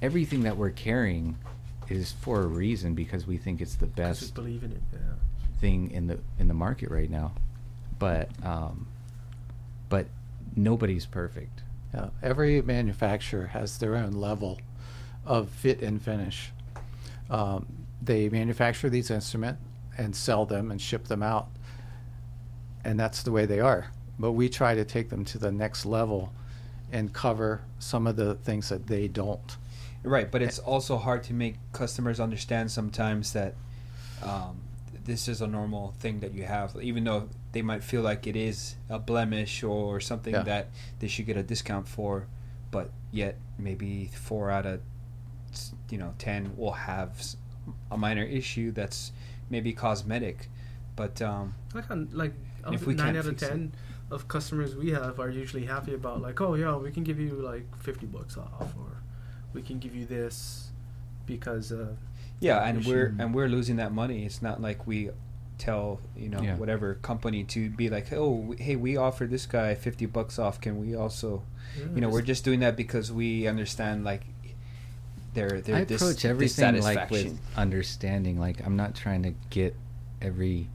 everything 0.00 0.42
that 0.42 0.56
we're 0.56 0.70
carrying 0.70 1.36
is 1.88 2.12
for 2.12 2.40
a 2.42 2.46
reason 2.46 2.94
because 2.94 3.26
we 3.26 3.36
think 3.36 3.60
it's 3.60 3.74
the 3.74 3.86
'cause 3.86 3.96
we 3.96 4.02
best 4.04 4.34
believe 4.34 4.62
in 4.64 4.72
it. 4.72 4.82
Yeah. 4.92 4.98
thing 5.60 5.90
in 5.90 6.06
the 6.06 6.18
in 6.38 6.48
the 6.48 6.54
market 6.54 6.90
right 6.90 7.10
now 7.10 7.32
but 7.98 8.28
um 8.44 8.86
but 9.88 10.06
nobody's 10.56 11.06
perfect 11.06 11.62
Yeah, 11.94 12.08
every 12.22 12.62
manufacturer 12.62 13.48
has 13.48 13.76
their 13.78 13.96
own 13.96 14.12
level 14.12 14.58
of 15.24 15.48
fit 15.48 15.82
and 15.82 16.00
finish. 16.00 16.52
Um, 17.30 17.66
they 18.00 18.28
manufacture 18.28 18.90
these 18.90 19.10
instruments 19.10 19.60
and 19.96 20.14
sell 20.14 20.46
them 20.46 20.70
and 20.70 20.80
ship 20.80 21.04
them 21.04 21.22
out, 21.22 21.48
and 22.84 22.98
that's 22.98 23.22
the 23.22 23.30
way 23.32 23.46
they 23.46 23.60
are. 23.60 23.86
But 24.18 24.32
we 24.32 24.48
try 24.48 24.74
to 24.74 24.84
take 24.84 25.10
them 25.10 25.24
to 25.26 25.38
the 25.38 25.52
next 25.52 25.84
level 25.86 26.32
and 26.90 27.12
cover 27.12 27.62
some 27.78 28.06
of 28.06 28.16
the 28.16 28.34
things 28.34 28.68
that 28.68 28.86
they 28.86 29.08
don't. 29.08 29.56
Right, 30.02 30.30
but 30.30 30.42
it's 30.42 30.58
also 30.58 30.96
hard 30.98 31.22
to 31.24 31.32
make 31.34 31.56
customers 31.72 32.18
understand 32.20 32.70
sometimes 32.70 33.32
that 33.34 33.54
um, 34.22 34.60
this 35.04 35.28
is 35.28 35.40
a 35.40 35.46
normal 35.46 35.94
thing 36.00 36.20
that 36.20 36.32
you 36.34 36.44
have, 36.44 36.76
even 36.82 37.04
though 37.04 37.28
they 37.52 37.62
might 37.62 37.84
feel 37.84 38.02
like 38.02 38.26
it 38.26 38.36
is 38.36 38.74
a 38.88 38.98
blemish 38.98 39.62
or 39.62 40.00
something 40.00 40.34
Yeah. 40.34 40.42
that 40.42 40.70
they 40.98 41.06
should 41.08 41.26
get 41.26 41.36
a 41.36 41.42
discount 41.42 41.86
for, 41.86 42.26
but 42.70 42.90
yet 43.12 43.36
maybe 43.58 44.10
four 44.12 44.50
out 44.50 44.66
of 44.66 44.80
you 45.90 45.98
know 45.98 46.14
ten 46.18 46.56
will 46.56 46.72
have 46.72 47.22
a 47.90 47.96
minor 47.96 48.24
issue 48.24 48.72
that's 48.72 49.12
maybe 49.50 49.72
cosmetic, 49.72 50.48
but 50.96 51.20
um, 51.22 51.54
Like 51.74 51.90
on, 51.90 52.08
like 52.12 52.34
If 52.72 52.86
we 52.86 52.94
nine 52.94 53.14
can't 53.14 53.18
out 53.18 53.24
of 53.26 53.30
fix 53.38 53.42
it. 53.42 53.48
ten 53.48 53.72
of 54.10 54.28
customers 54.28 54.74
we 54.76 54.90
have 54.90 55.18
are 55.20 55.30
usually 55.30 55.64
happy 55.66 55.94
about 55.94 56.20
like, 56.20 56.40
oh 56.40 56.54
yeah, 56.54 56.76
we 56.76 56.90
can 56.90 57.02
give 57.04 57.18
you 57.18 57.30
like 57.52 57.66
fifty 57.78 58.06
bucks 58.06 58.36
off, 58.36 58.74
or 58.78 58.90
we 59.54 59.62
can 59.62 59.78
give 59.78 59.94
you 59.94 60.04
this 60.06 60.70
because 61.26 61.72
uh, 61.72 61.94
Yeah, 62.40 62.64
and 62.66 62.80
issue. 62.80 62.90
we're 62.90 63.14
and 63.18 63.34
we're 63.34 63.48
losing 63.48 63.76
that 63.76 63.92
money. 63.92 64.24
It's 64.24 64.42
not 64.42 64.60
like 64.60 64.86
we 64.86 65.10
tell 65.58 66.00
you 66.16 66.28
know 66.28 66.42
Yeah. 66.42 66.56
whatever 66.56 66.94
company 66.96 67.44
to 67.44 67.70
be 67.70 67.88
like, 67.88 68.12
oh, 68.12 68.40
w- 68.40 68.56
hey, 68.62 68.74
we 68.76 68.96
offer 68.96 69.26
this 69.26 69.46
guy 69.46 69.74
fifty 69.74 70.06
bucks 70.06 70.38
off. 70.38 70.60
Can 70.60 70.80
we 70.80 70.94
also, 70.96 71.42
you 71.94 72.00
know, 72.00 72.08
we're 72.08 72.22
just 72.22 72.44
doing 72.44 72.60
that 72.60 72.76
because 72.76 73.12
we 73.12 73.46
understand 73.46 74.04
like 74.04 74.22
their 75.34 75.60
their 75.60 75.76
I 75.76 75.84
dis- 75.84 76.00
approach 76.00 76.24
everything 76.24 76.80
like 76.82 77.10
with 77.10 77.38
understanding. 77.56 78.38
Like 78.38 78.64
I'm 78.64 78.76
not 78.76 78.94
trying 78.94 79.22
to 79.24 79.34
get 79.50 79.76
every. 80.20 80.68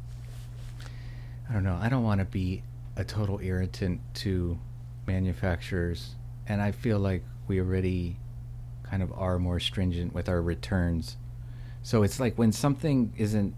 I 1.50 1.54
don't 1.54 1.63
know. 1.63 1.80
I 1.82 1.89
don't 1.89 2.04
want 2.04 2.20
to 2.20 2.26
be 2.26 2.63
a 2.96 3.04
total 3.04 3.39
irritant 3.39 4.02
to 4.15 4.60
manufacturers 5.06 6.15
and 6.48 6.62
I 6.62 6.72
feel 6.72 7.00
like 7.00 7.24
we 7.48 7.60
already 7.60 8.17
kind 8.84 9.04
of 9.04 9.12
are 9.13 9.38
more 9.38 9.60
stringent 9.60 10.13
with 10.13 10.30
our 10.30 10.41
returns. 10.41 11.17
So 11.84 12.04
it's 12.04 12.20
like 12.20 12.38
when 12.38 12.52
something 12.52 13.13
isn't 13.17 13.54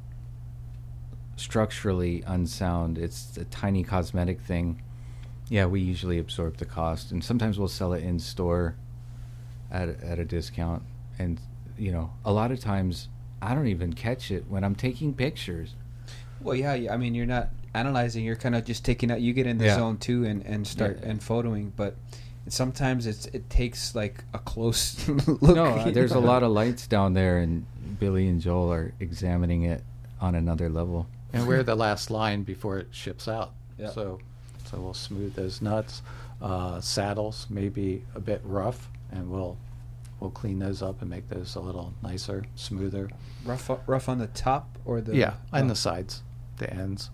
structurally 1.36 2.24
unsound, 2.26 2.98
it's 2.98 3.38
a 3.38 3.46
tiny 3.46 3.84
cosmetic 3.84 4.42
thing. 4.42 4.82
Yeah, 5.50 5.66
we 5.66 5.82
usually 5.82 6.20
absorb 6.20 6.58
the 6.58 6.66
cost, 6.66 7.12
and 7.12 7.24
sometimes 7.24 7.58
we'll 7.58 7.68
sell 7.68 7.94
it 7.94 8.04
in 8.04 8.20
store 8.20 8.76
at 9.72 9.90
at 10.04 10.20
a 10.20 10.26
discount. 10.26 10.84
And 11.20 11.40
you 11.78 11.92
know, 11.92 12.12
a 12.26 12.32
lot 12.34 12.52
of 12.52 12.60
times 12.60 13.08
I 13.42 13.54
don't 13.54 13.68
even 13.68 13.94
catch 13.94 14.32
it 14.32 14.46
when 14.50 14.64
I'm 14.64 14.76
taking 14.76 15.14
pictures. 15.14 15.76
Well, 16.42 16.56
yeah, 16.56 16.74
yeah, 16.74 16.94
I 16.94 16.98
mean, 16.98 17.14
you're 17.16 17.26
not 17.26 17.50
analyzing. 17.74 18.24
You're 18.26 18.36
kind 18.38 18.56
of 18.56 18.66
just 18.66 18.84
taking 18.86 19.12
out. 19.12 19.22
You 19.22 19.34
get 19.34 19.46
in 19.46 19.58
the 19.58 19.66
Yeah. 19.66 19.76
zone 19.76 19.98
too, 19.98 20.26
and 20.26 20.44
and 20.46 20.66
start 20.66 21.00
Yeah. 21.02 21.10
and 21.10 21.20
photoing. 21.20 21.72
But 21.76 21.96
sometimes 22.48 23.06
it's 23.06 23.26
it 23.28 23.50
takes 23.50 23.94
like 23.96 24.24
a 24.34 24.40
close 24.40 25.08
look. 25.08 25.42
no, 25.56 25.66
uh, 25.66 25.86
you 25.86 25.92
there's 25.92 26.14
a 26.14 26.20
lot 26.20 26.42
of 26.44 26.52
lights 26.52 26.88
down 26.88 27.14
there, 27.14 27.38
and 27.40 27.66
Billy 28.00 28.28
and 28.28 28.40
Joel 28.42 28.72
are 28.74 28.94
examining 29.00 29.64
it 29.64 29.84
on 30.22 30.36
another 30.36 30.70
level. 30.70 31.08
and 31.34 31.48
we're 31.48 31.64
the 31.64 31.76
last 31.76 32.10
line 32.10 32.44
before 32.44 32.80
it 32.80 32.88
ships 32.92 33.28
out. 33.28 33.52
Yeah. 33.78 33.92
So, 33.92 34.20
so 34.66 34.80
we'll 34.82 34.94
smooth 34.96 35.36
those 35.36 35.62
nuts. 35.62 36.02
Uh, 36.42 36.82
saddles 36.82 37.46
may 37.50 37.70
be 37.70 38.04
a 38.16 38.20
bit 38.20 38.42
rough, 38.44 38.90
and 39.12 39.30
we'll 39.30 39.56
we'll 40.20 40.32
clean 40.32 40.60
those 40.60 40.82
up 40.82 41.02
and 41.02 41.10
make 41.10 41.30
those 41.30 41.56
a 41.56 41.60
little 41.60 41.94
nicer, 42.04 42.46
smoother. 42.56 43.10
rough 43.46 43.70
rough 43.88 44.10
on 44.10 44.18
the 44.20 44.28
top 44.28 44.78
or 44.86 45.02
the 45.02 45.16
yeah, 45.16 45.36
and 45.54 45.66
oh. 45.66 45.70
the 45.70 45.76
sides, 45.76 46.24
the 46.58 46.72
ends. 46.74 47.10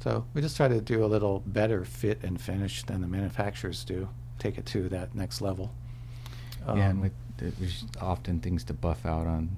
So 0.00 0.24
we 0.34 0.40
just 0.40 0.56
try 0.56 0.68
to 0.68 0.80
do 0.80 1.04
a 1.04 1.06
little 1.06 1.42
better 1.46 1.84
fit 1.84 2.22
and 2.22 2.40
finish 2.40 2.82
than 2.84 3.00
the 3.00 3.08
manufacturers 3.08 3.84
do. 3.84 4.08
Take 4.38 4.58
it 4.58 4.66
to 4.66 4.88
that 4.90 5.14
next 5.14 5.40
level. 5.40 5.72
yeah, 6.66 6.72
and 6.72 6.82
Um, 6.82 7.00
with 7.00 7.12
there's 7.38 7.84
often 8.00 8.40
things 8.40 8.64
to 8.64 8.72
buff 8.74 9.04
out 9.04 9.26
on 9.26 9.56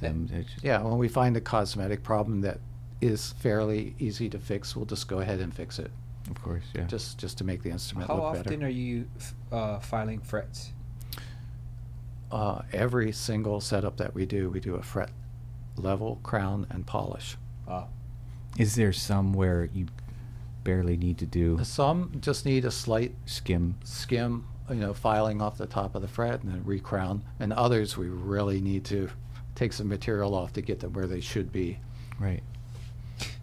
them. 0.00 0.28
Just- 0.28 0.62
Yeah, 0.64 0.82
when 0.82 0.98
we 0.98 1.08
find 1.08 1.36
a 1.36 1.40
cosmetic 1.40 2.02
problem 2.02 2.40
that 2.40 2.58
is 3.00 3.32
fairly 3.34 3.94
easy 3.98 4.28
to 4.30 4.38
fix, 4.38 4.74
we'll 4.74 4.86
just 4.86 5.06
go 5.08 5.18
ahead 5.20 5.40
and 5.40 5.52
fix 5.54 5.78
it, 5.78 5.90
of 6.30 6.40
course, 6.42 6.64
yeah. 6.74 6.84
just 6.84 7.18
just 7.18 7.38
to 7.38 7.44
make 7.44 7.62
the 7.62 7.70
instrument 7.70 8.08
How 8.08 8.14
look 8.16 8.24
often 8.24 8.42
better. 8.44 8.66
are 8.66 8.68
you 8.70 9.08
f- 9.18 9.34
uh, 9.52 9.78
filing 9.80 10.20
frets? 10.20 10.72
Uh, 12.32 12.62
every 12.72 13.12
single 13.12 13.60
setup 13.60 13.96
that 13.98 14.14
we 14.14 14.26
do, 14.26 14.50
we 14.50 14.58
do 14.60 14.74
a 14.74 14.82
fret 14.82 15.10
level, 15.76 16.18
crown, 16.22 16.66
and 16.70 16.86
polish. 16.86 17.36
Uh, 17.68 17.84
Is 18.58 18.74
there 18.74 18.92
some 18.92 19.32
where 19.32 19.68
you 19.72 19.86
barely 20.64 20.96
need 20.96 21.18
to 21.18 21.26
do 21.26 21.58
Some 21.64 22.12
just 22.20 22.44
need 22.44 22.64
a 22.64 22.70
slight 22.70 23.14
skim? 23.26 23.76
skim, 23.84 24.46
you 24.68 24.76
know, 24.76 24.94
filing 24.94 25.40
off 25.42 25.58
the 25.58 25.66
top 25.66 25.94
of 25.94 26.02
the 26.02 26.08
fret 26.08 26.42
and 26.42 26.52
then 26.52 26.62
recrown, 26.64 27.22
and 27.40 27.52
others 27.52 27.96
we 27.96 28.08
really 28.08 28.60
need 28.60 28.84
to 28.86 29.08
take 29.54 29.72
some 29.72 29.88
material 29.88 30.34
off 30.34 30.52
to 30.54 30.62
get 30.62 30.80
them 30.80 30.92
where 30.94 31.06
they 31.06 31.20
should 31.20 31.52
be. 31.52 31.78
Right. 32.18 32.42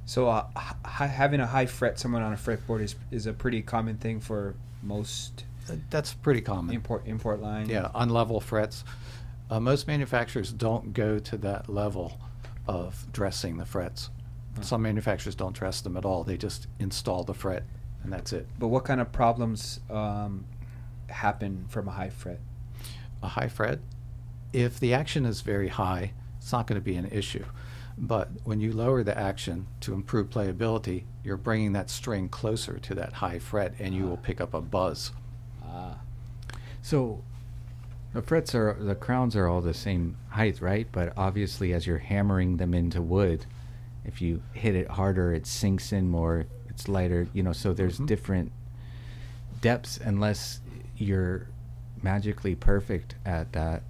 so 0.05 0.27
uh, 0.29 0.45
h- 0.57 0.63
h- 0.85 1.09
having 1.09 1.39
a 1.41 1.45
high 1.47 1.65
fret 1.65 1.99
someone 1.99 2.21
on 2.21 2.33
a 2.33 2.37
fretboard 2.37 2.81
is 2.81 2.95
is 3.11 3.25
a 3.27 3.33
pretty 3.33 3.61
common 3.61 3.97
thing 3.97 4.19
for 4.21 4.55
most 4.81 5.43
That's 5.89 6.13
pretty 6.13 6.41
common. 6.41 6.75
import 6.75 7.03
import 7.05 7.41
line. 7.41 7.69
Yeah, 7.69 7.89
unlevel 7.95 8.41
frets. 8.41 8.83
Uh, 9.49 9.59
most 9.59 9.87
manufacturers 9.87 10.51
don't 10.51 10.93
go 10.93 11.17
to 11.19 11.37
that 11.37 11.69
level 11.69 12.19
of 12.67 13.07
dressing 13.11 13.57
the 13.57 13.65
frets. 13.65 14.09
Huh. 14.55 14.61
Some 14.61 14.81
manufacturers 14.83 15.35
don't 15.35 15.55
dress 15.55 15.81
them 15.81 15.97
at 15.97 16.05
all. 16.05 16.23
They 16.23 16.37
just 16.37 16.67
install 16.79 17.23
the 17.23 17.33
fret, 17.33 17.63
and 18.03 18.13
that's 18.13 18.31
it. 18.33 18.47
But 18.59 18.67
what 18.67 18.85
kind 18.85 19.01
of 19.01 19.11
problems 19.11 19.79
um, 19.89 20.45
happen 21.07 21.65
from 21.69 21.87
a 21.87 21.91
high 21.91 22.09
fret? 22.09 22.39
A 23.23 23.27
high 23.27 23.47
fret, 23.47 23.79
if 24.53 24.79
the 24.79 24.93
action 24.93 25.25
is 25.25 25.41
very 25.41 25.67
high, 25.67 26.13
it's 26.37 26.51
not 26.51 26.67
going 26.67 26.79
to 26.79 26.83
be 26.83 26.95
an 26.95 27.09
issue. 27.11 27.45
But 27.97 28.29
when 28.45 28.61
you 28.61 28.71
lower 28.71 29.03
the 29.03 29.17
action 29.17 29.67
to 29.81 29.93
improve 29.93 30.29
playability, 30.29 31.03
you're 31.23 31.37
bringing 31.37 31.73
that 31.73 31.89
string 31.89 32.29
closer 32.29 32.79
to 32.79 32.95
that 32.95 33.13
high 33.13 33.39
fret, 33.39 33.73
and 33.77 33.93
you 33.93 34.05
will 34.05 34.17
pick 34.17 34.39
up 34.39 34.53
a 34.53 34.61
buzz. 34.61 35.11
Ah, 35.69 35.97
So 36.81 37.21
the 38.13 38.21
frets 38.21 38.55
are 38.55 38.73
the 38.79 38.95
crowns 38.95 39.35
are 39.35 39.47
all 39.47 39.61
the 39.61 39.73
same 39.73 40.15
height, 40.29 40.61
right? 40.61 40.87
But 40.91 41.13
obviously, 41.15 41.73
as 41.73 41.85
you're 41.85 41.99
hammering 41.99 42.57
them 42.57 42.73
into 42.73 43.01
wood, 43.01 43.45
if 44.05 44.21
you 44.21 44.41
hit 44.53 44.75
it 44.75 44.87
harder, 44.87 45.33
it 45.33 45.45
sinks 45.45 45.91
in 45.93 46.09
more. 46.09 46.45
It's 46.69 46.87
lighter, 46.87 47.27
you 47.33 47.43
know. 47.43 47.53
So 47.53 47.73
there's 47.73 47.99
Mhm. 47.99 48.07
different 48.07 48.51
depths. 49.61 49.97
Unless 50.03 50.61
you're 50.97 51.47
magically 52.01 52.55
perfect 52.55 53.15
at 53.25 53.51
that, 53.53 53.83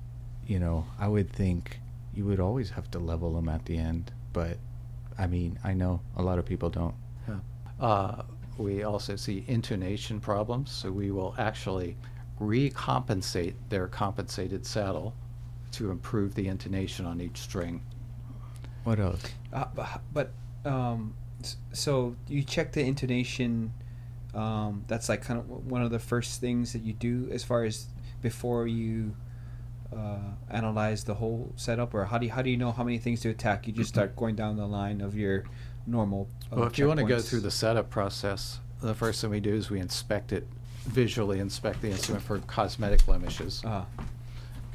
you 0.45 0.59
know, 0.59 0.85
I 0.99 1.07
would 1.07 1.31
think 1.31 1.79
you 2.13 2.25
would 2.25 2.39
always 2.39 2.71
have 2.71 2.89
to 2.91 2.99
level 2.99 3.33
them 3.33 3.47
at 3.47 3.65
the 3.65 3.77
end. 3.77 4.11
But 4.33 4.57
I 5.17 5.27
mean, 5.27 5.59
I 5.63 5.73
know 5.73 6.01
a 6.15 6.23
lot 6.23 6.39
of 6.39 6.45
people 6.45 6.69
don't. 6.69 6.95
Yeah. 7.27 7.39
Uh, 7.79 8.23
we 8.59 8.83
also 8.83 9.15
see 9.15 9.45
intonation 9.47 10.19
problems, 10.19 10.69
so 10.69 10.91
we 10.91 11.11
will 11.11 11.33
actually 11.37 11.95
recompensate 12.39 13.53
their 13.69 13.87
compensated 13.87 14.65
saddle 14.65 15.13
to 15.71 15.91
improve 15.91 16.35
the 16.35 16.47
intonation 16.47 17.05
on 17.05 17.21
each 17.21 17.37
string. 17.37 17.81
What 18.83 18.99
else? 18.99 19.23
uh, 19.53 19.65
but, 19.73 20.01
but 20.13 20.31
um, 20.65 21.15
so 21.71 22.15
you 22.27 22.43
check 22.43 22.73
the 22.73 22.81
intonation. 22.81 23.73
Um, 24.33 24.83
that's 24.87 25.09
like 25.09 25.21
kind 25.21 25.39
of 25.39 25.49
one 25.49 25.81
of 25.81 25.89
the 25.89 25.99
first 25.99 26.39
things 26.39 26.73
that 26.73 26.83
you 26.83 26.93
do 26.93 27.29
as 27.31 27.43
far 27.43 27.63
as 27.63 27.87
before 28.21 28.67
you 28.67 29.15
uh, 29.95 30.19
analyze 30.49 31.03
the 31.03 31.15
whole 31.15 31.51
setup, 31.55 31.93
or 31.93 32.05
how 32.05 32.17
do 32.17 32.25
you, 32.25 32.31
how 32.31 32.41
do 32.41 32.49
you 32.49 32.57
know 32.57 32.71
how 32.71 32.83
many 32.83 32.97
things 32.99 33.21
to 33.21 33.29
attack? 33.29 33.67
You 33.67 33.73
just 33.73 33.89
start 33.89 34.15
going 34.15 34.35
down 34.35 34.57
the 34.57 34.67
line 34.67 35.01
of 35.01 35.15
your 35.15 35.45
normal. 35.87 36.27
Uh, 36.51 36.57
Well, 36.57 36.67
if 36.67 36.77
you 36.77 36.87
want 36.87 36.99
to 36.99 37.05
go 37.05 37.19
through 37.19 37.41
the 37.41 37.51
setup 37.51 37.89
process, 37.89 38.59
the 38.81 38.93
first 38.95 39.21
thing 39.21 39.29
we 39.29 39.39
do 39.39 39.53
is 39.53 39.69
we 39.69 39.79
inspect 39.79 40.31
it, 40.31 40.47
visually 40.85 41.39
inspect 41.39 41.81
the 41.81 41.89
instrument 41.91 42.23
for 42.23 42.39
cosmetic 42.39 43.05
blemishes. 43.05 43.63
Uh, 43.65 43.85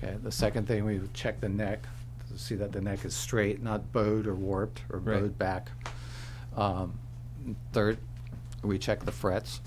Okay. 0.02 0.16
The 0.22 0.32
second 0.32 0.66
thing 0.68 0.84
we 0.84 1.00
check 1.14 1.40
the 1.40 1.48
neck 1.48 1.86
to 2.30 2.38
see 2.38 2.56
that 2.56 2.72
the 2.72 2.80
neck 2.80 3.04
is 3.06 3.14
straight, 3.14 3.62
not 3.62 3.90
bowed 3.92 4.26
or 4.26 4.34
warped 4.34 4.82
or 4.90 4.98
Right. 4.98 5.20
bowed 5.20 5.38
back. 5.38 5.70
Um, 6.56 6.98
third, 7.72 7.96
we 8.62 8.78
check 8.78 9.04
the 9.04 9.12
frets, 9.12 9.60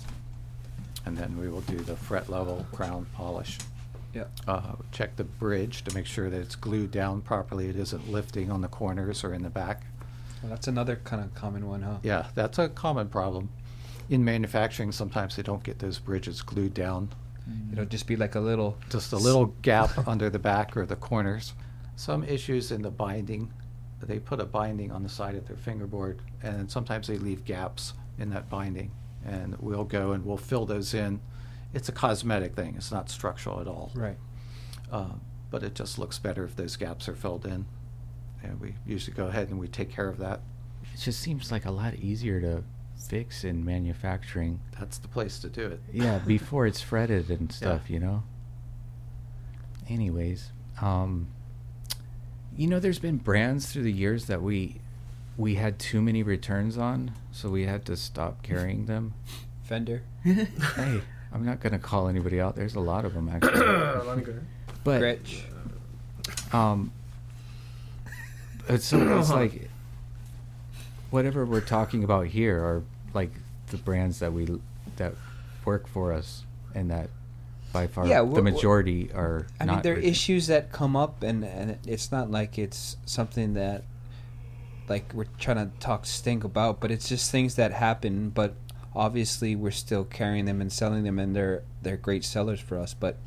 and 1.06 1.16
then 1.16 1.36
we 1.38 1.48
will 1.48 1.62
do 1.62 1.76
the 1.78 1.96
fret 1.96 2.28
level 2.28 2.66
crown 2.72 3.06
polish. 3.14 3.58
yeah. 4.14 4.24
Uh, 4.46 4.74
check 4.92 5.16
the 5.16 5.24
bridge 5.24 5.82
to 5.84 5.94
make 5.94 6.06
sure 6.06 6.30
that 6.30 6.40
it's 6.40 6.56
glued 6.56 6.90
down 6.90 7.20
properly. 7.20 7.68
It 7.68 7.76
isn't 7.76 8.08
lifting 8.10 8.50
on 8.50 8.60
the 8.60 8.68
corners 8.68 9.22
or 9.24 9.34
in 9.34 9.42
the 9.42 9.50
back. 9.50 9.82
Well, 10.42 10.50
that's 10.50 10.68
another 10.68 10.96
kind 10.96 11.22
of 11.22 11.34
common 11.34 11.66
one, 11.66 11.82
huh? 11.82 11.98
Yeah, 12.02 12.26
that's 12.34 12.58
a 12.58 12.68
common 12.68 13.08
problem. 13.08 13.50
In 14.08 14.24
manufacturing, 14.24 14.92
sometimes 14.92 15.36
they 15.36 15.42
don't 15.42 15.62
get 15.62 15.78
those 15.80 15.98
bridges 15.98 16.42
glued 16.42 16.74
down. 16.74 17.10
It'll 17.72 17.86
just 17.86 18.06
be 18.06 18.16
like 18.16 18.34
a 18.34 18.40
little. 18.40 18.76
Just 18.90 19.12
a 19.12 19.16
little 19.16 19.46
gap 19.62 19.90
under 20.08 20.28
the 20.30 20.38
back 20.38 20.76
or 20.76 20.84
the 20.84 20.96
corners. 20.96 21.54
Some 21.96 22.24
issues 22.24 22.70
in 22.70 22.82
the 22.82 22.90
binding. 22.90 23.52
They 24.02 24.18
put 24.18 24.40
a 24.40 24.44
binding 24.44 24.92
on 24.92 25.02
the 25.02 25.08
side 25.08 25.34
of 25.34 25.46
their 25.48 25.56
fingerboard, 25.56 26.20
and 26.42 26.70
sometimes 26.70 27.08
they 27.08 27.18
leave 27.18 27.44
gaps 27.44 27.94
in 28.18 28.30
that 28.30 28.48
binding. 28.48 28.92
And 29.24 29.56
we'll 29.58 29.84
go 29.84 30.12
and 30.12 30.24
we'll 30.24 30.36
fill 30.36 30.66
those 30.66 30.94
in. 30.94 31.20
It's 31.74 31.88
a 31.88 31.92
cosmetic 31.92 32.54
thing, 32.54 32.74
it's 32.76 32.92
not 32.92 33.10
structural 33.10 33.60
at 33.60 33.66
all. 33.66 33.90
Right. 33.94 34.16
Uh, 34.90 35.14
but 35.50 35.62
it 35.62 35.74
just 35.74 35.98
looks 35.98 36.18
better 36.18 36.44
if 36.44 36.54
those 36.54 36.76
gaps 36.76 37.08
are 37.08 37.14
filled 37.14 37.46
in. 37.46 37.66
And 38.42 38.60
we 38.60 38.74
usually 38.86 39.16
go 39.16 39.26
ahead 39.26 39.48
and 39.48 39.58
we 39.58 39.68
take 39.68 39.90
care 39.90 40.08
of 40.08 40.18
that. 40.18 40.40
It 40.94 41.00
just 41.00 41.20
seems 41.20 41.50
like 41.50 41.64
a 41.64 41.70
lot 41.70 41.94
easier 41.96 42.40
to 42.40 42.62
fix 42.96 43.44
in 43.44 43.64
manufacturing. 43.64 44.60
That's 44.78 44.98
the 44.98 45.08
place 45.08 45.38
to 45.40 45.48
do 45.48 45.66
it. 45.66 45.80
Yeah, 45.92 46.18
before 46.26 46.66
it's 46.66 46.80
fretted 46.80 47.30
and 47.30 47.52
stuff, 47.52 47.88
you 47.90 47.98
know. 48.00 48.22
Anyways, 49.88 50.50
um, 50.80 51.28
you 52.56 52.66
know, 52.66 52.78
there's 52.80 52.98
been 52.98 53.16
brands 53.16 53.72
through 53.72 53.84
the 53.84 53.92
years 53.92 54.26
that 54.26 54.42
we 54.42 54.80
we 55.36 55.54
had 55.54 55.78
too 55.78 56.02
many 56.02 56.22
returns 56.22 56.76
on, 56.76 57.12
so 57.30 57.48
we 57.48 57.64
had 57.66 57.84
to 57.86 57.96
stop 57.96 58.42
carrying 58.42 58.86
them. 58.86 59.14
Fender. 59.62 60.02
hey, 60.24 61.00
I'm 61.32 61.44
not 61.44 61.60
gonna 61.60 61.78
call 61.78 62.08
anybody 62.08 62.40
out. 62.40 62.56
There's 62.56 62.74
a 62.74 62.80
lot 62.80 63.04
of 63.04 63.14
them 63.14 63.28
actually, 63.28 63.60
Longer. 64.06 64.42
but 64.84 65.00
Gretsch. 65.00 65.42
um, 66.52 66.92
it's 68.68 68.86
so 68.86 69.18
it's 69.18 69.30
like 69.42 69.68
whatever 71.10 71.44
we're 71.44 71.60
talking 71.60 72.04
about 72.04 72.26
here 72.26 72.58
are 72.58 72.82
like 73.14 73.30
the 73.70 73.76
brands 73.76 74.18
that 74.20 74.32
we 74.32 74.46
that 74.96 75.14
work 75.64 75.86
for 75.86 76.12
us 76.12 76.44
and 76.74 76.90
that 76.90 77.10
by 77.72 77.86
far 77.86 78.06
Yeah, 78.06 78.22
the 78.22 78.42
majority 78.42 79.10
are 79.12 79.46
I 79.60 79.66
mean, 79.66 79.82
there 79.82 79.94
are 79.94 79.98
issues 79.98 80.46
that 80.46 80.72
come 80.72 80.96
up, 80.96 81.22
and, 81.22 81.44
and 81.44 81.78
it's 81.86 82.10
not 82.10 82.30
like 82.30 82.58
it's 82.58 82.96
something 83.04 83.54
that, 83.54 83.84
like, 84.88 85.12
we're 85.12 85.26
trying 85.38 85.56
to 85.56 85.70
talk 85.78 86.06
stink 86.06 86.44
about, 86.44 86.80
but 86.80 86.90
it's 86.90 87.08
just 87.08 87.30
things 87.30 87.56
that 87.56 87.72
happen. 87.72 88.30
But 88.30 88.54
obviously, 88.94 89.54
we're 89.54 89.70
still 89.70 90.04
carrying 90.04 90.46
them 90.46 90.60
and 90.60 90.72
selling 90.72 91.04
them, 91.04 91.18
and 91.18 91.36
they're 91.36 91.62
they're 91.82 91.96
great 91.96 92.24
sellers 92.24 92.60
for 92.60 92.78
us. 92.78 92.94
But 92.94 93.18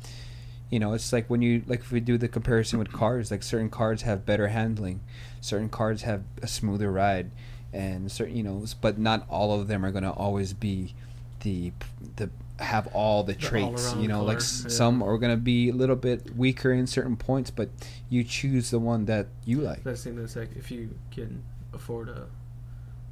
you 0.72 0.80
know, 0.80 0.94
it's 0.94 1.12
like 1.12 1.28
when 1.30 1.42
you 1.42 1.62
like 1.66 1.80
if 1.80 1.92
we 1.92 2.00
do 2.00 2.16
the 2.18 2.26
comparison 2.28 2.78
with 2.80 2.90
cars, 2.92 3.30
like 3.30 3.42
certain 3.42 3.68
cars 3.70 4.02
have 4.02 4.24
better 4.26 4.48
handling, 4.48 5.00
certain 5.40 5.68
cars 5.68 6.02
have 6.02 6.22
a 6.42 6.46
smoother 6.48 6.90
ride, 6.90 7.30
and 7.74 8.10
certain 8.10 8.34
you 8.34 8.42
know, 8.42 8.64
but 8.80 8.98
not 8.98 9.26
all 9.28 9.60
of 9.60 9.68
them 9.68 9.84
are 9.84 9.90
gonna 9.92 10.10
always 10.12 10.54
be 10.54 10.94
the 11.40 11.72
the 12.16 12.30
have 12.58 12.86
all 12.88 13.22
the 13.22 13.34
The 13.34 13.38
traits. 13.38 13.94
You 13.96 14.08
know, 14.08 14.24
like 14.24 14.38
s- 14.38 14.62
yeah. 14.64 14.70
some 14.70 15.02
are 15.02 15.18
gonna 15.18 15.36
be 15.36 15.68
a 15.68 15.74
little 15.74 15.96
bit 15.96 16.34
weaker 16.34 16.72
in 16.72 16.86
certain 16.86 17.16
points, 17.16 17.50
but 17.50 17.68
you 18.08 18.24
choose 18.24 18.70
the 18.70 18.78
one 18.78 19.04
that 19.06 19.26
you 19.44 19.60
like. 19.60 19.84
Best 19.84 20.04
thing 20.04 20.16
like 20.16 20.56
if 20.56 20.70
you 20.70 20.88
can 21.10 21.42
afford 21.74 22.08
a, 22.08 22.26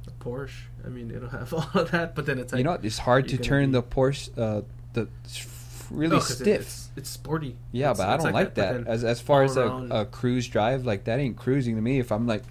a 0.07 0.11
Porsche. 0.23 0.63
I 0.83 0.89
mean, 0.89 1.11
it'll 1.11 1.29
have 1.29 1.53
all 1.59 1.69
of 1.75 1.91
that, 1.91 2.15
but 2.15 2.25
then 2.25 2.39
it's 2.39 2.53
like 2.53 2.57
you 2.57 2.63
know, 2.63 2.79
it's 2.81 2.97
hard 2.97 3.27
to 3.27 3.37
turn 3.37 3.67
be- 3.69 3.73
the 3.73 3.83
Porsche, 3.83 4.29
uh, 4.35 4.61
the 4.93 5.07
really 5.91 6.15
No, 6.15 6.19
'cause 6.19 6.31
it- 6.31 6.43
stiff. 6.43 6.61
it's, 6.61 6.89
it's 6.95 7.09
sporty. 7.09 7.55
yeah, 7.71 7.91
It's- 7.91 7.97
but 7.97 8.07
I 8.09 8.17
don't 8.17 8.33
like, 8.33 8.55
but 8.55 8.85
that. 8.85 8.87
As 8.87 9.03
as 9.03 9.19
far 9.21 9.43
as 9.43 9.57
a, 9.57 9.65
a 9.91 10.05
cruise 10.05 10.47
drive, 10.47 10.85
like 10.85 11.03
that 11.05 11.19
ain't 11.19 11.37
cruising 11.37 11.75
to 11.75 11.81
me. 11.81 11.99
If 11.99 12.11
I'm 12.11 12.27
like, 12.27 12.43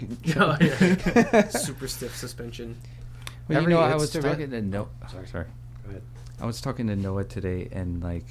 Oh, 0.36 0.56
yeah. 0.60 1.48
super 1.48 1.86
stiff 1.88 2.16
suspension. 2.16 2.76
Well, 3.48 3.58
Every- 3.58 3.72
you 3.72 3.78
know, 3.78 3.84
I 3.84 3.94
was 3.94 4.10
direct- 4.10 4.28
talking 4.38 4.50
to 4.50 4.62
Noah. 4.62 4.86
Sorry, 5.10 5.26
sorry. 5.26 5.46
Go 5.84 5.90
ahead. 5.90 6.02
I 6.40 6.46
was 6.46 6.60
talking 6.60 6.86
to 6.88 6.96
Noah 6.96 7.24
today, 7.24 7.68
and 7.72 8.02
like, 8.02 8.24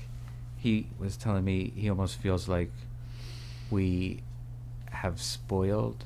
he 0.57 0.87
was 0.99 1.15
telling 1.17 1.43
me 1.43 1.71
he 1.75 1.89
almost 1.89 2.17
feels 2.17 2.47
like 2.47 2.71
we 3.69 4.21
have 4.89 5.21
spoiled 5.21 6.03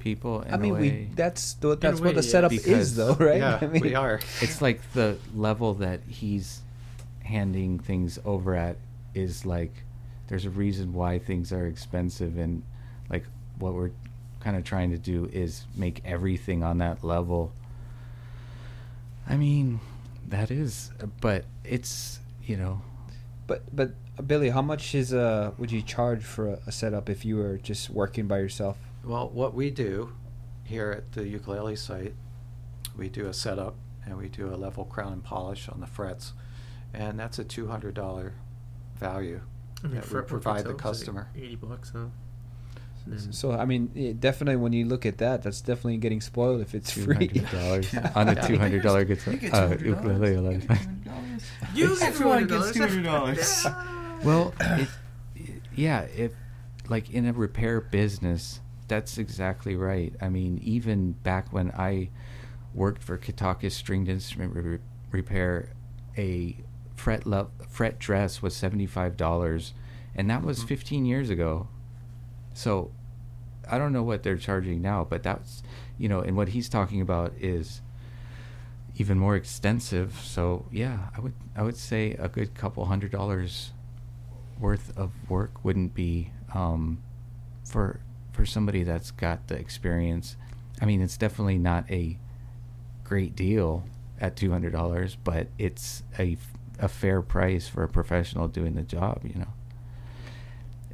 people. 0.00 0.42
In 0.42 0.54
I 0.54 0.56
mean, 0.56 0.76
a 0.76 0.80
we 0.80 1.08
that's 1.14 1.54
the, 1.54 1.76
that's 1.76 1.98
a 2.00 2.02
what 2.02 2.14
the 2.14 2.22
yeah. 2.22 2.30
setup 2.30 2.50
Because- 2.50 2.66
is, 2.90 2.96
though, 2.96 3.14
right? 3.14 3.38
Yeah, 3.38 3.58
I 3.62 3.66
mean, 3.66 3.82
we 3.82 3.94
are. 3.94 4.20
it's 4.40 4.62
like 4.62 4.80
the 4.92 5.18
level 5.34 5.74
that 5.74 6.00
he's 6.08 6.60
handing 7.28 7.78
things 7.78 8.18
over 8.24 8.54
at 8.54 8.76
is 9.14 9.44
like 9.44 9.84
there's 10.28 10.46
a 10.46 10.50
reason 10.50 10.94
why 10.94 11.18
things 11.18 11.52
are 11.52 11.66
expensive 11.66 12.38
and 12.38 12.62
like 13.10 13.24
what 13.58 13.74
we're 13.74 13.90
kind 14.40 14.56
of 14.56 14.64
trying 14.64 14.90
to 14.90 14.98
do 14.98 15.28
is 15.32 15.64
make 15.76 16.00
everything 16.04 16.62
on 16.62 16.78
that 16.78 17.04
level. 17.04 17.52
I 19.28 19.36
mean 19.36 19.80
that 20.28 20.50
is 20.50 20.90
but 21.20 21.44
it's 21.64 22.20
you 22.44 22.56
know. 22.56 22.80
But 23.46 23.62
but 23.74 23.90
uh, 24.18 24.22
Billy, 24.22 24.50
how 24.50 24.62
much 24.62 24.94
is 24.94 25.12
uh 25.12 25.52
would 25.58 25.70
you 25.70 25.82
charge 25.82 26.24
for 26.24 26.48
a, 26.48 26.58
a 26.66 26.72
setup 26.72 27.10
if 27.10 27.24
you 27.24 27.36
were 27.36 27.58
just 27.58 27.90
working 27.90 28.26
by 28.26 28.38
yourself? 28.38 28.78
Well, 29.04 29.28
what 29.28 29.54
we 29.54 29.70
do 29.70 30.12
here 30.64 30.90
at 30.90 31.12
the 31.12 31.26
ukulele 31.26 31.76
site, 31.76 32.14
we 32.96 33.08
do 33.08 33.26
a 33.26 33.34
setup 33.34 33.74
and 34.04 34.16
we 34.16 34.28
do 34.28 34.52
a 34.52 34.56
level 34.56 34.84
crown 34.84 35.12
and 35.12 35.24
polish 35.24 35.68
on 35.68 35.80
the 35.80 35.86
frets, 35.86 36.32
and 36.94 37.18
that's 37.18 37.38
a 37.38 37.44
two 37.44 37.66
hundred 37.68 37.94
dollar 37.94 38.34
value 38.96 39.40
I 39.82 39.86
mean, 39.88 40.00
that 40.00 40.10
we 40.12 40.20
provide 40.22 40.64
the 40.64 40.70
itself 40.70 40.74
is 40.74 40.74
like 40.74 40.78
customer. 40.82 41.28
Eighty 41.36 41.56
bucks, 41.56 41.90
huh? 41.94 42.06
So 43.30 43.52
I 43.52 43.64
mean, 43.64 43.90
yeah, 43.94 44.12
definitely 44.18 44.56
when 44.56 44.74
you 44.74 44.84
look 44.84 45.06
at 45.06 45.16
that, 45.18 45.42
that's 45.42 45.62
definitely 45.62 45.96
getting 45.96 46.20
spoiled 46.20 46.60
if 46.60 46.74
it's 46.74 46.90
free. 46.90 47.14
$200 47.28 48.12
on 48.16 48.28
a 48.28 48.34
Yeah. 48.34 48.46
$200 48.46 49.06
guitar 49.06 49.32
You 49.32 49.38
get 49.38 49.54
uh, 49.54 49.68
$200. 49.70 49.84
ukulele 49.86 50.34
a 50.34 50.40
lot 50.42 50.54
of. 50.56 50.62
You 51.74 51.98
get 51.98 52.08
Everyone 52.08 52.46
gets 52.46 52.72
$200. 52.72 53.64
$200. 53.64 54.24
Well, 54.24 54.52
it, 54.60 54.88
yeah, 55.74 56.00
if 56.02 56.32
like 56.90 57.08
in 57.10 57.24
a 57.26 57.32
repair 57.32 57.80
business, 57.80 58.60
that's 58.88 59.16
exactly 59.16 59.74
right. 59.74 60.12
I 60.20 60.28
mean, 60.28 60.60
even 60.62 61.12
back 61.12 61.50
when 61.50 61.70
I 61.70 62.10
worked 62.74 63.02
for 63.02 63.16
Kitakis 63.16 63.72
Stringed 63.72 64.10
Instrument 64.10 64.54
re- 64.54 64.78
Repair, 65.12 65.70
a 66.18 66.56
fret 66.98 67.26
lo- 67.26 67.50
fret 67.68 67.98
dress 67.98 68.42
was 68.42 68.54
seventy 68.56 68.86
five 68.86 69.16
dollars, 69.16 69.72
and 70.14 70.28
that 70.30 70.42
was 70.42 70.60
Mhm. 70.60 70.68
fifteen 70.68 71.04
years 71.06 71.30
ago. 71.30 71.68
So, 72.54 72.90
I 73.70 73.78
don't 73.78 73.92
know 73.92 74.02
what 74.02 74.22
they're 74.22 74.36
charging 74.36 74.82
now, 74.82 75.04
but 75.04 75.22
that's 75.22 75.62
you 75.96 76.08
know, 76.08 76.20
and 76.20 76.36
what 76.36 76.48
he's 76.50 76.68
talking 76.68 77.00
about 77.00 77.32
is 77.40 77.80
even 78.96 79.18
more 79.18 79.36
extensive. 79.36 80.14
So 80.14 80.66
yeah, 80.72 81.08
I 81.16 81.20
would 81.20 81.34
I 81.56 81.62
would 81.62 81.76
say 81.76 82.12
a 82.12 82.28
good 82.28 82.54
couple 82.54 82.84
hundred 82.86 83.10
dollars 83.12 83.72
worth 84.58 84.96
of 84.96 85.12
work 85.30 85.64
wouldn't 85.64 85.94
be 85.94 86.30
um, 86.54 86.98
for 87.64 88.00
for 88.32 88.44
somebody 88.46 88.82
that's 88.82 89.10
got 89.12 89.46
the 89.48 89.56
experience. 89.56 90.36
I 90.80 90.84
mean, 90.86 91.00
it's 91.00 91.16
definitely 91.16 91.58
not 91.58 91.88
a 91.90 92.18
great 93.04 93.34
deal 93.36 93.84
at 94.20 94.34
two 94.36 94.50
hundred 94.50 94.72
dollars, 94.72 95.16
but 95.22 95.48
it's 95.58 96.02
a 96.18 96.36
a 96.78 96.88
fair 96.88 97.22
price 97.22 97.68
for 97.68 97.82
a 97.82 97.88
professional 97.88 98.48
doing 98.48 98.74
the 98.74 98.82
job. 98.82 99.20
You 99.24 99.40
know, 99.40 99.52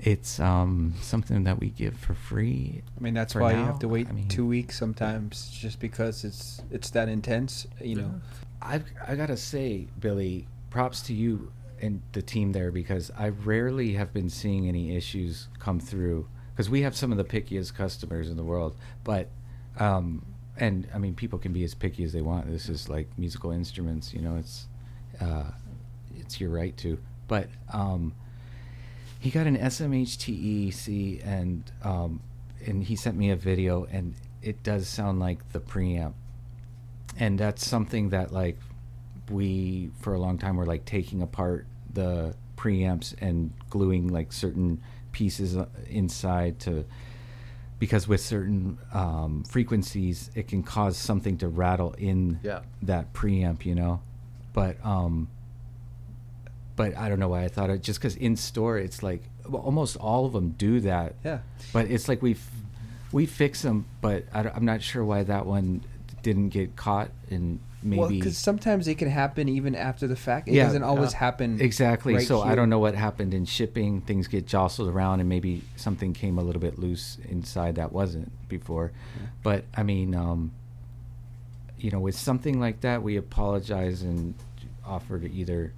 it's 0.00 0.40
um, 0.40 0.94
something 1.00 1.44
that 1.44 1.60
we 1.60 1.70
give 1.70 1.96
for 1.96 2.14
free. 2.14 2.82
I 2.96 3.00
mean, 3.02 3.14
that's 3.14 3.32
for 3.32 3.40
why 3.40 3.52
you 3.52 3.64
have 3.64 3.78
to 3.80 3.88
wait 3.88 4.08
I 4.08 4.12
mean- 4.12 4.28
two 4.28 4.46
weeks 4.46 4.78
sometimes, 4.78 5.50
just 5.50 5.80
because 5.80 6.24
it's 6.24 6.62
it's 6.70 6.90
that 6.90 7.08
intense. 7.08 7.66
You 7.80 7.96
know, 7.96 8.20
I 8.60 8.82
I 9.06 9.14
gotta 9.14 9.36
say, 9.36 9.88
Billy, 9.98 10.46
props 10.70 11.02
to 11.02 11.14
you 11.14 11.52
and 11.80 12.02
the 12.12 12.22
team 12.22 12.52
there 12.52 12.70
because 12.70 13.10
I 13.16 13.28
rarely 13.28 13.94
have 13.94 14.12
been 14.12 14.30
seeing 14.30 14.68
any 14.68 14.96
issues 14.96 15.48
come 15.58 15.80
through 15.80 16.28
because 16.52 16.70
we 16.70 16.82
have 16.82 16.96
some 16.96 17.10
of 17.12 17.18
the 17.18 17.24
pickiest 17.24 17.74
customers 17.74 18.30
in 18.30 18.36
the 18.36 18.44
world, 18.44 18.76
but 19.02 19.28
um, 19.78 20.24
and 20.56 20.86
I 20.94 20.98
mean 20.98 21.14
people 21.14 21.38
can 21.38 21.52
be 21.52 21.64
as 21.64 21.74
picky 21.74 22.04
as 22.04 22.12
they 22.12 22.20
want. 22.20 22.50
This 22.50 22.68
is 22.68 22.88
like 22.88 23.08
musical 23.18 23.50
instruments, 23.50 24.12
you 24.14 24.20
know. 24.20 24.36
It's 24.36 24.68
uh, 25.20 25.50
it's 26.24 26.40
your 26.40 26.50
right 26.50 26.76
to, 26.78 26.98
but 27.28 27.48
um, 27.72 28.12
he 29.20 29.30
got 29.30 29.46
an 29.46 29.56
SMHTEC 29.56 31.24
and 31.26 31.62
um, 31.82 32.20
and 32.66 32.82
he 32.84 32.96
sent 32.96 33.16
me 33.16 33.30
a 33.30 33.36
video 33.36 33.84
and 33.90 34.14
it 34.42 34.62
does 34.62 34.88
sound 34.88 35.20
like 35.20 35.52
the 35.52 35.60
preamp. 35.60 36.14
And 37.18 37.38
that's 37.38 37.66
something 37.66 38.10
that 38.10 38.32
like 38.32 38.58
we 39.30 39.90
for 40.00 40.14
a 40.14 40.18
long 40.18 40.38
time 40.38 40.56
were 40.56 40.66
like 40.66 40.84
taking 40.84 41.22
apart 41.22 41.66
the 41.92 42.34
preamps 42.56 43.14
and 43.20 43.52
gluing 43.70 44.08
like 44.08 44.32
certain 44.32 44.80
pieces 45.12 45.56
uh, 45.56 45.66
inside 45.88 46.58
to 46.60 46.84
because 47.78 48.08
with 48.08 48.20
certain 48.20 48.78
um, 48.92 49.44
frequencies 49.44 50.30
it 50.34 50.48
can 50.48 50.62
cause 50.62 50.96
something 50.96 51.38
to 51.38 51.48
rattle 51.48 51.92
in 51.98 52.38
Yeah. 52.42 52.60
that 52.82 53.12
preamp 53.12 53.64
you 53.64 53.74
know? 53.74 54.00
But 54.52 54.84
um 54.84 55.28
but 56.76 56.96
i 56.96 57.08
don't 57.08 57.18
know 57.18 57.28
why 57.28 57.44
i 57.44 57.48
thought 57.48 57.70
it 57.70 57.82
just 57.82 57.98
because 57.98 58.16
in 58.16 58.36
store 58.36 58.78
it's 58.78 59.02
like 59.02 59.22
almost 59.52 59.96
all 59.96 60.26
of 60.26 60.32
them 60.32 60.50
do 60.50 60.80
that 60.80 61.14
yeah. 61.24 61.38
but 61.72 61.90
it's 61.90 62.08
like 62.08 62.22
we 62.22 62.34
we 63.14 63.26
fix 63.26 63.62
them, 63.62 63.86
but 64.00 64.24
I, 64.34 64.40
am 64.48 64.64
not 64.64 64.82
sure 64.82 65.04
why 65.04 65.22
that 65.22 65.46
one 65.46 65.82
didn't 66.22 66.48
get 66.48 66.74
caught 66.74 67.10
and 67.30 67.60
maybe 67.80 68.00
Well, 68.00 68.08
because 68.08 68.36
sometimes 68.36 68.88
it 68.88 68.96
can 68.96 69.08
happen 69.08 69.48
even 69.48 69.76
after 69.76 70.08
the 70.08 70.16
fact. 70.16 70.48
It 70.48 70.54
Yeah, 70.54 70.64
doesn't 70.64 70.82
always 70.82 71.12
yeah. 71.12 71.18
happen 71.18 71.60
exactly. 71.60 72.14
right 72.14 72.26
so 72.26 72.40
I 72.40 72.56
don't 72.56 72.68
know 72.68 72.80
what 72.80 72.96
happened 72.96 73.32
in 73.32 73.44
shipping. 73.44 74.00
Things 74.00 74.26
get 74.26 74.46
jostled 74.46 74.88
around, 74.88 75.20
and 75.20 75.28
maybe 75.28 75.62
something 75.76 76.12
came 76.12 76.38
a 76.38 76.42
little 76.42 76.60
bit 76.60 76.76
loose 76.76 77.18
inside 77.28 77.76
that 77.76 77.92
wasn't 77.92 78.32
before. 78.48 78.90
But 79.44 79.64
I 79.76 79.84
mean, 79.84 80.16
um, 80.16 80.50
you 81.78 81.92
know, 81.92 82.00
with 82.00 82.16
something 82.16 82.58
like 82.58 82.80
that, 82.80 83.04
we 83.04 83.16
apologize 83.16 84.02
and 84.02 84.34
offer 84.84 85.20
to 85.20 85.32
either 85.32 85.72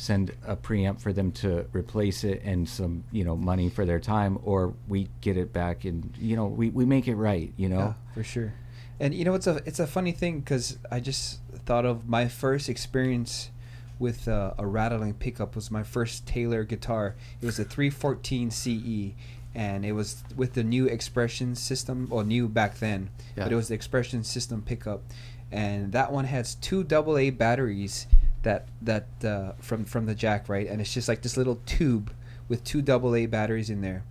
send 0.00 0.30
a 0.46 0.56
preamp 0.56 0.98
for 0.98 1.12
them 1.12 1.30
to 1.30 1.66
replace 1.74 2.24
it 2.24 2.40
and 2.42 2.66
some 2.66 3.04
you 3.12 3.22
know 3.22 3.36
money 3.36 3.68
for 3.68 3.84
their 3.84 4.00
time 4.00 4.38
or 4.44 4.72
we 4.88 5.06
get 5.20 5.36
it 5.36 5.52
back 5.52 5.84
and 5.84 6.10
you 6.18 6.34
know 6.34 6.46
we, 6.46 6.70
we 6.70 6.86
make 6.86 7.06
it 7.06 7.16
right 7.16 7.52
you 7.58 7.68
know 7.68 7.78
Yeah, 7.78 8.14
for 8.14 8.24
sure. 8.24 8.54
And 8.98 9.14
you 9.14 9.24
know, 9.26 9.34
it's 9.34 9.46
a 9.46 9.60
it's 9.66 9.78
a 9.80 9.86
funny 9.86 10.12
thing 10.12 10.40
because 10.40 10.78
I 10.90 11.00
just 11.00 11.40
thought 11.66 11.84
of 11.84 12.06
my 12.08 12.28
first 12.28 12.68
experience 12.70 13.50
with 13.98 14.26
uh, 14.28 14.52
a 14.58 14.66
rattling 14.66 15.12
pickup 15.14 15.54
was 15.54 15.70
my 15.70 15.82
first 15.82 16.26
Taylor 16.26 16.64
guitar. 16.64 17.14
It 17.42 17.46
was 17.46 17.58
a 17.58 17.64
314 17.64 18.50
CE, 18.50 19.14
and 19.54 19.84
it 19.84 19.92
was 19.92 20.22
with 20.36 20.52
the 20.54 20.64
new 20.64 20.86
expression 20.86 21.54
system, 21.54 22.08
or 22.10 22.24
new 22.24 22.46
back 22.48 22.78
then, 22.78 23.08
Yeah. 23.36 23.44
but 23.44 23.52
it 23.52 23.56
was 23.56 23.68
the 23.68 23.74
expression 23.74 24.22
system 24.24 24.60
pickup, 24.62 25.02
and 25.50 25.92
that 25.92 26.12
one 26.12 26.26
has 26.26 26.54
two 26.56 26.84
double 26.84 27.16
A 27.18 27.30
batteries 27.30 28.06
that 28.42 28.68
that 28.82 29.06
uh, 29.24 29.52
from 29.60 29.84
from 29.84 30.06
the 30.06 30.14
jack 30.14 30.48
right, 30.48 30.66
and 30.66 30.80
it's 30.80 30.92
just 30.94 31.08
like 31.08 31.22
this 31.22 31.36
little 31.36 31.60
tube 31.66 32.12
with 32.48 32.64
two 32.64 32.80
AA 32.80 33.26
batteries 33.26 33.70
in 33.70 33.80
there, 33.80 34.02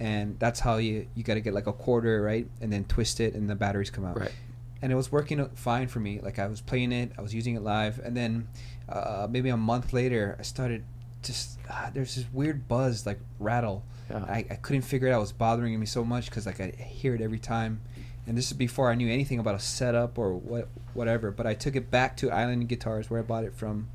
and 0.00 0.38
that's 0.38 0.60
how 0.60 0.76
you 0.76 1.06
you 1.14 1.22
got 1.22 1.34
to 1.34 1.40
get 1.40 1.54
like 1.54 1.66
a 1.66 1.72
quarter 1.72 2.22
right, 2.22 2.46
and 2.60 2.72
then 2.72 2.84
twist 2.84 3.20
it, 3.20 3.34
and 3.34 3.48
the 3.50 3.54
batteries 3.54 3.90
come 3.90 4.04
out 4.04 4.18
Right. 4.18 4.32
and 4.80 4.90
it 4.92 4.94
was 4.94 5.10
working 5.12 5.44
fine 5.54 5.88
for 5.88 6.00
me. 6.00 6.20
Like 6.22 6.38
I 6.38 6.46
was 6.46 6.60
playing 6.60 6.92
it, 6.92 7.12
I 7.18 7.22
was 7.22 7.34
using 7.34 7.54
it 7.56 7.62
live, 7.62 7.98
and 8.04 8.16
then 8.16 8.48
uh, 8.88 9.26
maybe 9.30 9.48
a 9.48 9.56
month 9.56 9.92
later, 9.92 10.36
I 10.38 10.42
started 10.42 10.84
just 11.22 11.58
ah, 11.70 11.90
there's 11.94 12.14
this 12.16 12.26
weird 12.32 12.66
buzz, 12.68 13.06
like 13.06 13.20
rattle. 13.38 13.84
Yeah. 14.10 14.24
I, 14.28 14.38
I 14.50 14.54
couldn't 14.56 14.82
figure 14.82 15.08
it 15.08 15.12
out. 15.12 15.18
It 15.18 15.20
was 15.20 15.32
bothering 15.32 15.78
me 15.78 15.86
so 15.86 16.04
much 16.04 16.26
because 16.26 16.46
like 16.46 16.60
I 16.60 16.68
hear 16.76 17.14
it 17.14 17.20
every 17.20 17.38
time, 17.38 17.80
and 18.26 18.36
this 18.38 18.46
is 18.46 18.52
before 18.52 18.90
I 18.90 18.94
knew 18.94 19.08
anything 19.10 19.38
about 19.38 19.54
a 19.54 19.58
setup 19.60 20.18
or 20.18 20.34
what 20.34 20.68
whatever. 20.94 21.30
But 21.30 21.46
I 21.46 21.54
took 21.54 21.76
it 21.76 21.90
back 21.90 22.16
to 22.18 22.30
Island 22.30 22.68
Guitars 22.68 23.10
where 23.10 23.20
I 23.20 23.22
bought 23.22 23.44
it 23.44 23.54
from, 23.54 23.88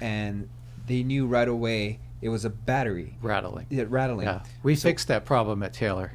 and 0.00 0.48
they 0.86 1.02
knew 1.02 1.26
right 1.26 1.48
away 1.48 1.98
it 2.22 2.28
was 2.28 2.44
a 2.44 2.50
battery. 2.50 3.16
Rattling. 3.22 3.66
Yeah, 3.70 3.84
rattling. 3.88 4.26
Yeah, 4.26 4.42
we 4.62 4.74
So- 4.74 4.88
fixed 4.88 5.08
that 5.08 5.24
problem 5.24 5.62
at 5.62 5.72
Taylor. 5.72 6.12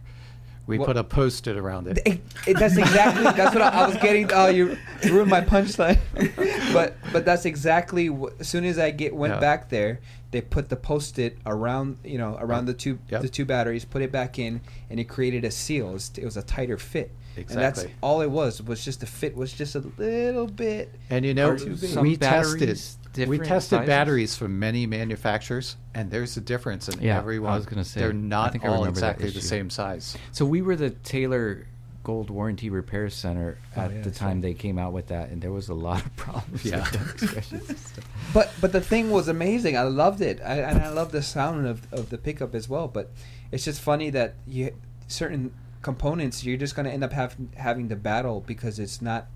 We 0.67 0.77
What- 0.77 0.85
put 0.87 0.97
a 0.97 1.03
post-it 1.03 1.57
around 1.57 1.87
it. 1.87 1.99
It- 2.05 2.21
it- 2.47 2.57
that's 2.59 2.77
exactly 2.77 3.23
that's 3.35 3.53
what 3.53 3.61
I, 3.63 3.69
I 3.83 3.87
was 3.87 3.97
getting. 3.97 4.29
Oh, 4.31 4.47
you 4.47 4.77
ruined 5.05 5.29
my 5.29 5.41
punchline. 5.41 5.99
but 6.73 6.95
but 7.11 7.25
that's 7.25 7.45
exactly. 7.45 8.07
wh- 8.07 8.39
As 8.39 8.47
soon 8.47 8.63
as 8.65 8.77
I 8.79 8.91
get 8.91 9.13
went 9.15 9.33
Yeah. 9.33 9.39
back 9.39 9.69
there, 9.69 9.99
they 10.29 10.39
put 10.39 10.69
the 10.69 10.75
post-it 10.77 11.37
around 11.45 11.97
you 12.05 12.17
know 12.17 12.37
around 12.39 12.65
the 12.67 12.73
two 12.73 12.99
Yep. 13.09 13.21
the 13.23 13.29
two 13.29 13.43
batteries, 13.43 13.83
put 13.85 14.01
it 14.01 14.11
back 14.11 14.37
in, 14.39 14.61
and 14.89 14.99
it 14.99 15.05
created 15.05 15.43
a 15.43 15.51
seal. 15.51 15.89
It 15.89 15.93
was, 15.93 16.11
it 16.17 16.25
was 16.25 16.37
a 16.37 16.43
tighter 16.43 16.77
fit. 16.77 17.11
And 17.35 17.45
that's 17.47 17.79
Exactly. 17.79 17.93
all 18.01 18.21
it 18.21 18.29
was. 18.29 18.61
Was 18.61 18.83
just 18.83 18.99
the 18.99 19.05
fit 19.05 19.35
was 19.35 19.53
just 19.53 19.75
a 19.75 19.79
little 19.97 20.47
bit. 20.47 20.93
And 21.09 21.25
you 21.25 21.33
know, 21.33 21.49
Are 21.51 21.57
too 21.57 21.75
big. 21.75 21.89
Some 21.89 22.03
we 22.03 22.17
tested 22.17 22.59
batteries 22.59 22.97
we 23.27 23.37
tested 23.39 23.69
sizes? 23.77 23.87
batteries 23.87 24.35
from 24.37 24.57
many 24.59 24.85
manufacturers, 24.87 25.75
and 25.93 26.09
there's 26.11 26.37
a 26.37 26.41
difference 26.41 26.87
in 26.89 27.01
Yeah, 27.01 27.17
every 27.17 27.37
I 27.37 27.55
was 27.55 27.65
gonna 27.65 27.83
say, 27.83 27.99
they're 28.01 28.13
not 28.13 28.63
all 28.65 28.85
exactly 28.85 29.29
the 29.29 29.41
same 29.41 29.69
size. 29.69 30.17
So 30.31 30.45
we 30.45 30.61
were 30.61 30.75
the 30.75 30.91
Taylor 30.91 31.67
Gold 32.03 32.29
Warranty 32.31 32.69
Repair 32.69 33.09
Center 33.09 33.57
Oh, 33.77 33.81
at 33.81 33.93
yeah, 33.93 34.01
the 34.01 34.11
time 34.11 34.37
right. 34.37 34.41
they 34.41 34.53
came 34.53 34.79
out 34.79 34.91
with 34.93 35.07
that, 35.07 35.29
and 35.29 35.41
there 35.41 35.51
was 35.51 35.69
a 35.69 35.73
lot 35.73 36.03
of 36.05 36.15
problems. 36.15 36.63
Yeah. 36.65 36.79
with 36.79 36.91
the 36.93 37.25
expressions 37.25 37.69
and 37.69 37.77
stuff. 37.79 38.05
But 38.33 38.51
but 38.61 38.71
the 38.71 38.81
thing 38.81 39.11
was 39.11 39.27
amazing. 39.27 39.77
I 39.77 39.83
loved 39.83 40.21
it, 40.21 40.39
I, 40.43 40.59
and 40.59 40.81
I 40.81 40.89
love 40.89 41.11
the 41.11 41.21
sound 41.21 41.67
of, 41.67 41.85
of 41.93 42.09
the 42.09 42.17
pickup 42.17 42.55
as 42.55 42.67
well. 42.69 42.87
But 42.87 43.11
it's 43.51 43.65
just 43.65 43.81
funny 43.81 44.09
that 44.11 44.35
you 44.47 44.73
certain 45.07 45.51
components 45.81 46.43
you're 46.43 46.57
just 46.57 46.75
gonna 46.75 46.89
end 46.89 47.03
up 47.03 47.11
having 47.13 47.51
having 47.55 47.89
to 47.89 47.95
battle 47.95 48.41
because 48.41 48.77
it's 48.79 49.01
not 49.01 49.27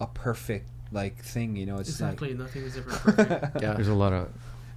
a 0.00 0.06
perfect 0.06 0.68
like 0.92 1.16
thing. 1.24 1.56
You 1.56 1.66
know, 1.66 1.78
it's 1.78 1.88
exactly. 1.88 2.34
Nothing 2.34 2.62
is 2.62 2.76
ever 2.76 2.90
perfect. 2.90 3.56
Yeah. 3.62 3.74
There's 3.74 3.88
a 3.88 3.94
lot 3.94 4.12
of 4.12 4.28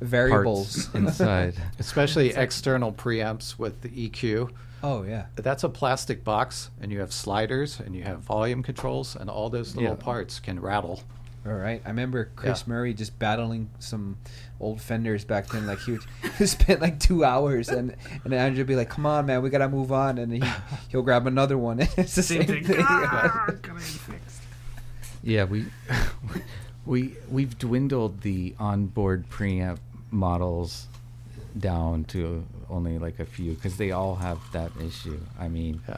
variables 0.01 0.93
inside. 0.93 1.55
Especially 1.79 2.29
external 2.33 2.91
preamps 2.91 3.57
with 3.59 3.81
the 3.81 3.89
EQ. 4.09 4.51
oh 4.83 5.03
yeah. 5.03 5.25
That's 5.35 5.63
a 5.63 5.69
plastic 5.69 6.23
box, 6.23 6.69
and 6.81 6.91
you 6.91 6.99
have 6.99 7.11
sliders, 7.11 7.79
and 7.79 7.95
you 7.95 8.03
have 8.03 8.19
volume 8.19 8.63
controls, 8.63 9.15
and 9.15 9.29
all 9.29 9.49
those 9.49 9.75
little 9.75 9.91
Yeah. 9.91 10.03
parts 10.03 10.39
can 10.39 10.59
rattle. 10.59 11.01
All 11.47 11.53
right. 11.53 11.81
I 11.85 11.89
remember 11.89 12.29
Chris 12.35 12.63
Yeah. 12.67 12.73
Murray 12.73 12.93
just 12.93 13.17
battling 13.19 13.69
some 13.79 14.17
old 14.59 14.81
fenders 14.81 15.23
back 15.23 15.47
then. 15.47 15.65
Like 15.65 15.79
he 15.79 15.91
would 15.93 16.01
he 16.37 16.45
spent 16.45 16.81
like 16.81 16.99
two 16.99 17.23
hours, 17.23 17.69
and 17.69 17.95
and 18.25 18.33
Andrew 18.33 18.59
would 18.61 18.67
be 18.67 18.75
like, 18.75 18.89
"Come 18.89 19.05
on, 19.05 19.25
man, 19.27 19.41
we 19.41 19.49
gotta 19.49 19.69
move 19.69 19.91
on," 19.91 20.17
and 20.17 20.33
he 20.33 20.43
he'll 20.89 21.01
grab 21.03 21.25
another 21.27 21.57
one. 21.57 21.79
it's 21.97 22.15
the 22.15 22.23
same, 22.23 22.45
Same 22.45 22.63
thing. 22.63 22.63
thing. 22.65 22.85
Ah, 22.87 23.47
fixed. 23.77 24.41
Yeah, 25.23 25.45
we 25.45 25.65
we 26.85 27.13
we've 27.29 27.57
dwindled 27.57 28.21
the 28.21 28.55
onboard 28.59 29.29
preamp 29.29 29.79
models 30.11 30.87
down 31.57 32.03
to 32.05 32.45
only 32.69 32.97
like 32.99 33.19
a 33.19 33.25
few 33.25 33.53
because 33.53 33.77
they 33.77 33.91
all 33.91 34.15
have 34.15 34.39
that 34.51 34.71
issue. 34.81 35.19
I 35.39 35.47
mean, 35.47 35.81
Yeah. 35.87 35.97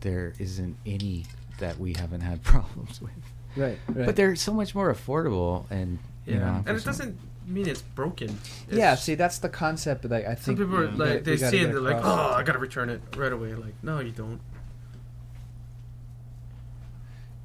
there 0.00 0.32
isn't 0.38 0.76
any 0.86 1.26
that 1.58 1.78
we 1.78 1.94
haven't 1.94 2.20
had 2.22 2.42
problems 2.42 3.00
with. 3.00 3.12
Right, 3.56 3.78
right. 3.88 4.06
But 4.06 4.16
they're 4.16 4.34
so 4.36 4.52
much 4.52 4.74
more 4.74 4.92
affordable, 4.92 5.70
and 5.70 5.98
you 6.26 6.34
Yeah, 6.34 6.38
know, 6.40 6.64
and 6.66 6.76
it 6.76 6.80
some- 6.80 6.92
doesn't 6.92 7.18
mean 7.46 7.68
it's 7.68 7.82
broken. 7.82 8.28
It's- 8.30 8.68
yeah. 8.70 8.94
See, 8.94 9.14
that's 9.14 9.38
the 9.38 9.48
concept. 9.48 10.04
Like 10.04 10.24
I 10.24 10.34
think 10.34 10.38
some 10.38 10.56
think 10.56 10.58
people 10.70 10.76
are 10.76 10.86
we 10.86 10.96
like 10.96 11.08
gotta- 11.08 11.20
they 11.22 11.36
see 11.36 11.58
it 11.58 11.66
they're 11.72 11.80
like, 11.80 11.96
across. 11.96 12.32
"Oh, 12.34 12.38
I 12.38 12.42
gotta 12.44 12.58
return 12.58 12.88
it 12.88 13.00
right 13.16 13.32
away." 13.32 13.54
Like, 13.54 13.74
no, 13.82 14.00
you 14.00 14.12
don't. 14.12 14.40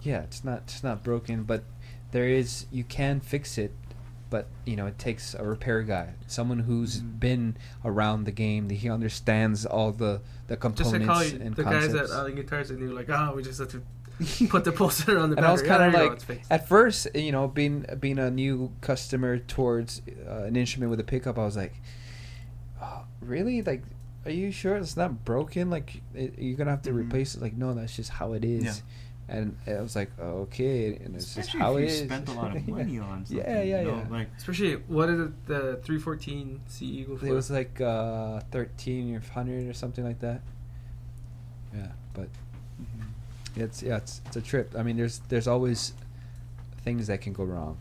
yeah, 0.01 0.22
it's 0.22 0.43
not 0.43 0.60
it's 0.66 0.84
not 0.84 1.03
broken, 1.03 1.43
but 1.43 1.64
there 2.12 2.28
is 2.30 2.66
you 2.72 2.84
can 2.84 3.20
fix 3.20 3.58
it, 3.58 3.74
but 4.30 4.47
you 4.66 4.76
know 4.76 4.86
it 4.86 4.97
takes 4.97 5.34
a 5.34 5.43
repair 5.43 5.82
guy, 5.84 6.14
someone 6.28 6.60
who's 6.60 6.99
Mm-hmm. 6.99 7.18
been 7.18 7.58
around 7.84 8.24
the 8.26 8.32
game, 8.32 8.68
that 8.70 8.76
he 8.76 8.89
understands 8.89 9.66
all 9.66 9.91
the 9.91 10.22
the 10.47 10.55
components 10.55 10.91
Just 10.91 10.93
components 10.93 11.08
like 11.08 11.32
how 11.32 11.38
you, 11.39 11.45
and 11.47 11.55
the 11.55 11.64
concepts. 11.64 11.93
guys 11.93 12.12
at 12.12 12.16
Island 12.18 12.36
Guitars 12.38 12.70
and 12.70 12.82
they 12.82 12.88
were 12.88 12.93
like, 12.93 13.10
"Oh, 13.10 13.34
we 13.36 13.43
just 13.43 13.60
have 13.60 13.68
to 13.70 13.82
put 14.49 14.63
the 14.63 14.72
poster 14.72 15.18
on 15.20 15.30
the 15.30 15.38
and 15.38 15.45
I 15.45 15.51
was 15.51 15.61
kind 15.61 15.84
of 15.84 15.91
there 15.93 16.09
like, 16.09 16.41
at 16.49 16.68
first, 16.68 17.07
you 17.15 17.32
know, 17.32 17.47
being 17.47 17.86
being 17.99 18.18
a 18.20 18.32
new 18.32 18.72
customer 18.82 19.38
towards 19.38 20.01
uh, 20.28 20.43
an 20.43 20.55
instrument 20.55 20.89
with 20.89 20.99
a 20.99 21.03
pickup, 21.03 21.38
I 21.38 21.45
was 21.45 21.55
like, 21.57 21.74
oh, 22.82 23.03
really? 23.22 23.61
Like, 23.61 23.84
are 24.26 24.32
you 24.32 24.51
sure 24.51 24.76
it's 24.78 24.97
not 24.97 25.24
broken? 25.24 25.70
Like, 25.70 26.01
it, 26.15 26.34
you're 26.39 26.57
gonna 26.57 26.72
have 26.72 26.82
to 26.84 26.91
Mhm. 26.91 26.95
replace 27.05 27.36
it? 27.36 27.41
Like, 27.41 27.55
no, 27.55 27.74
that's 27.74 27.95
just 27.95 28.09
how 28.09 28.34
it 28.34 28.43
is. 28.43 28.63
Yeah. 28.63 28.74
And 29.30 29.57
I 29.68 29.82
was 29.82 29.93
like, 29.93 30.09
oh, 30.22 30.47
okay, 30.47 30.95
and 30.95 31.13
it's 31.13 31.36
just 31.36 31.49
how 31.49 31.76
if 31.76 31.80
it 31.80 31.82
you 31.82 31.88
is. 31.88 31.99
spent 32.05 32.30
a 32.30 32.32
lot 32.32 32.55
of 32.55 32.65
money 32.76 32.97
on 32.97 33.26
something. 33.26 33.45
Yeah, 33.45 33.61
yeah, 33.61 33.82
you 33.82 33.88
know, 33.91 33.97
yeah. 33.97 34.18
Like 34.18 34.30
Especially 34.38 34.76
what 34.88 35.09
is 35.09 35.20
it, 35.20 35.45
the 35.47 35.59
314 35.84 36.61
C 36.68 36.86
Eagle 36.86 37.18
for? 37.18 37.26
It 37.28 37.34
was 37.34 37.51
like 37.51 37.82
uh, 37.82 38.39
thirteen 38.51 39.13
or 39.13 39.20
hundred 39.20 39.68
or 39.68 39.74
something 39.74 40.05
like 40.05 40.20
that. 40.22 40.41
Yeah, 41.76 41.88
but 42.13 42.30
Mm-hmm. 42.30 42.47
It's 43.60 43.82
yeah, 43.84 43.97
it's 43.97 44.22
it's 44.28 44.36
a 44.38 44.41
trip. 44.41 44.74
I 44.78 44.84
mean, 44.84 44.97
there's 44.97 45.20
there's 45.30 45.47
always 45.47 45.93
things 46.84 47.08
that 47.08 47.22
can 47.22 47.34
go 47.34 47.43
wrong. 47.43 47.78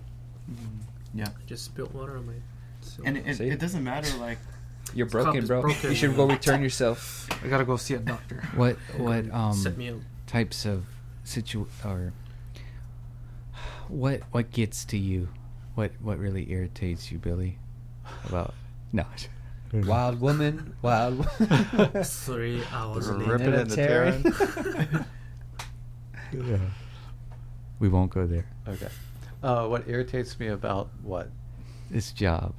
yeah, 1.14 1.28
I 1.28 1.44
just 1.46 1.64
spilled 1.64 1.92
water 1.94 2.16
on 2.16 2.26
my. 2.26 2.32
So 2.80 3.02
and 3.04 3.16
it, 3.16 3.36
See? 3.36 3.48
it 3.48 3.58
doesn't 3.58 3.82
matter 3.82 4.16
like 4.18 4.38
You're 4.94 5.06
broken, 5.06 5.46
bro. 5.46 5.62
broken. 5.62 5.90
You 5.90 5.96
should 5.96 6.14
go 6.16 6.26
return 6.26 6.62
yourself. 6.62 7.28
I 7.44 7.48
gotta 7.48 7.64
go 7.64 7.76
see 7.76 7.94
a 7.94 7.98
doctor. 7.98 8.42
what 8.54 8.76
what 8.96 9.30
um 9.32 9.52
set 9.54 9.76
me 9.76 9.92
types 10.26 10.64
of 10.66 10.84
situ 11.24 11.66
or 11.84 12.12
what 13.88 14.20
what 14.32 14.50
gets 14.50 14.84
to 14.86 14.98
you? 14.98 15.28
What 15.74 15.92
what 16.00 16.18
really 16.18 16.50
irritates 16.50 17.10
you, 17.12 17.18
Billy? 17.18 17.58
About 18.28 18.54
no. 18.92 19.04
Wild 19.72 20.20
woman, 20.20 20.74
wild. 20.80 21.18
wo- 21.18 22.02
Three 22.04 22.62
hours 22.72 23.08
Rip 23.08 23.40
later. 23.40 23.52
it 23.52 23.60
in 23.60 23.68
the 23.68 23.76
tearing. 23.76 25.04
Yeah. 26.32 26.58
We 27.78 27.88
won't 27.88 28.10
go 28.12 28.26
there. 28.26 28.46
Okay. 28.68 28.88
Uh, 29.42 29.66
what 29.68 29.86
irritates 29.88 30.38
me 30.40 30.48
about 30.48 30.88
what? 31.02 31.28
This 31.90 32.12
job. 32.12 32.54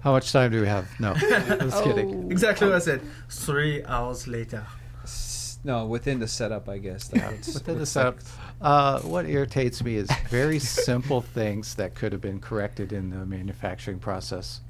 How 0.00 0.12
much 0.12 0.32
time 0.32 0.50
do 0.52 0.60
we 0.60 0.66
have? 0.66 0.88
No, 1.00 1.14
just 1.14 1.82
kidding. 1.82 2.30
Exactly 2.30 2.66
what 2.68 2.76
I 2.76 2.78
said. 2.80 3.00
Three 3.30 3.82
hours 3.84 4.28
later. 4.28 4.66
S- 5.02 5.58
no, 5.64 5.86
within 5.86 6.18
the 6.20 6.28
setup, 6.28 6.68
I 6.68 6.76
guess. 6.78 7.10
Like 7.12 7.38
within 7.46 7.78
the 7.78 7.86
setup. 7.86 8.18
Uh, 8.60 9.00
what 9.00 9.24
irritates 9.26 9.82
me 9.82 9.96
is 9.96 10.08
very 10.28 10.58
simple 10.58 11.22
things 11.22 11.74
that 11.76 11.94
could 11.94 12.12
have 12.12 12.20
been 12.20 12.38
corrected 12.38 12.92
in 12.92 13.10
the 13.10 13.24
manufacturing 13.24 13.98
process. 13.98 14.60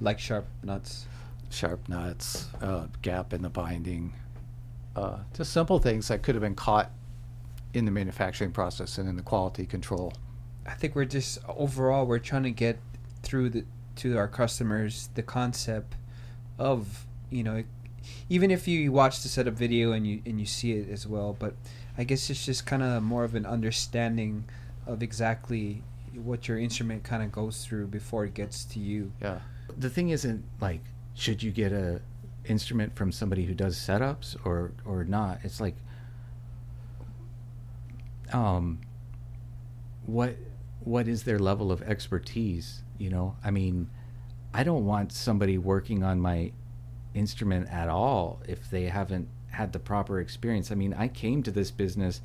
like 0.00 0.18
sharp 0.18 0.44
nuts. 0.64 1.06
Sharp 1.54 1.88
nuts, 1.88 2.48
uh, 2.60 2.86
gap 3.02 3.32
in 3.32 3.42
the 3.42 3.48
binding, 3.48 4.12
uh, 4.96 5.18
just 5.34 5.52
simple 5.52 5.78
things 5.78 6.08
that 6.08 6.22
could 6.22 6.34
have 6.34 6.42
been 6.42 6.54
caught 6.54 6.90
in 7.72 7.84
the 7.84 7.90
manufacturing 7.90 8.52
process 8.52 8.98
and 8.98 9.08
in 9.08 9.16
the 9.16 9.22
quality 9.22 9.66
control. 9.66 10.12
I 10.66 10.74
think 10.74 10.94
we're 10.94 11.04
just 11.04 11.38
overall 11.48 12.06
we're 12.06 12.18
trying 12.18 12.44
to 12.44 12.50
get 12.50 12.78
through 13.22 13.50
the 13.50 13.64
to 13.96 14.16
our 14.18 14.28
customers 14.28 15.08
the 15.14 15.22
concept 15.22 15.94
of 16.58 17.06
you 17.30 17.42
know 17.42 17.62
even 18.28 18.50
if 18.50 18.66
you 18.66 18.90
watch 18.90 19.22
the 19.22 19.28
setup 19.28 19.54
video 19.54 19.92
and 19.92 20.06
you 20.06 20.20
and 20.26 20.40
you 20.40 20.46
see 20.46 20.72
it 20.72 20.88
as 20.90 21.06
well 21.06 21.36
but 21.38 21.54
I 21.96 22.04
guess 22.04 22.28
it's 22.28 22.44
just 22.44 22.66
kind 22.66 22.82
of 22.82 23.02
more 23.02 23.24
of 23.24 23.34
an 23.34 23.46
understanding 23.46 24.44
of 24.86 25.02
exactly 25.02 25.82
what 26.14 26.48
your 26.48 26.58
instrument 26.58 27.04
kind 27.04 27.22
of 27.22 27.32
goes 27.32 27.64
through 27.64 27.86
before 27.88 28.24
it 28.24 28.34
gets 28.34 28.64
to 28.64 28.78
you. 28.78 29.12
Yeah. 29.20 29.40
The 29.76 29.90
thing 29.90 30.10
isn't 30.10 30.44
like 30.60 30.80
should 31.14 31.42
you 31.42 31.50
get 31.50 31.72
a 31.72 32.00
instrument 32.46 32.94
from 32.94 33.12
somebody 33.12 33.44
who 33.44 33.54
does 33.54 33.76
setups 33.76 34.36
or 34.44 34.72
or 34.84 35.04
not. 35.04 35.40
It's 35.42 35.60
like 35.60 35.76
um 38.32 38.80
what 40.06 40.36
what 40.80 41.08
is 41.08 41.22
their 41.22 41.38
level 41.38 41.72
of 41.72 41.82
expertise, 41.82 42.82
you 42.98 43.08
know? 43.08 43.36
I 43.42 43.50
mean, 43.50 43.88
I 44.52 44.62
don't 44.62 44.84
want 44.84 45.12
somebody 45.12 45.56
working 45.56 46.02
on 46.02 46.20
my 46.20 46.52
instrument 47.14 47.70
at 47.70 47.88
all 47.88 48.42
if 48.46 48.68
they 48.68 48.84
haven't 48.84 49.28
had 49.50 49.72
the 49.72 49.78
proper 49.78 50.20
experience. 50.20 50.70
I 50.70 50.74
mean, 50.74 50.92
I 50.92 51.08
came 51.08 51.42
to 51.44 51.50
this 51.50 51.70
business 51.70 52.20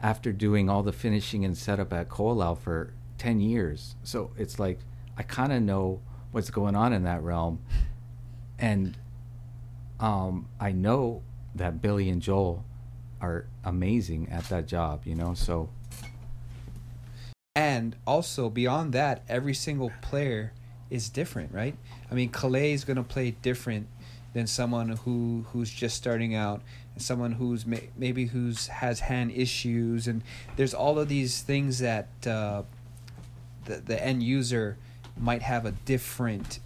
after 0.00 0.32
doing 0.32 0.68
all 0.68 0.82
the 0.82 0.92
finishing 0.92 1.44
and 1.44 1.56
setup 1.56 1.92
at 1.92 2.08
Ko'olau 2.08 2.58
for 2.58 2.92
10 3.18 3.40
years. 3.40 3.96
So 4.04 4.30
it's 4.36 4.58
like 4.58 4.78
I 5.16 5.22
kind 5.22 5.52
of 5.52 5.62
know 5.62 6.00
what's 6.30 6.50
going 6.50 6.76
on 6.76 6.92
in 6.92 7.04
that 7.04 7.22
realm. 7.22 7.60
And 8.64 8.96
um, 10.00 10.48
I 10.58 10.72
know 10.72 11.20
that 11.54 11.82
Billy 11.82 12.08
and 12.08 12.22
Joel 12.22 12.64
are 13.20 13.44
amazing 13.62 14.30
at 14.30 14.44
that 14.44 14.66
job, 14.66 15.02
you 15.04 15.14
know? 15.14 15.34
So 15.34 15.68
And 17.54 17.94
also 18.06 18.48
beyond 18.48 18.94
that, 18.94 19.22
every 19.28 19.52
single 19.52 19.92
player 20.00 20.54
is 20.88 21.10
different, 21.10 21.52
right? 21.52 21.76
I 22.10 22.14
mean, 22.14 22.30
Kalei 22.30 22.72
is 22.72 22.86
going 22.86 22.96
to 22.96 23.02
play 23.02 23.32
different 23.32 23.86
than 24.32 24.46
someone 24.46 24.88
who 25.04 25.44
who's 25.52 25.70
just 25.70 25.96
starting 25.98 26.34
out, 26.34 26.62
and 26.94 27.02
someone 27.02 27.32
who's 27.32 27.66
may, 27.66 27.90
maybe 27.98 28.24
who's 28.26 28.68
has 28.68 29.00
hand 29.00 29.30
issues, 29.32 30.08
and 30.08 30.22
there's 30.56 30.72
all 30.72 30.98
of 30.98 31.08
these 31.08 31.42
things 31.42 31.80
that 31.80 32.08
uh, 32.26 32.62
the, 33.66 33.76
the 33.76 34.02
end 34.02 34.22
user 34.22 34.78
might 35.18 35.42
have 35.42 35.66
a 35.66 35.72
different 35.84 36.60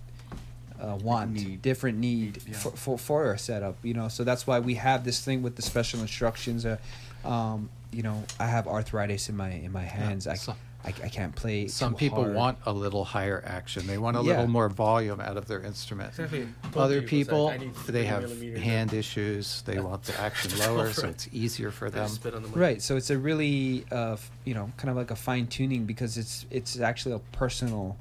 uh, 0.81 0.97
want, 1.03 1.33
Need. 1.33 1.63
different 1.63 1.99
need 1.99 2.43
Yeah. 2.47 2.55
for, 2.57 2.71
for 2.73 2.99
for 2.99 3.33
a 3.33 3.39
setup. 3.39 3.77
You 3.83 3.95
know, 3.95 4.09
so 4.09 4.25
that's 4.25 4.47
why 4.47 4.59
we 4.61 4.75
have 4.75 5.05
this 5.05 5.21
thing 5.25 5.43
with 5.43 5.57
the 5.57 5.63
special 5.63 6.01
instructions. 6.01 6.65
Uh, 6.65 6.77
um, 7.25 7.69
you 7.93 8.03
know, 8.03 8.23
I 8.39 8.47
have 8.47 8.67
arthritis 8.69 9.29
in 9.29 9.37
my 9.37 9.51
in 9.51 9.73
my 9.73 9.83
hands. 9.85 10.27
I, 10.27 10.35
so- 10.35 10.55
I 10.85 10.89
I 11.03 11.09
can't 11.09 11.35
play. 11.35 11.67
Some 11.67 11.95
too 11.95 11.99
people 11.99 12.23
hard. 12.23 12.35
want 12.37 12.59
a 12.65 12.73
little 12.73 13.05
higher 13.05 13.43
action. 13.45 13.87
They 13.89 13.99
want 13.99 14.17
a 14.17 14.21
Yeah. 14.21 14.27
little 14.35 14.47
more 14.47 14.69
volume 14.69 15.21
out 15.21 15.37
of 15.37 15.47
their 15.49 15.61
instrument. 15.61 16.11
Exactly. 16.11 16.47
Other 16.77 17.01
Both 17.01 17.03
was 17.03 17.11
people, 17.11 17.45
like, 17.47 17.87
they 17.87 18.05
have 18.05 18.23
millimeters. 18.23 18.63
hand 18.63 18.93
issues. 18.95 19.63
They 19.63 19.81
want 19.81 20.05
the 20.05 20.19
action 20.29 20.57
lower, 20.61 20.93
so 20.93 21.09
it's 21.09 21.29
easier 21.33 21.73
for 21.73 21.91
them. 21.91 22.09
the. 22.23 22.31
Right. 22.55 22.81
So 22.81 22.97
it's 22.97 23.11
a 23.11 23.19
really, 23.19 23.85
uh, 23.91 24.13
f- 24.13 24.31
you 24.45 24.55
know, 24.55 24.71
kind 24.77 24.89
of 24.91 24.97
like 24.97 25.11
a 25.11 25.17
fine 25.17 25.49
tuning 25.49 25.85
because 25.85 26.17
it's 26.17 26.47
it's 26.51 26.79
actually 26.79 27.17
a 27.17 27.23
personal, 27.33 27.97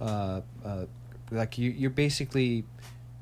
uh, 0.00 0.42
uh, 0.64 0.84
like 1.32 1.58
you 1.58 1.70
you're 1.70 1.90
basically, 1.90 2.64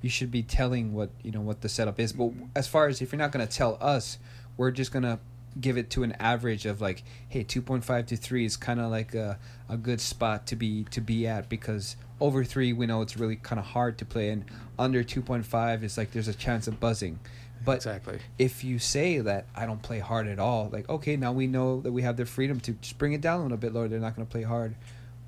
you 0.03 0.11
should 0.11 0.31
be 0.31 0.43
telling 0.43 0.93
what 0.93 1.11
you 1.23 1.31
know 1.31 1.41
what 1.41 1.61
the 1.61 1.69
setup 1.69 1.99
is. 2.01 2.13
But 2.13 2.33
as 2.55 2.67
far 2.69 2.89
as 2.89 3.01
if 3.01 3.13
you're 3.13 3.19
not 3.19 3.33
gonna 3.33 3.47
tell 3.47 3.79
us, 3.81 4.19
we're 4.57 4.71
just 4.71 4.93
gonna 4.93 5.19
give 5.61 5.77
it 5.77 5.91
to 5.91 6.03
an 6.03 6.13
average 6.13 6.67
of 6.67 6.81
like, 6.81 7.03
hey, 7.29 7.43
two 7.43 7.63
point 7.63 7.85
five 7.85 8.07
to 8.07 8.17
three 8.17 8.45
is 8.45 8.57
kind 8.57 8.81
of 8.81 8.91
like 8.91 9.15
a 9.15 9.39
a 9.69 9.77
good 9.77 10.01
spot 10.01 10.47
to 10.49 10.57
be 10.57 10.85
to 10.85 11.01
be 11.01 11.27
at 11.27 11.49
because 11.49 11.97
over 12.21 12.45
three 12.45 12.73
we 12.73 12.87
know 12.87 13.03
it's 13.03 13.17
really 13.17 13.37
kind 13.37 13.59
of 13.59 13.65
hard 13.65 13.97
to 13.99 14.05
play 14.05 14.29
and 14.31 14.45
under 14.79 15.03
two 15.03 15.23
point 15.23 15.47
five 15.47 15.83
is 15.83 15.97
like 15.97 16.13
there's 16.13 16.29
a 16.29 16.35
chance 16.35 16.67
of 16.69 16.79
buzzing. 16.81 17.19
But 17.65 17.77
exactly. 17.77 18.21
if 18.39 18.65
you 18.65 18.79
say 18.79 19.19
that 19.19 19.47
I 19.55 19.67
don't 19.67 19.83
play 19.83 19.99
hard 19.99 20.27
at 20.29 20.39
all, 20.39 20.71
like 20.73 20.89
okay, 20.89 21.17
now 21.17 21.33
we 21.33 21.47
know 21.47 21.81
that 21.83 21.93
we 21.93 22.03
have 22.03 22.17
the 22.17 22.25
freedom 22.27 22.61
to 22.61 22.73
just 22.73 22.97
bring 22.97 23.13
it 23.13 23.21
down 23.21 23.41
a 23.41 23.43
little 23.43 23.59
bit 23.59 23.75
lower. 23.75 23.89
They're 23.89 24.01
not 24.01 24.17
going 24.17 24.27
to 24.27 24.31
play 24.31 24.43
hard, 24.43 24.75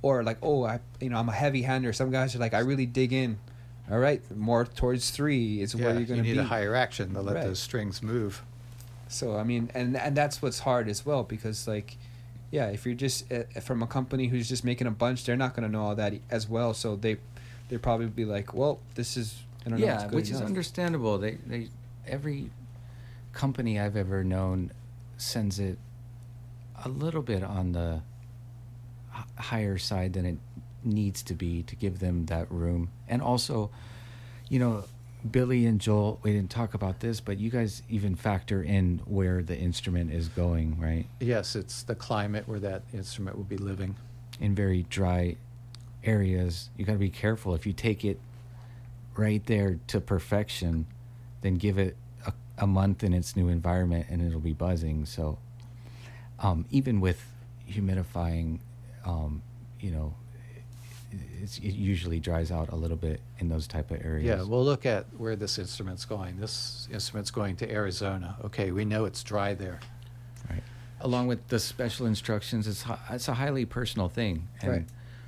or 0.02 0.22
like 0.22 0.38
oh, 0.42 0.64
I 0.64 0.80
you 1.00 1.08
know 1.10 1.16
I'm 1.18 1.28
a 1.28 1.32
heavy 1.32 1.62
hander. 1.62 1.92
Some 1.92 2.10
guys 2.10 2.34
are 2.36 2.38
like 2.38 2.54
I 2.54 2.58
really 2.60 2.86
dig 2.86 3.12
in. 3.12 3.38
All 3.90 3.98
right, 3.98 4.22
more 4.36 4.64
towards 4.64 5.10
three 5.10 5.60
is 5.60 5.74
Yeah, 5.74 5.86
where 5.86 5.94
you're 5.98 6.06
going 6.06 6.22
to 6.22 6.28
you 6.28 6.34
need 6.34 6.40
be. 6.40 6.44
a 6.44 6.48
higher 6.48 6.74
action 6.74 7.14
to 7.14 7.20
let 7.20 7.34
Right. 7.34 7.44
those 7.44 7.58
strings 7.58 8.00
move. 8.02 8.42
So 9.08 9.36
I 9.36 9.42
mean, 9.42 9.70
and 9.74 9.96
and 9.96 10.16
that's 10.16 10.40
what's 10.40 10.60
hard 10.60 10.88
as 10.88 11.04
well 11.04 11.24
because 11.24 11.66
like, 11.68 11.96
yeah, 12.50 12.66
if 12.68 12.86
you're 12.86 12.94
just 12.94 13.30
uh, 13.32 13.42
from 13.60 13.82
a 13.82 13.86
company 13.86 14.28
who's 14.28 14.48
just 14.48 14.64
making 14.64 14.86
a 14.86 14.90
bunch, 14.92 15.24
they're 15.24 15.36
not 15.36 15.54
going 15.54 15.66
to 15.66 15.72
know 15.72 15.82
all 15.82 15.94
that 15.96 16.14
as 16.30 16.48
well. 16.48 16.72
So 16.74 16.96
they 16.96 17.16
they 17.68 17.76
probably 17.76 18.06
be 18.06 18.24
like, 18.24 18.54
well, 18.54 18.78
this 18.94 19.16
is 19.16 19.42
I 19.66 19.70
don't 19.70 19.80
know, 19.80 19.86
yeah, 19.86 19.94
it's 19.94 20.04
good 20.04 20.14
which 20.14 20.30
is 20.30 20.40
understandable. 20.40 21.18
They 21.18 21.32
they 21.46 21.68
every 22.06 22.50
company 23.32 23.78
I've 23.80 23.96
ever 23.96 24.22
known 24.24 24.70
sends 25.18 25.58
it 25.58 25.78
a 26.84 26.88
little 26.88 27.22
bit 27.22 27.42
on 27.42 27.72
the 27.72 27.96
h- 27.96 28.02
higher 29.36 29.78
side 29.78 30.12
than 30.14 30.26
it 30.26 30.38
needs 30.84 31.22
to 31.22 31.34
be 31.34 31.62
to 31.64 31.76
give 31.76 31.98
them 32.00 32.26
that 32.26 32.50
room. 32.50 32.90
And 33.08 33.22
also, 33.22 33.70
you 34.48 34.58
know, 34.58 34.84
Billy 35.30 35.66
and 35.66 35.80
Joel, 35.80 36.18
we 36.22 36.32
didn't 36.32 36.50
talk 36.50 36.74
about 36.74 36.98
this, 37.00 37.20
but 37.20 37.38
you 37.38 37.48
guys 37.50 37.82
even 37.88 38.16
factor 38.16 38.60
in 38.62 39.00
where 39.04 39.42
the 39.42 39.56
instrument 39.56 40.12
is 40.12 40.28
going, 40.28 40.78
right? 40.80 41.06
Yes, 41.20 41.54
it's 41.54 41.84
the 41.84 41.94
climate 41.94 42.48
where 42.48 42.58
that 42.58 42.82
instrument 42.92 43.36
will 43.36 43.44
be 43.44 43.56
living. 43.56 43.94
in 44.40 44.54
very 44.54 44.82
dry 44.90 45.36
areas, 46.02 46.70
you 46.76 46.84
got 46.84 46.94
to 46.94 46.98
be 46.98 47.10
careful. 47.10 47.54
If 47.54 47.66
you 47.66 47.72
take 47.72 48.04
it 48.04 48.18
right 49.16 49.44
there 49.46 49.78
to 49.88 50.00
perfection, 50.00 50.86
then 51.42 51.54
give 51.54 51.78
it 51.78 51.96
a, 52.26 52.32
a 52.58 52.66
month 52.66 53.04
in 53.04 53.12
its 53.12 53.36
new 53.36 53.48
environment 53.48 54.06
and 54.10 54.20
it'll 54.20 54.40
be 54.40 54.52
buzzing. 54.52 55.06
So, 55.06 55.38
um, 56.40 56.64
even 56.70 57.00
with 57.00 57.24
humidifying, 57.70 58.58
um, 59.04 59.42
you 59.80 59.90
know, 59.90 60.14
it's, 61.42 61.58
it 61.58 61.74
usually 61.74 62.20
dries 62.20 62.50
out 62.50 62.70
a 62.70 62.76
little 62.76 62.96
bit 62.96 63.20
in 63.38 63.48
those 63.48 63.66
type 63.66 63.90
of 63.90 64.04
areas. 64.04 64.24
Yeah, 64.26 64.42
we'll 64.48 64.64
look 64.64 64.86
at 64.86 65.06
where 65.16 65.36
this 65.36 65.58
instrument's 65.58 66.04
going. 66.04 66.38
This 66.40 66.88
instrument's 66.92 67.30
going 67.30 67.56
to 67.56 67.70
Arizona. 67.70 68.36
Okay, 68.44 68.70
we 68.70 68.84
know 68.84 69.04
it's 69.04 69.22
dry 69.22 69.52
there. 69.54 69.80
Right. 70.48 70.62
Along 71.00 71.26
with 71.26 71.48
the 71.48 71.58
special 71.58 72.06
instructions, 72.06 72.66
it's 72.66 72.84
it's 73.10 73.28
a 73.28 73.34
highly 73.34 73.64
personal 73.66 74.08
thing, 74.08 74.48
and 74.62 74.70
Right. 74.70 74.84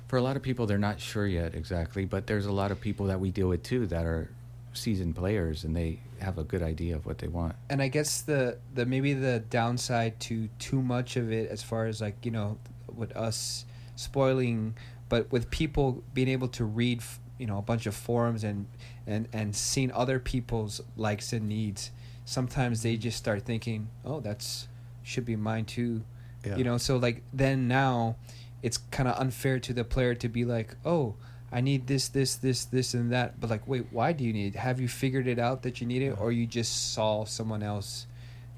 for 0.07 0.17
a 0.17 0.21
lot 0.21 0.35
of 0.37 0.41
people, 0.41 0.65
they're 0.65 0.77
not 0.77 0.99
sure 0.99 1.27
yet 1.27 1.53
exactly. 1.53 2.05
But 2.05 2.25
there's 2.27 2.45
a 2.47 2.51
lot 2.51 2.71
of 2.71 2.79
people 2.81 3.05
that 3.07 3.19
we 3.19 3.29
deal 3.29 3.49
with 3.49 3.61
too 3.63 3.85
that 3.87 4.05
are 4.05 4.29
seasoned 4.73 5.15
players, 5.15 5.63
and 5.65 5.75
they 5.75 5.99
have 6.19 6.37
a 6.37 6.43
good 6.43 6.63
idea 6.63 6.95
of 6.95 7.05
what 7.05 7.17
they 7.19 7.27
want. 7.27 7.55
and 7.69 7.81
I 7.81 7.89
guess 7.89 8.21
the 8.21 8.57
the 8.73 8.85
maybe 8.85 9.13
the 9.13 9.39
downside 9.49 10.19
to 10.21 10.47
too 10.59 10.81
much 10.81 11.17
of 11.17 11.31
it, 11.31 11.49
as 11.51 11.61
far 11.61 11.85
as 11.85 11.99
like 12.01 12.25
you 12.25 12.31
know, 12.31 12.57
with 12.95 13.15
us 13.15 13.65
spoiling, 13.95 14.75
but 15.09 15.31
with 15.31 15.49
people 15.49 16.03
being 16.13 16.27
able 16.27 16.47
to 16.49 16.65
read, 16.65 17.01
you 17.37 17.47
know, 17.47 17.57
a 17.57 17.61
bunch 17.61 17.85
of 17.85 17.95
forums 17.95 18.43
and 18.43 18.67
and 19.07 19.27
and 19.33 19.55
seeing 19.55 19.91
other 19.91 20.19
people's 20.19 20.81
likes 20.97 21.33
and 21.33 21.47
needs, 21.47 21.91
sometimes 22.25 22.81
they 22.83 22.97
just 22.97 23.17
start 23.17 23.43
thinking, 23.43 23.89
oh, 24.03 24.19
that's 24.19 24.67
should 25.03 25.25
be 25.25 25.35
mine 25.35 25.65
too, 25.65 26.03
Yeah. 26.45 26.57
you 26.57 26.63
know. 26.63 26.77
So 26.77 26.97
like 26.97 27.21
then 27.31 27.67
now, 27.67 28.15
it's 28.63 28.77
kind 28.77 29.07
of 29.07 29.19
unfair 29.19 29.59
to 29.59 29.73
the 29.73 29.83
player 29.83 30.15
to 30.15 30.29
be 30.29 30.45
like, 30.45 30.75
oh. 30.85 31.15
I 31.51 31.61
need 31.61 31.87
this, 31.87 32.09
this, 32.09 32.35
this, 32.35 32.65
this, 32.65 32.93
and 32.95 33.13
that. 33.13 33.39
But 33.39 33.49
like, 33.49 33.65
wait, 33.65 33.85
why 33.91 34.11
do 34.11 34.25
you 34.25 34.33
need? 34.33 34.55
it? 34.55 34.57
Have 34.57 34.81
you 34.81 34.89
figured 34.89 35.25
it 35.25 35.39
out 35.39 35.61
that 35.61 35.79
you 35.79 35.87
need 35.87 36.01
it, 36.01 36.19
or 36.19 36.31
you 36.33 36.45
just 36.45 36.91
saw 36.93 37.23
someone 37.23 37.63
else, 37.63 38.07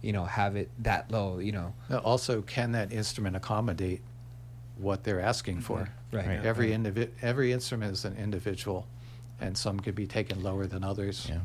you 0.02 0.14
know, 0.14 0.26
have 0.26 0.56
it 0.56 0.72
that 0.80 1.12
low? 1.12 1.38
You 1.38 1.52
know, 1.52 1.74
Also, 2.04 2.42
can 2.42 2.72
that 2.72 2.92
instrument 2.92 3.36
accommodate 3.36 4.02
what 4.80 5.04
they're 5.04 5.22
asking 5.22 5.62
for? 5.62 5.90
right? 6.12 6.28
Right. 6.28 6.46
Every 6.46 6.72
indivi- 6.72 7.10
every 7.22 7.52
instrument 7.52 7.94
is 7.94 8.06
an 8.06 8.16
individual, 8.18 8.88
and 9.40 9.58
some 9.58 9.80
could 9.80 9.96
be 9.96 10.08
taken 10.08 10.44
lower 10.44 10.68
than 10.68 10.84
others. 10.84 11.28
Yeah. 11.30 11.40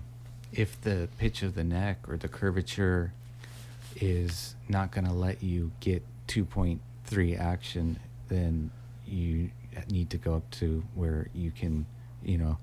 If 0.53 0.81
the 0.83 1.09
pitch 1.19 1.43
of 1.43 1.55
the 1.55 1.65
neck 1.65 2.09
or 2.09 2.17
the 2.17 2.29
curvature 2.29 3.13
is 3.97 4.55
not 4.69 4.91
going 4.91 5.07
to 5.07 5.13
let 5.13 5.43
you 5.43 5.73
get 5.81 6.05
2.3 6.29 7.39
action, 7.39 7.99
then 8.29 8.71
you 9.07 9.51
need 9.91 10.11
to 10.11 10.19
go 10.19 10.35
up 10.35 10.51
to 10.51 10.83
where 10.95 11.29
you 11.35 11.51
can, 11.51 11.87
you 12.23 12.39
know, 12.39 12.59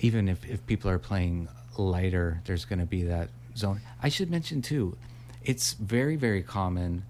even 0.00 0.28
if, 0.28 0.48
if 0.48 0.64
people 0.66 0.90
are 0.90 0.98
playing 0.98 1.48
lighter, 1.76 2.40
there's 2.44 2.64
going 2.64 2.78
to 2.78 2.86
be 2.86 3.04
that 3.04 3.28
zone. 3.56 3.80
I 4.02 4.08
should 4.08 4.30
mention 4.30 4.62
too, 4.62 4.96
it's 5.44 5.74
very, 5.74 6.16
very 6.16 6.42
common 6.42 7.04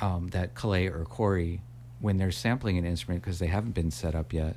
um, 0.00 0.28
that 0.28 0.54
Kalei 0.54 0.92
or 0.94 1.04
Corey, 1.04 1.60
when 2.00 2.16
they're 2.18 2.30
sampling 2.30 2.78
an 2.78 2.84
instrument 2.84 3.22
because 3.22 3.38
they 3.38 3.46
haven't 3.48 3.72
been 3.72 3.90
set 3.90 4.14
up 4.14 4.32
yet, 4.32 4.56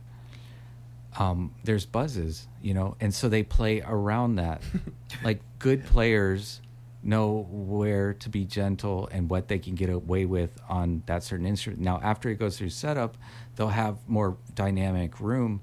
um, 1.20 1.54
there's 1.64 1.86
buzzes, 1.86 2.48
you 2.62 2.74
know, 2.74 2.96
and 3.02 3.14
so 3.14 3.28
they 3.30 3.44
play 3.44 3.82
around 3.82 4.36
that. 4.36 4.62
like 5.24 5.42
good 5.60 5.86
players 5.86 6.62
know 7.04 7.48
where 7.50 8.14
to 8.14 8.30
be 8.30 8.46
gentle 8.46 9.10
and 9.12 9.30
what 9.30 9.48
they 9.48 9.58
can 9.60 9.76
get 9.76 9.90
away 9.90 10.26
with 10.26 10.58
on 10.70 11.02
that 11.08 11.24
certain 11.24 11.46
instrument. 11.46 11.82
Now, 11.82 12.00
after 12.02 12.30
it 12.30 12.36
goes 12.36 12.58
through 12.58 12.70
setup, 12.70 13.18
they'll 13.56 13.68
have 13.70 13.98
more 14.08 14.38
dynamic 14.56 15.20
room, 15.20 15.62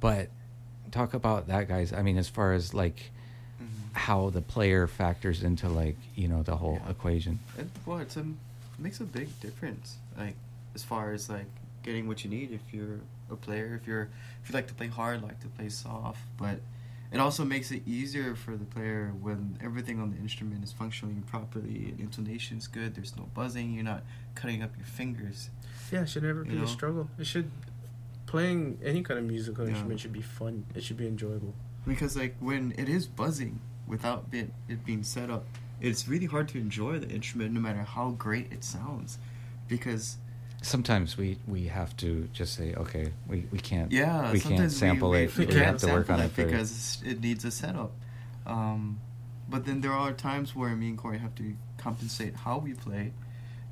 but 0.00 0.30
talk 0.90 1.14
about 1.14 1.46
that, 1.48 1.68
guys. 1.68 1.92
I 1.92 2.02
mean, 2.02 2.16
as 2.18 2.28
far 2.28 2.52
as 2.54 2.72
like 2.74 3.10
how 3.92 4.30
the 4.30 4.40
player 4.42 4.86
factors 4.86 5.42
into 5.42 5.68
like 5.68 5.96
you 6.14 6.28
know 6.28 6.42
the 6.42 6.56
whole 6.56 6.80
Yeah. 6.84 6.90
equation. 6.90 7.38
It, 7.58 7.66
well, 7.84 7.98
it's 7.98 8.16
a 8.16 8.24
makes 8.78 9.00
a 9.00 9.04
big 9.04 9.28
difference. 9.40 9.96
Like 10.16 10.34
as 10.78 10.84
far 10.84 11.12
as 11.12 11.28
like 11.28 11.50
getting 11.82 12.06
what 12.06 12.22
you 12.22 12.30
need 12.30 12.52
if 12.52 12.72
you're 12.72 13.00
a 13.30 13.34
player. 13.36 13.76
If 13.80 13.86
you're 13.88 14.08
if 14.42 14.48
you 14.48 14.54
like 14.54 14.68
to 14.68 14.74
play 14.74 14.86
hard, 14.86 15.22
like 15.22 15.40
to 15.40 15.48
play 15.48 15.68
soft, 15.68 16.20
but 16.36 16.60
it 17.10 17.18
also 17.18 17.44
makes 17.44 17.72
it 17.72 17.82
easier 17.84 18.36
for 18.36 18.54
the 18.56 18.64
player 18.64 19.12
when 19.20 19.58
everything 19.60 19.98
on 20.00 20.10
the 20.12 20.18
instrument 20.18 20.62
is 20.62 20.72
functioning 20.72 21.22
properly 21.26 21.86
and 21.88 21.98
intonation's 21.98 22.68
good. 22.68 22.94
There's 22.94 23.16
no 23.16 23.24
buzzing. 23.34 23.72
You're 23.74 23.82
not 23.94 24.04
cutting 24.36 24.62
up 24.62 24.70
your 24.76 24.86
fingers. 24.86 25.50
Yeah, 25.90 26.02
it 26.02 26.10
should 26.10 26.22
never 26.22 26.44
be 26.44 26.54
know? 26.54 26.62
a 26.64 26.68
struggle. 26.68 27.08
It 27.18 27.26
should 27.26 27.50
playing 28.26 28.78
any 28.84 29.02
kind 29.02 29.18
of 29.18 29.26
musical 29.26 29.64
Yeah. 29.64 29.70
instrument 29.70 29.98
should 29.98 30.12
be 30.12 30.22
fun. 30.22 30.64
It 30.76 30.84
should 30.84 30.98
be 30.98 31.08
enjoyable. 31.08 31.54
Because 31.88 32.16
like 32.16 32.36
when 32.38 32.72
it 32.78 32.88
is 32.88 33.06
buzzing 33.06 33.60
without 33.88 34.26
it, 34.30 34.52
it 34.68 34.84
being 34.84 35.02
set 35.02 35.28
up, 35.28 35.44
it's 35.80 36.06
really 36.06 36.26
hard 36.26 36.46
to 36.50 36.58
enjoy 36.58 36.98
the 37.00 37.08
instrument 37.08 37.52
no 37.52 37.60
matter 37.60 37.82
how 37.82 38.10
great 38.10 38.52
it 38.52 38.62
sounds. 38.62 39.18
Because 39.66 40.18
Sometimes 40.62 41.16
we 41.16 41.38
we 41.46 41.66
have 41.66 41.96
to 41.98 42.28
just 42.32 42.54
say 42.54 42.74
okay, 42.74 43.12
we 43.28 43.46
we 43.52 43.58
can't 43.58 43.92
yeah, 43.92 44.32
we 44.32 44.40
can't 44.40 44.70
sample 44.72 45.10
we, 45.10 45.24
it. 45.24 45.36
We, 45.36 45.46
We, 45.46 45.52
can't 45.52 45.66
have 45.66 45.78
to 45.78 45.86
work 45.88 46.10
on 46.10 46.20
it 46.20 46.26
it 46.26 46.36
because 46.36 47.00
it 47.04 47.20
needs 47.20 47.44
a 47.44 47.50
setup. 47.50 47.92
Um, 48.46 49.00
but 49.48 49.64
then 49.64 49.80
there 49.80 49.92
are 49.92 50.12
times 50.12 50.54
where 50.54 50.74
me 50.74 50.88
and 50.88 50.98
Corey 50.98 51.18
have 51.18 51.34
to 51.36 51.54
compensate 51.76 52.34
how 52.36 52.58
we 52.58 52.74
play 52.74 53.12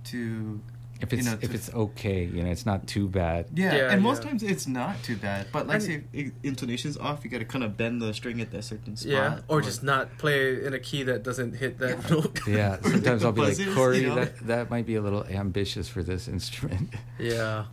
to 0.04 0.60
if 1.00 1.12
you 1.12 1.18
it's 1.18 1.26
know, 1.26 1.34
if 1.40 1.50
to- 1.50 1.54
it's 1.54 1.72
okay, 1.74 2.24
you 2.24 2.42
know, 2.42 2.50
it's 2.50 2.64
not 2.66 2.86
too 2.86 3.08
bad. 3.08 3.46
yeah, 3.54 3.74
Yeah, 3.74 3.90
and 3.92 4.02
most 4.02 4.22
yeah. 4.22 4.28
times 4.30 4.42
it's 4.42 4.66
not 4.66 5.02
too 5.02 5.16
bad. 5.16 5.46
But 5.52 5.66
like 5.66 5.76
And- 5.76 5.84
say 5.84 6.04
i- 6.14 6.32
intonation's 6.42 6.96
off, 6.96 7.24
you 7.24 7.30
got 7.30 7.38
to 7.38 7.44
kind 7.44 7.64
of 7.64 7.76
bend 7.76 8.00
the 8.00 8.12
string 8.14 8.40
at 8.40 8.50
that 8.52 8.64
certain 8.64 8.96
spot. 8.96 9.10
yeah, 9.12 9.38
or 9.48 9.60
just 9.60 9.82
not 9.82 10.16
play 10.18 10.64
in 10.64 10.72
a 10.74 10.78
key 10.78 11.02
that 11.04 11.22
doesn't 11.22 11.54
hit 11.56 11.78
that 11.78 12.10
note. 12.10 12.40
Yeah, 12.46 12.78
sometimes 12.82 13.24
I'll 13.24 13.32
be 13.32 13.40
like, 13.42 13.50
buzzers, 13.58 13.74
Corey, 13.74 13.98
you 14.00 14.08
know? 14.08 14.14
that 14.16 14.46
that 14.46 14.70
might 14.70 14.86
be 14.86 14.94
a 14.96 15.02
little 15.02 15.24
ambitious 15.26 15.88
for 15.88 16.02
this 16.02 16.28
instrument. 16.28 16.94
yeah. 17.18 17.64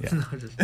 Yeah. 0.00 0.10
no, 0.12 0.38
just, 0.38 0.58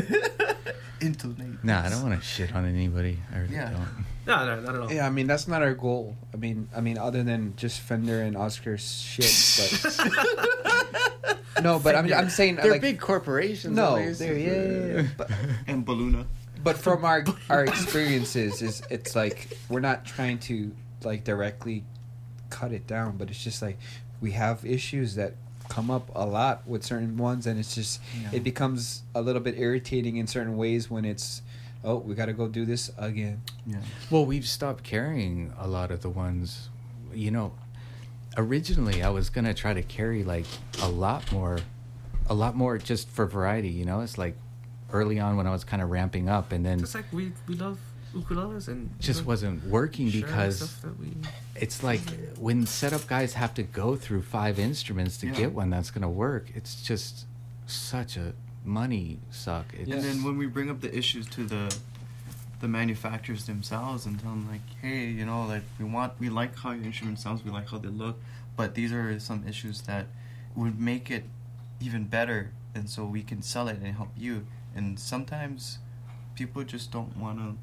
Intonate. 1.00 1.62
Nah, 1.64 1.84
I 1.84 1.88
don't 1.90 2.02
want 2.02 2.20
to 2.20 2.26
shit 2.26 2.54
on 2.54 2.64
anybody. 2.66 3.18
I 3.32 3.38
really 3.38 3.54
Yeah. 3.54 3.70
don't. 3.70 4.04
No, 4.28 4.46
no, 4.46 4.60
not 4.60 4.74
at 4.74 4.80
all. 4.82 4.92
Yeah, 4.92 5.06
I 5.06 5.10
mean 5.10 5.26
that's 5.26 5.48
not 5.48 5.62
our 5.62 5.74
goal. 5.74 6.14
I 6.32 6.36
mean, 6.36 6.68
I 6.76 6.80
mean 6.80 6.98
other 6.98 7.22
than 7.24 7.54
just 7.56 7.80
Fender 7.80 8.20
and 8.22 8.36
Oscar 8.36 8.76
Schmidt, 8.78 9.80
but 9.82 11.38
no, 11.62 11.78
but 11.78 11.96
I'm 11.96 12.12
I'm 12.12 12.30
saying 12.30 12.56
They're 12.56 12.70
like 12.72 12.80
big 12.80 13.00
corporations. 13.00 13.74
no, 13.74 13.96
they're 14.12 14.36
yeah, 14.36 14.52
yeah, 14.96 15.02
yeah. 15.02 15.08
But, 15.16 15.30
And 15.66 15.84
Baluna. 15.86 16.26
but 16.62 16.76
from 16.76 17.04
our 17.04 17.24
our 17.50 17.64
experiences 17.64 18.62
is 18.62 18.82
it's 18.90 19.16
like 19.16 19.56
we're 19.68 19.80
not 19.80 20.04
trying 20.04 20.38
to 20.40 20.72
like 21.04 21.24
directly 21.24 21.84
cut 22.50 22.72
it 22.72 22.86
down, 22.86 23.16
but 23.16 23.30
it's 23.30 23.42
just 23.42 23.62
like 23.62 23.78
we 24.20 24.32
have 24.32 24.64
issues 24.64 25.14
that 25.16 25.34
come 25.68 25.90
up 25.90 26.10
a 26.14 26.24
lot 26.24 26.66
with 26.66 26.82
certain 26.82 27.16
ones 27.18 27.46
and 27.46 27.58
it's 27.60 27.74
just 27.74 28.00
Yeah. 28.22 28.30
it 28.32 28.42
becomes 28.44 29.02
a 29.14 29.20
little 29.20 29.42
bit 29.42 29.58
irritating 29.58 30.16
in 30.16 30.26
certain 30.26 30.56
ways 30.56 30.90
when 30.90 31.04
it's 31.04 31.42
oh 31.84 31.96
we 31.98 32.14
got 32.14 32.26
to 32.26 32.32
go 32.32 32.48
do 32.48 32.64
this 32.64 32.90
again 32.98 33.40
Yeah. 33.66 33.78
Well, 34.10 34.24
we've 34.26 34.46
stopped 34.46 34.82
carrying 34.84 35.52
a 35.58 35.66
lot 35.68 35.90
of 35.90 36.02
the 36.02 36.08
ones, 36.10 36.68
you 37.12 37.30
know. 37.30 37.52
Originally, 38.36 39.02
I 39.02 39.08
was 39.10 39.30
gonna 39.30 39.54
try 39.54 39.74
to 39.74 39.82
carry 39.82 40.22
like 40.22 40.46
a 40.82 40.88
lot 40.88 41.30
more, 41.32 41.58
a 42.28 42.34
lot 42.34 42.54
more 42.54 42.78
just 42.78 43.08
for 43.08 43.26
variety. 43.26 43.68
You 43.70 43.84
know, 43.84 44.00
it's 44.00 44.16
like 44.18 44.36
early 44.92 45.18
on 45.18 45.36
when 45.36 45.46
I 45.46 45.50
was 45.50 45.64
kind 45.64 45.82
of 45.82 45.90
ramping 45.90 46.28
up, 46.28 46.52
and 46.52 46.64
then 46.64 46.78
Just 46.80 46.94
like 46.94 47.12
we 47.12 47.32
we 47.48 47.54
love 47.56 47.78
ukuleles 48.14 48.68
and 48.68 48.90
just 49.00 49.26
wasn't 49.26 49.62
working 49.66 50.10
because 50.10 50.76
we 50.98 51.14
it's 51.56 51.82
like 51.82 52.00
when 52.38 52.64
setup 52.66 53.06
guys 53.06 53.34
have 53.34 53.52
to 53.54 53.62
go 53.62 53.96
through 53.96 54.22
five 54.22 54.58
instruments 54.58 55.18
to 55.18 55.26
Yeah. 55.26 55.32
get 55.34 55.52
one 55.52 55.68
that's 55.70 55.90
gonna 55.90 56.08
work. 56.10 56.50
It's 56.54 56.80
just 56.82 57.26
such 57.66 58.16
a 58.16 58.34
money 58.64 59.18
suck. 59.30 59.66
It's, 59.74 59.90
And 59.90 60.02
then 60.02 60.22
when 60.24 60.36
we 60.38 60.46
bring 60.46 60.70
up 60.70 60.80
the 60.80 60.96
issues 60.96 61.26
to 61.30 61.44
the 61.44 61.74
the 62.60 62.66
manufacturers 62.68 63.46
themselves 63.46 64.04
and 64.04 64.18
tell 64.18 64.30
them 64.30 64.48
like, 64.50 64.62
hey, 64.82 65.04
you 65.06 65.24
know, 65.24 65.46
like 65.46 65.62
we 65.78 65.84
want, 65.84 66.12
we 66.18 66.28
like 66.28 66.56
how 66.58 66.72
your 66.72 66.84
instrument 66.84 67.20
sounds, 67.20 67.44
we 67.44 67.52
like 67.52 67.68
how 67.70 67.78
they 67.78 67.86
look, 67.88 68.18
but 68.56 68.74
these 68.74 68.92
are 68.92 69.16
some 69.20 69.46
issues 69.46 69.82
that 69.82 70.06
would 70.56 70.80
make 70.80 71.08
it 71.08 71.22
even 71.80 72.02
better, 72.06 72.50
and 72.74 72.90
so 72.90 73.04
we 73.04 73.22
can 73.22 73.42
sell 73.42 73.68
it 73.68 73.78
and 73.80 73.94
help 73.94 74.08
you. 74.16 74.44
And 74.74 74.98
sometimes 74.98 75.78
people 76.34 76.64
just 76.64 76.90
don't 76.90 77.16
want 77.16 77.38
to 77.38 77.56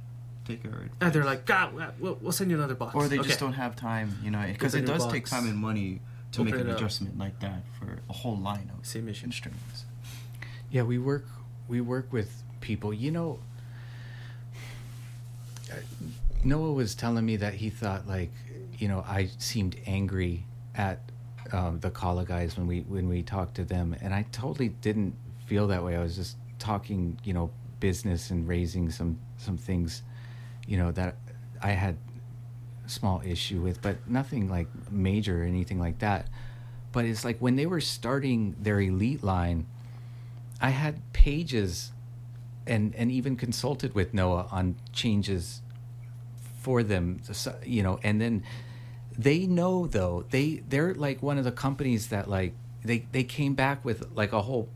take 0.49 0.63
our 0.63 0.71
advice. 0.83 0.91
and 1.01 1.11
they're 1.11 1.25
like, 1.25 1.45
God, 1.45 1.73
we'll, 1.99 2.17
we'll 2.21 2.31
send 2.31 2.49
you 2.49 2.55
another 2.55 2.75
box. 2.75 2.95
or 2.95 3.09
they 3.09 3.19
Okay. 3.19 3.27
just 3.27 3.39
don't 3.41 3.51
have 3.53 3.75
time, 3.75 4.15
you 4.23 4.31
know, 4.31 4.45
because 4.47 4.75
it 4.75 4.85
your 4.85 4.87
does 4.97 5.11
take 5.11 5.25
time 5.27 5.45
and 5.45 5.57
money 5.57 5.99
to 6.31 6.39
Open 6.41 6.51
make 6.51 6.61
an 6.61 6.69
adjustment 6.69 7.17
like 7.17 7.37
that 7.41 7.63
for 7.77 7.99
a 8.09 8.13
whole 8.13 8.37
line 8.37 8.71
of 8.77 8.85
Same 8.85 9.09
issue. 9.09 9.25
instruments. 9.25 9.83
Yeah, 10.71 10.83
we 10.83 10.97
work 10.97 11.25
we 11.67 11.81
work 11.81 12.11
with 12.11 12.43
people. 12.61 12.93
You 12.93 13.11
know, 13.11 13.39
uh, 15.71 15.75
Noah 16.43 16.73
was 16.73 16.95
telling 16.95 17.25
me 17.25 17.37
that 17.37 17.53
he 17.53 17.69
thought 17.69 18.07
like, 18.07 18.31
you 18.77 18.87
know, 18.87 19.03
I 19.07 19.29
seemed 19.37 19.77
angry 19.85 20.45
at 20.75 20.99
um, 21.51 21.79
the 21.79 21.89
Kala 21.91 22.25
guys 22.25 22.57
when 22.57 22.67
we 22.67 22.81
when 22.81 23.07
we 23.07 23.23
talked 23.23 23.55
to 23.55 23.63
them, 23.63 23.95
and 24.01 24.13
I 24.13 24.25
totally 24.31 24.69
didn't 24.69 25.15
feel 25.45 25.67
that 25.67 25.83
way. 25.83 25.95
I 25.95 26.01
was 26.01 26.15
just 26.15 26.37
talking, 26.59 27.17
you 27.23 27.33
know, 27.33 27.51
business 27.79 28.31
and 28.31 28.47
raising 28.47 28.89
some 28.89 29.19
some 29.37 29.57
things, 29.57 30.01
you 30.67 30.77
know, 30.77 30.91
that 30.91 31.15
I 31.61 31.71
had 31.71 31.97
small 32.87 33.21
issue 33.25 33.61
with, 33.61 33.81
but 33.81 34.07
nothing 34.07 34.49
like 34.49 34.67
major 34.91 35.41
or 35.41 35.45
anything 35.45 35.79
like 35.79 35.99
that. 35.99 36.27
But 36.91 37.05
it's 37.05 37.25
like 37.25 37.39
when 37.39 37.55
they 37.55 37.65
were 37.65 37.81
starting 37.81 38.55
their 38.59 38.79
elite 38.79 39.23
line, 39.23 39.65
I 40.61 40.69
had 40.69 41.01
pages 41.13 41.91
and 42.65 42.95
and 42.95 43.11
even 43.11 43.35
consulted 43.35 43.93
with 43.93 44.13
Noah 44.13 44.47
on 44.51 44.75
changes 44.91 45.61
for 46.61 46.81
them 46.81 47.21
you 47.63 47.83
know 47.83 47.99
and 48.01 48.19
then 48.19 48.43
they 49.15 49.45
know 49.45 49.85
though 49.85 50.25
they 50.31 50.63
they're 50.67 50.95
like 50.95 51.21
one 51.21 51.37
of 51.37 51.43
the 51.43 51.51
companies 51.51 52.07
that 52.07 52.27
like 52.27 52.53
they 52.83 53.05
they 53.11 53.23
came 53.23 53.53
back 53.53 53.85
with 53.85 54.11
like 54.15 54.33
a 54.33 54.41
whole 54.41 54.67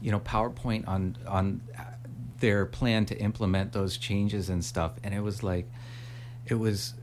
you 0.00 0.10
know 0.10 0.20
PowerPoint 0.20 0.88
on 0.88 1.16
on 1.26 1.60
their 2.40 2.66
plan 2.66 3.04
to 3.06 3.18
implement 3.18 3.72
those 3.72 3.96
changes 3.96 4.48
and 4.48 4.64
stuff. 4.64 4.92
And 5.02 5.14
it 5.14 5.20
was 5.20 5.42
like 5.42 5.68
it 6.46 6.54
was 6.54 6.94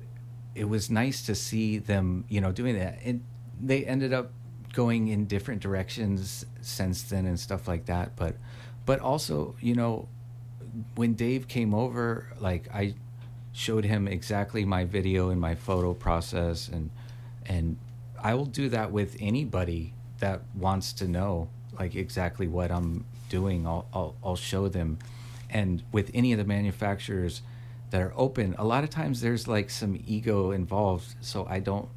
it 0.53 0.65
was 0.65 0.89
nice 0.89 1.25
to 1.25 1.35
see 1.35 1.77
them 1.77 2.25
you 2.29 2.41
know 2.41 2.51
doing 2.51 2.77
that. 2.77 2.99
And 3.03 3.23
they 3.61 3.85
ended 3.85 4.13
up 4.13 4.31
going 4.75 5.07
in 5.07 5.25
different 5.25 5.61
directions 5.61 6.45
since 6.61 7.03
then 7.03 7.25
and 7.25 7.39
stuff 7.39 7.65
like 7.65 7.85
that 7.85 8.13
but 8.17 8.35
but 8.85 8.99
also 8.99 9.55
you 9.61 9.73
know 9.73 10.07
when 10.95 11.13
Dave 11.13 11.47
came 11.47 11.73
over 11.73 12.27
like 12.39 12.67
I 12.73 12.95
showed 13.53 13.85
him 13.85 14.07
exactly 14.07 14.65
my 14.65 14.83
video 14.83 15.29
and 15.29 15.39
my 15.39 15.55
photo 15.55 15.93
process 15.93 16.67
and 16.67 16.91
and 17.45 17.77
I 18.21 18.33
will 18.33 18.45
do 18.45 18.67
that 18.69 18.91
with 18.91 19.15
anybody 19.19 19.93
that 20.19 20.41
wants 20.53 20.91
to 20.93 21.07
know 21.07 21.47
like 21.79 21.95
exactly 21.95 22.47
what 22.47 22.71
I'm 22.71 23.05
doing. 23.29 23.65
I'll 23.65 23.87
I'll, 23.93 24.15
I'll 24.23 24.35
show 24.35 24.67
them. 24.67 24.99
And 25.49 25.83
with 25.91 26.11
any 26.13 26.33
of 26.33 26.37
the 26.37 26.43
manufacturers 26.43 27.41
that 27.91 28.01
are 28.01 28.13
open 28.17 28.55
a 28.57 28.65
lot 28.65 28.83
of 28.83 28.89
times 28.89 29.21
there's 29.21 29.47
like 29.47 29.69
some 29.69 30.03
ego 30.05 30.51
involved 30.51 31.15
so 31.21 31.45
I 31.49 31.59
don't 31.59 31.87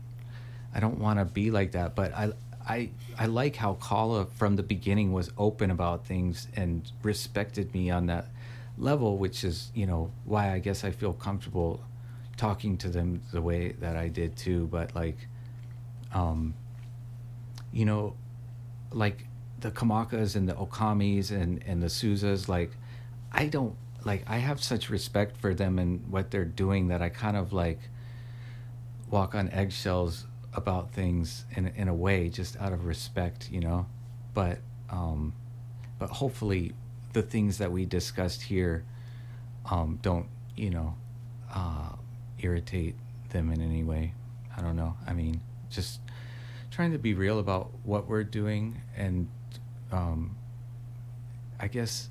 I 0.74 0.80
don't 0.80 0.98
want 0.98 1.18
to 1.18 1.24
be 1.24 1.50
like 1.50 1.72
that, 1.72 1.96
but 1.96 2.12
I 2.14 2.32
I 2.68 2.90
I 3.18 3.26
like 3.26 3.56
how 3.56 3.74
Kala 3.74 4.26
from 4.26 4.56
the 4.56 4.62
beginning 4.62 5.12
was 5.12 5.30
open 5.38 5.70
about 5.70 6.06
things 6.06 6.46
and 6.54 6.90
respected 7.02 7.72
me 7.72 7.90
on 7.90 8.06
that 8.06 8.26
level, 8.76 9.16
which 9.16 9.42
is 9.42 9.70
you 9.74 9.86
know 9.86 10.12
why 10.24 10.52
I 10.52 10.58
guess 10.58 10.84
I 10.84 10.90
feel 10.90 11.14
comfortable 11.14 11.82
talking 12.36 12.76
to 12.78 12.88
them 12.88 13.22
the 13.32 13.42
way 13.42 13.72
that 13.80 13.96
I 13.96 14.08
did 14.08 14.36
too. 14.36 14.68
But 14.70 14.94
like, 14.94 15.16
um, 16.12 16.54
you 17.72 17.84
know, 17.84 18.14
like 18.92 19.26
the 19.60 19.70
Kamakas 19.70 20.36
and 20.36 20.48
the 20.48 20.54
Okamis 20.54 21.30
and 21.30 21.62
and 21.66 21.82
the 21.82 21.88
Suzas, 21.88 22.48
like 22.48 22.72
I 23.32 23.46
don't 23.46 23.74
like 24.04 24.24
I 24.26 24.38
have 24.38 24.62
such 24.62 24.90
respect 24.90 25.38
for 25.38 25.54
them 25.54 25.78
and 25.78 26.06
what 26.10 26.30
they're 26.30 26.44
doing 26.44 26.88
that 26.88 27.00
I 27.00 27.08
kind 27.08 27.36
of 27.36 27.52
like 27.52 27.80
walk 29.10 29.34
on 29.34 29.50
eggshells 29.50 30.26
about 30.54 30.92
things 30.92 31.44
in 31.54 31.68
in 31.68 31.88
a 31.88 31.94
way 31.94 32.28
just 32.28 32.56
out 32.56 32.72
of 32.72 32.84
respect, 32.86 33.50
you 33.50 33.60
know. 33.60 33.86
But 34.34 34.58
um 34.90 35.34
but 35.98 36.10
hopefully 36.10 36.72
the 37.12 37.22
things 37.22 37.58
that 37.58 37.72
we 37.72 37.84
discussed 37.84 38.42
here 38.42 38.84
um 39.70 39.98
don't, 40.02 40.26
you 40.56 40.70
know, 40.70 40.94
uh 41.52 41.90
irritate 42.38 42.94
them 43.30 43.50
in 43.50 43.60
any 43.60 43.84
way. 43.84 44.14
I 44.56 44.62
don't 44.62 44.76
know. 44.76 44.96
I 45.06 45.12
mean, 45.12 45.40
just 45.70 46.00
trying 46.70 46.92
to 46.92 46.98
be 46.98 47.14
real 47.14 47.38
about 47.38 47.70
what 47.84 48.08
we're 48.08 48.24
doing 48.24 48.80
and 48.96 49.28
um 49.92 50.36
I 51.60 51.68
guess 51.68 52.08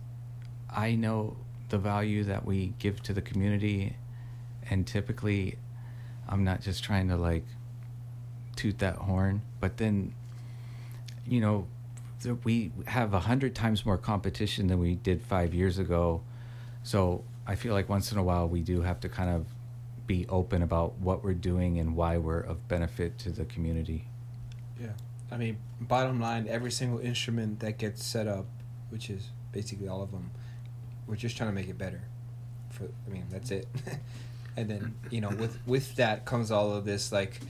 I 0.69 0.95
know 0.95 1.37
the 1.69 1.77
value 1.77 2.23
that 2.25 2.45
we 2.45 2.73
give 2.79 3.01
to 3.03 3.13
the 3.13 3.21
community 3.21 3.95
and 4.69 4.85
typically 4.85 5.57
I'm 6.27 6.43
not 6.43 6.61
just 6.61 6.83
trying 6.83 7.07
to 7.09 7.15
like 7.15 7.45
toot 8.57 8.79
that 8.79 8.95
horn, 8.95 9.41
but 9.59 9.77
then 9.77 10.13
you 11.25 11.39
know 11.39 11.67
we 12.43 12.71
have 12.87 13.13
a 13.13 13.19
hundred 13.19 13.55
times 13.55 13.85
more 13.85 13.97
competition 13.97 14.67
than 14.67 14.79
we 14.79 14.95
did 14.95 15.21
five 15.21 15.53
years 15.53 15.77
ago. 15.77 16.21
So 16.83 17.23
I 17.45 17.55
feel 17.55 17.73
like 17.73 17.87
once 17.87 18.11
in 18.11 18.17
a 18.17 18.23
while 18.23 18.47
we 18.47 18.61
do 18.61 18.81
have 18.81 18.99
to 19.01 19.09
kind 19.09 19.29
of 19.29 19.45
be 20.07 20.25
open 20.29 20.63
about 20.63 20.97
what 20.99 21.23
we're 21.23 21.33
doing 21.33 21.79
and 21.79 21.95
why 21.95 22.17
we're 22.17 22.39
of 22.39 22.67
benefit 22.67 23.19
to 23.19 23.29
the 23.29 23.45
community. 23.45 24.05
Yeah. 24.79 24.87
I 25.29 25.37
mean, 25.37 25.57
bottom 25.81 26.19
line, 26.19 26.47
every 26.47 26.71
single 26.71 26.99
instrument 26.99 27.59
that 27.59 27.77
gets 27.77 28.03
set 28.03 28.27
up, 28.27 28.45
which 28.89 29.09
is 29.09 29.29
basically 29.51 29.87
all 29.87 30.01
of 30.01 30.11
them, 30.11 30.31
we're 31.05 31.17
just 31.17 31.35
trying 31.35 31.49
to 31.49 31.55
make 31.55 31.67
it 31.67 31.77
better. 31.77 32.01
For 32.71 32.85
I 32.85 33.09
mean, 33.11 33.25
that's 33.29 33.51
it. 33.51 33.67
and 34.57 34.69
then 34.69 34.95
you 35.09 35.21
know, 35.21 35.29
with 35.29 35.57
with 35.65 35.95
that 35.95 36.25
comes 36.25 36.51
all 36.51 36.71
of 36.71 36.85
this 36.85 37.11
like, 37.11 37.41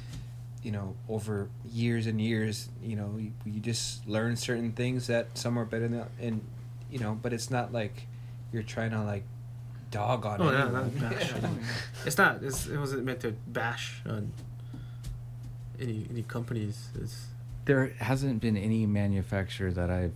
you 0.64 0.72
know, 0.72 0.96
over 1.08 1.50
years 1.72 2.08
and 2.08 2.20
years, 2.20 2.70
you 2.84 2.96
know, 2.96 3.16
you, 3.18 3.32
you 3.46 3.60
just 3.60 4.08
learn 4.08 4.36
certain 4.36 4.72
things 4.72 5.08
that 5.08 5.38
some 5.38 5.58
are 5.58 5.66
better 5.66 5.88
than, 5.88 6.06
and 6.20 6.42
you 6.92 7.00
know, 7.00 7.18
but 7.22 7.34
it's 7.34 7.50
not 7.52 7.72
like 7.72 8.08
you're 8.52 8.64
trying 8.64 8.92
to 8.92 9.02
like 9.04 9.24
dog 9.92 10.26
on 10.26 10.42
Oh, 10.42 10.52
yeah, 10.52 10.64
anyone. 10.66 11.00
not 11.00 11.12
bash. 11.12 11.34
it's 12.06 12.18
not. 12.18 12.44
It's, 12.44 12.68
it 12.68 12.78
wasn't 12.78 13.06
meant 13.06 13.20
to 13.22 13.32
bash 13.48 14.02
on 14.06 14.32
any 15.80 16.06
any 16.10 16.24
companies. 16.24 16.90
It's 17.00 17.28
There 17.66 17.88
hasn't 18.00 18.42
been 18.42 18.58
any 18.58 18.86
manufacturer 18.86 19.72
that 19.72 19.90
I've 19.90 20.14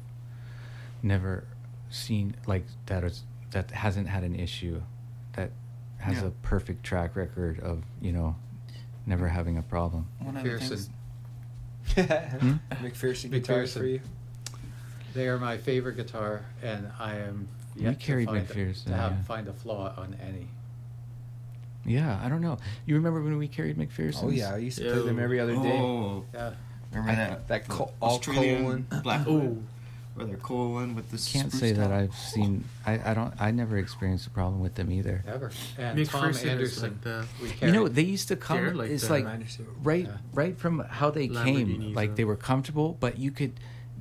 never 1.03 1.43
seen 1.89 2.35
like 2.47 2.65
that 2.87 3.03
is 3.03 3.23
that 3.51 3.71
hasn't 3.71 4.07
had 4.07 4.23
an 4.23 4.35
issue 4.35 4.81
that 5.33 5.51
has 5.97 6.17
Yeah. 6.21 6.27
a 6.27 6.31
perfect 6.31 6.83
track 6.83 7.15
record 7.15 7.59
of 7.59 7.83
you 8.01 8.11
know 8.11 8.35
never 9.11 9.27
having 9.27 9.57
a 9.57 9.61
problem. 9.61 10.07
One 10.19 10.37
of 10.37 10.43
the 10.43 10.49
McPherson 10.49 10.87
guitars 13.29 13.73
hmm? 13.75 13.75
McPherson. 13.75 13.79
for 13.79 13.85
you. 13.85 13.99
They 15.13 15.27
are 15.27 15.37
my 15.37 15.57
favorite 15.57 15.97
guitar, 15.97 16.45
and 16.63 16.87
I 16.97 17.17
am 17.17 17.49
We 17.75 17.83
yet 17.83 17.99
carried 17.99 18.29
to, 18.29 18.35
find, 18.35 18.47
McPherson, 18.47 18.85
to 18.85 18.93
have, 18.93 19.11
yeah. 19.11 19.23
find 19.23 19.47
a 19.49 19.53
flaw 19.53 19.93
on 19.97 20.15
any. 20.25 20.47
Yeah, 21.85 22.21
I 22.23 22.29
don't 22.29 22.41
know. 22.41 22.57
You 22.85 22.95
remember 22.95 23.21
when 23.21 23.37
we 23.37 23.49
carried 23.49 23.77
McPherson? 23.77 24.23
Oh 24.23 24.29
yeah, 24.29 24.53
I 24.53 24.57
used 24.57 24.77
to 24.77 24.89
play 24.89 25.01
them 25.01 25.19
every 25.19 25.41
other 25.41 25.55
day. 25.55 25.77
Oh, 25.77 26.23
Yeah, 26.33 26.53
remember 26.93 27.15
that? 27.15 27.47
That 27.49 27.67
co- 27.67 27.91
all 28.01 28.15
Australian 28.15 28.85
coal 28.89 29.01
black 29.01 29.27
Ooh. 29.27 29.61
Wood, 30.15 30.23
or 30.23 30.25
their 30.27 30.37
coal 30.37 30.73
one 30.73 30.95
with 30.95 31.05
the 31.11 31.17
Can't 31.17 31.51
spruce 31.51 31.59
say 31.59 31.71
that? 31.73 31.91
I've 31.91 32.15
seen. 32.15 32.63
I, 32.85 33.11
I 33.11 33.13
don't. 33.13 33.33
I 33.39 33.51
never 33.51 33.77
experienced 33.77 34.27
a 34.27 34.29
problem 34.29 34.61
with 34.61 34.75
them 34.75 34.91
either. 34.91 35.23
ever. 35.27 35.51
And 35.77 35.97
McPherson 35.99 36.09
Tom 36.09 36.29
is 36.31 36.43
Anderson. 36.43 36.83
like 36.83 37.01
the- 37.01 37.25
we 37.41 37.53
You 37.67 37.73
know, 37.73 37.87
they 37.87 38.01
used 38.03 38.27
to 38.29 38.35
come. 38.35 38.57
They're 38.57 38.73
like 38.75 38.89
it's 38.89 39.09
like 39.09 39.25
right, 39.83 40.05
Yeah. 40.05 40.17
right 40.33 40.57
from 40.57 40.79
how 40.79 41.11
they 41.11 41.27
came. 41.27 41.93
Like 41.93 42.11
uh, 42.11 42.15
they 42.15 42.25
were 42.25 42.35
comfortable, 42.35 42.97
but 42.99 43.17
you 43.19 43.31
could 43.31 43.53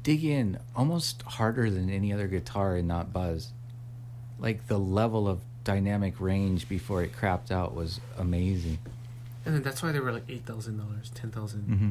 dig 0.02 0.24
in 0.24 0.58
almost 0.74 1.22
harder 1.22 1.70
than 1.70 1.90
any 1.90 2.12
other 2.12 2.26
guitar 2.26 2.76
and 2.76 2.88
not 2.88 3.12
buzz. 3.12 3.52
Like 4.38 4.66
the 4.68 4.78
level 4.78 5.28
of 5.28 5.40
dynamic 5.64 6.18
range 6.20 6.68
before 6.68 7.02
it 7.02 7.12
crapped 7.14 7.50
out 7.50 7.74
was 7.74 8.00
amazing. 8.16 8.78
And 9.44 9.54
then 9.54 9.62
that's 9.62 9.82
why 9.82 9.92
they 9.92 10.00
were 10.00 10.12
like 10.12 10.24
eight 10.28 10.44
thousand 10.46 10.78
dollars, 10.78 11.10
ten 11.14 11.30
thousand. 11.30 11.60
hmm 11.62 11.90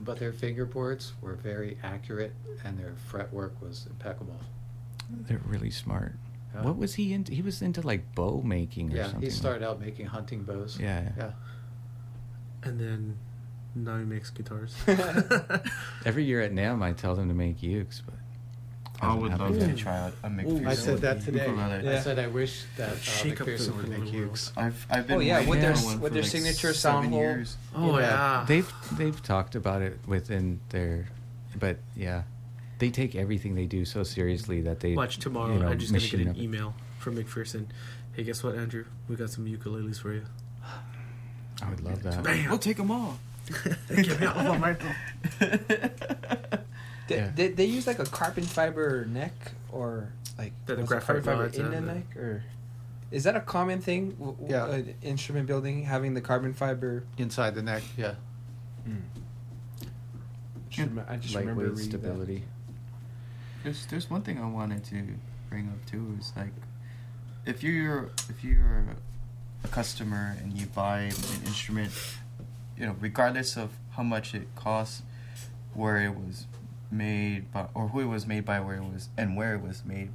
but 0.00 0.18
their 0.18 0.32
fingerboards 0.32 1.12
were 1.20 1.34
very 1.34 1.76
accurate, 1.82 2.32
and 2.64 2.78
their 2.78 2.94
fretwork 3.06 3.60
was 3.60 3.86
impeccable. 3.90 4.38
They're 5.10 5.40
really 5.46 5.70
smart. 5.70 6.14
Yeah. 6.54 6.62
What 6.62 6.76
was 6.76 6.94
he 6.94 7.12
into? 7.12 7.32
He 7.34 7.42
was 7.42 7.62
into 7.62 7.80
like 7.82 8.14
bow 8.14 8.42
making 8.42 8.92
or 8.92 8.96
Yeah, 8.96 9.04
something. 9.04 9.22
he 9.22 9.30
started 9.30 9.66
out 9.66 9.80
making 9.80 10.06
hunting 10.06 10.42
bows. 10.42 10.78
Yeah. 10.80 11.08
yeah. 11.16 11.30
And 12.62 12.78
then 12.80 13.16
now 13.74 13.98
he 13.98 14.04
makes 14.04 14.30
guitars. 14.30 14.74
Every 16.04 16.24
year 16.24 16.40
at 16.42 16.52
NAMM, 16.52 16.82
I 16.82 16.92
tell 16.92 17.14
them 17.14 17.28
to 17.28 17.34
make 17.34 17.60
ukes, 17.60 18.02
but 18.04 18.14
I 19.00 19.14
would 19.14 19.38
love 19.38 19.58
to 19.58 19.66
yet. 19.66 19.76
try 19.76 19.96
a, 19.96 20.06
a 20.06 20.12
I 20.24 20.28
McPherson. 20.28 20.66
I 20.66 20.74
said 20.74 20.98
that 21.02 21.20
today. 21.22 21.46
ukulele. 21.46 21.88
I 21.88 22.00
said 22.00 22.18
I 22.18 22.26
wish 22.26 22.64
that 22.76 22.92
uh, 22.92 22.96
Shake 22.96 23.40
up 23.40 23.46
the 23.46 23.52
McPherson 23.52 23.76
would 23.76 23.88
make 23.88 23.98
ukulele 24.12 24.28
ukes. 24.30 24.52
I've 24.56 24.86
I've 24.90 25.06
been 25.06 25.16
Oh, 25.16 25.20
yeah, 25.20 25.48
with 25.48 25.60
their- 25.60 25.70
with 25.72 26.00
for 26.00 26.08
their 26.10 26.22
like 26.22 26.30
signature 26.30 26.72
seven 26.74 27.02
sound 27.02 27.08
hole. 27.10 27.20
years. 27.20 27.56
oh 27.76 27.98
Yeah. 27.98 28.06
yeah. 28.06 28.44
They've 28.48 28.72
they've 28.92 29.22
talked 29.22 29.54
about 29.54 29.82
it 29.82 29.98
within 30.06 30.60
their, 30.70 31.06
but 31.58 31.78
yeah, 31.96 32.22
they 32.80 32.90
take 32.90 33.14
everything 33.14 33.54
they 33.54 33.66
do 33.66 33.84
so 33.84 34.02
seriously 34.02 34.62
that 34.62 34.80
they 34.80 34.94
Watch 34.94 35.18
tomorrow. 35.18 35.52
you 35.52 35.60
know, 35.60 35.68
I'm 35.68 35.78
just 35.78 35.92
gonna 35.92 36.04
get 36.06 36.20
an 36.20 36.28
up- 36.30 36.36
email 36.36 36.74
from 36.98 37.16
McPherson. 37.16 37.66
Hey, 38.14 38.24
guess 38.24 38.42
what, 38.42 38.56
Andrew? 38.56 38.84
We 39.08 39.14
got 39.14 39.30
some 39.30 39.46
ukuleles 39.46 40.00
for 40.00 40.12
you. 40.12 40.24
I 41.62 41.70
would 41.70 41.80
love 41.82 42.02
that. 42.02 42.22
Bam. 42.24 42.48
We'll 42.50 42.58
take 42.58 42.76
them 42.78 42.90
all. 42.90 43.18
Get 43.88 44.20
me 44.20 44.26
off 44.26 44.36
of 44.36 44.60
my- 44.60 44.76
They, 47.08 47.16
Yeah. 47.16 47.30
they, 47.34 47.48
they 47.48 47.64
use 47.64 47.86
like 47.86 47.98
a 47.98 48.04
carbon 48.04 48.44
fiber 48.44 49.04
neck 49.06 49.32
or 49.72 50.12
like 50.38 50.52
The- 50.66 50.76
the 50.76 50.82
graphite 50.84 51.24
carbon 51.24 51.24
fiber 51.24 51.44
in 51.46 51.70
the 51.70 51.80
the- 51.80 51.94
neck 51.94 52.16
or 52.16 52.44
is 53.10 53.24
that 53.24 53.34
a 53.36 53.40
common 53.40 53.80
thing? 53.80 54.10
W- 54.12 54.32
w- 54.36 54.52
Yeah. 54.52 54.64
uh, 54.64 54.82
instrument 55.02 55.46
building 55.46 55.84
having 55.84 56.12
the 56.14 56.20
carbon 56.20 56.52
fiber. 56.52 57.04
Inside 57.16 57.54
the 57.54 57.62
neck, 57.62 57.82
yeah. 57.96 58.14
I 58.86 58.90
just, 60.70 60.78
rem- 60.78 61.06
I 61.08 61.16
just 61.16 61.34
remember 61.34 61.62
Lightweight 61.62 61.76
that. 61.78 61.84
stability. 61.84 62.44
There's 63.64 63.86
there's 63.86 64.08
one 64.10 64.22
thing 64.22 64.38
I 64.38 64.46
wanted 64.46 64.84
to 64.84 65.02
bring 65.50 65.68
up 65.68 65.84
too 65.90 66.16
is 66.20 66.32
like 66.36 66.52
if 67.46 67.62
you're 67.62 68.10
if 68.28 68.44
you're 68.44 68.84
a 69.64 69.68
customer 69.68 70.36
and 70.42 70.52
you 70.52 70.66
buy 70.66 71.00
an 71.00 71.42
instrument, 71.46 71.90
you 72.76 72.86
know, 72.86 72.94
regardless 73.00 73.56
of 73.56 73.70
how 73.92 74.02
much 74.02 74.34
it 74.34 74.46
costs, 74.54 75.02
where 75.74 75.98
it 75.98 76.14
was 76.14 76.46
made 76.90 77.52
by 77.52 77.66
or 77.74 77.88
who 77.88 78.00
it 78.00 78.06
was 78.06 78.26
made 78.26 78.44
by, 78.44 78.60
where 78.60 78.76
it 78.76 78.84
was 78.84 79.08
and 79.16 79.36
where 79.36 79.54
it 79.54 79.62
was 79.62 79.84
made, 79.84 80.10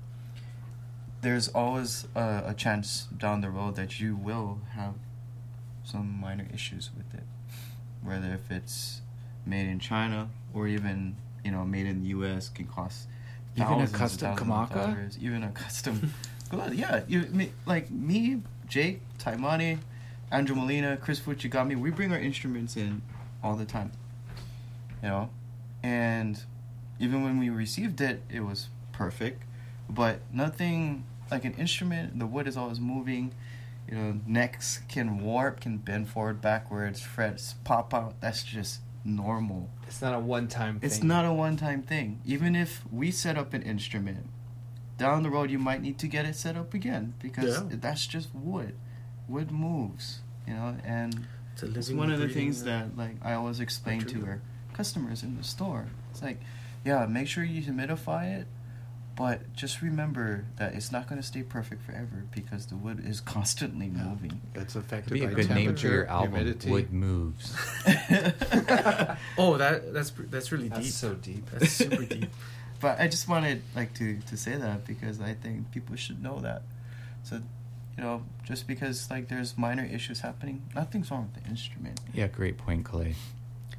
there's 1.22 1.48
always 1.50 2.08
a, 2.16 2.44
a 2.48 2.54
chance 2.54 3.08
down 3.18 3.42
the 3.42 3.50
road 3.50 3.76
that 3.76 4.00
you 4.00 4.16
will 4.16 4.60
have 4.72 4.96
some 5.84 6.20
minor 6.20 6.48
issues 6.54 6.90
with 6.96 7.14
it, 7.14 7.24
whether 8.02 8.34
if 8.34 8.50
it's 8.52 9.02
made 9.46 9.68
in 9.68 9.80
China 9.80 10.30
or 10.54 10.68
even 10.68 11.16
you 11.44 11.52
know 11.52 11.64
made 11.66 11.86
in 11.86 12.02
the 12.02 12.10
U.S. 12.10 12.50
can 12.50 12.66
cost 12.68 13.08
Even 13.56 13.82
a 13.82 13.88
custom 13.88 14.36
Kamaka? 14.36 15.22
even 15.22 15.44
a 15.44 15.50
custom. 15.50 16.14
Yeah, 16.72 17.02
you 17.08 17.22
me, 17.32 17.52
like 17.66 17.90
me, 17.90 18.42
Jake, 18.68 19.02
Taimane, 19.18 19.80
Andrew 20.30 20.56
Molina, 20.56 20.98
Kris 20.98 21.20
Fuchigami. 21.20 21.76
We 21.76 21.90
bring 21.90 22.12
our 22.12 22.20
instruments 22.20 22.78
in 22.78 23.02
all 23.44 23.56
the 23.56 23.66
time, 23.66 23.92
you 25.02 25.10
know, 25.10 25.32
and 25.82 26.40
even 27.04 27.24
when 27.24 27.38
we 27.39 27.49
received 27.49 27.99
it, 28.01 28.22
it 28.30 28.39
was 28.41 28.70
perfect, 28.93 29.43
but 29.89 30.20
nothing 30.32 31.04
like 31.30 31.43
an 31.45 31.54
instrument. 31.56 32.18
The 32.18 32.26
wood 32.26 32.47
is 32.47 32.56
always 32.58 32.80
moving. 32.80 33.34
You 33.89 33.95
know, 33.97 34.20
necks 34.26 34.80
can 34.88 35.20
warp, 35.22 35.60
can 35.60 35.78
bend 35.78 36.08
forward, 36.08 36.41
backwards, 36.41 37.01
frets 37.01 37.56
pop 37.66 37.93
out. 37.93 38.16
That's 38.22 38.43
just 38.43 38.80
normal. 39.04 39.70
It's 39.86 40.01
not 40.01 40.14
a 40.16 40.20
one 40.20 40.47
time 40.47 40.80
thing. 40.80 40.88
It's 40.89 41.04
not 41.04 41.26
a 41.26 41.34
one 41.34 41.58
time 41.58 41.82
thing. 41.84 42.22
Even 42.24 42.56
if 42.56 42.84
we 42.91 43.12
set 43.12 43.38
up 43.38 43.54
an 43.54 43.62
instrument, 43.62 44.28
down 44.97 45.24
the 45.24 45.30
road 45.30 45.51
you 45.51 45.60
might 45.60 45.82
need 45.82 45.97
to 45.99 46.08
get 46.08 46.26
it 46.26 46.36
set 46.38 46.56
up 46.56 46.74
again 46.74 47.14
because 47.22 47.58
Yeah. 47.58 47.78
that's 47.82 48.08
just 48.08 48.34
wood. 48.34 48.76
Wood 49.28 49.51
moves, 49.51 50.22
you 50.47 50.54
know, 50.54 50.78
and 50.86 51.28
It's 51.54 51.64
it's 51.64 51.89
one 51.91 52.10
of 52.12 52.20
the 52.22 52.30
things 52.30 52.64
that 52.64 52.95
like 52.95 53.16
I 53.22 53.34
always 53.34 53.60
explain 53.60 53.99
to 53.99 54.06
material. 54.06 54.30
our 54.30 54.41
customers 54.74 55.24
in 55.24 55.36
the 55.36 55.43
store. 55.43 55.88
It's 56.12 56.22
like, 56.22 56.39
yeah, 56.86 57.06
make 57.06 57.28
sure 57.28 57.44
you 57.44 57.62
humidify 57.62 58.40
it, 58.42 58.48
but 59.16 59.54
just 59.54 59.82
remember 59.82 60.46
that 60.58 60.74
it's 60.74 60.92
not 60.92 61.08
going 61.08 61.22
to 61.22 61.26
stay 61.28 61.44
perfect 61.44 61.84
forever 61.84 62.26
because 62.34 62.66
the 62.68 62.76
wood 62.76 63.04
is 63.06 63.22
constantly 63.36 63.88
Yeah. 63.88 64.04
moving. 64.06 64.42
It's 64.56 64.76
affected 64.76 65.10
Could 65.12 65.20
be 65.20 65.26
a 65.26 65.28
good 65.34 65.50
name 65.50 65.76
for 65.76 65.88
your 65.88 66.08
album. 66.08 66.34
humidity. 66.34 66.70
Wood 66.72 66.92
moves. 66.94 67.56
Oh, 69.38 69.58
that 69.58 69.94
that's 69.94 70.12
that's 70.30 70.52
really 70.52 70.70
That's 70.70 70.86
deep. 70.86 70.94
so 70.94 71.14
deep. 71.16 71.50
That's 71.52 71.72
super 71.72 72.04
deep. 72.04 72.30
But 72.80 73.00
I 73.00 73.08
just 73.08 73.28
wanted 73.28 73.62
like 73.76 73.94
to 73.96 74.20
to 74.20 74.38
say 74.38 74.56
that 74.56 74.86
because 74.86 75.20
I 75.22 75.34
think 75.34 75.72
people 75.72 75.96
should 75.96 76.22
know 76.22 76.40
that. 76.40 76.64
So, 77.24 77.36
you 77.98 78.04
know, 78.04 78.24
just 78.44 78.68
because 78.68 79.10
like 79.10 79.28
there's 79.30 79.58
minor 79.58 79.86
issues 79.86 80.20
happening, 80.22 80.64
nothing's 80.76 81.10
wrong 81.12 81.30
with 81.34 81.44
the 81.44 81.50
instrument. 81.50 82.00
Yeah, 82.14 82.28
great 82.28 82.58
point, 82.58 82.84
Kalei. 82.86 83.14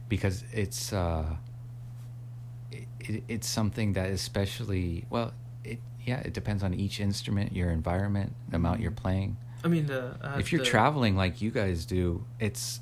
Because 0.08 0.44
it's 0.52 0.92
uh, 0.92 1.36
it, 3.04 3.10
it, 3.16 3.24
it's 3.28 3.48
something 3.48 3.92
that 3.94 4.10
especially 4.10 5.04
well, 5.10 5.32
it 5.64 5.78
yeah, 6.04 6.20
it 6.20 6.32
depends 6.32 6.62
on 6.62 6.74
each 6.74 7.00
instrument, 7.00 7.54
your 7.54 7.70
environment, 7.70 8.32
the 8.48 8.56
amount 8.56 8.80
you're 8.80 8.90
playing. 8.90 9.36
I 9.64 9.68
mean, 9.68 9.86
the, 9.86 10.14
uh, 10.22 10.36
if 10.38 10.52
you're 10.52 10.58
the- 10.62 10.66
traveling 10.70 11.16
like 11.16 11.40
you 11.40 11.50
guys 11.50 11.84
do, 11.86 12.24
it's 12.38 12.80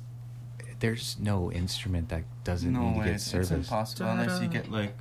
there's 0.79 1.17
no 1.19 1.49
instrument 1.51 2.09
that 2.09 2.23
doesn't 2.43 2.73
no 2.73 2.81
need 2.81 2.93
to 2.93 2.99
way, 2.99 3.05
get 3.05 3.15
it's, 3.15 3.23
serviced. 3.23 3.51
it's 3.53 3.67
impossible 3.69 4.09
unless 4.09 4.41
you 4.41 4.47
get 4.49 4.69
like 4.69 4.93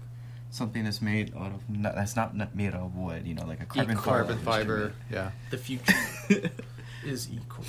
something 0.51 0.85
that's 0.85 1.03
made 1.03 1.35
out 1.37 1.51
of 1.53 1.69
not, 1.69 1.95
that's 1.97 2.15
not, 2.15 2.37
not 2.37 2.55
made 2.55 2.69
out 2.75 2.83
of 2.83 2.95
wood. 2.97 3.27
You 3.27 3.35
know, 3.35 3.45
like 3.47 3.61
a 3.61 3.65
Carbon, 3.67 3.97
carbon 3.97 4.37
carbon 4.37 4.39
fiber. 4.45 4.79
fiber, 4.91 4.93
yeah. 5.11 5.31
the 5.51 5.59
future 5.59 5.93
is 7.05 7.29
equal. 7.33 7.65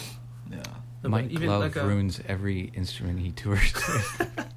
yeah. 0.52 0.62
No, 1.02 1.10
Mike 1.10 1.32
even 1.32 1.50
Love 1.50 1.62
like 1.62 1.76
a- 1.76 1.86
ruins 1.88 2.22
every 2.28 2.72
instrument 2.76 3.20
he 3.20 3.32
tours 3.32 3.74
with. 3.74 4.46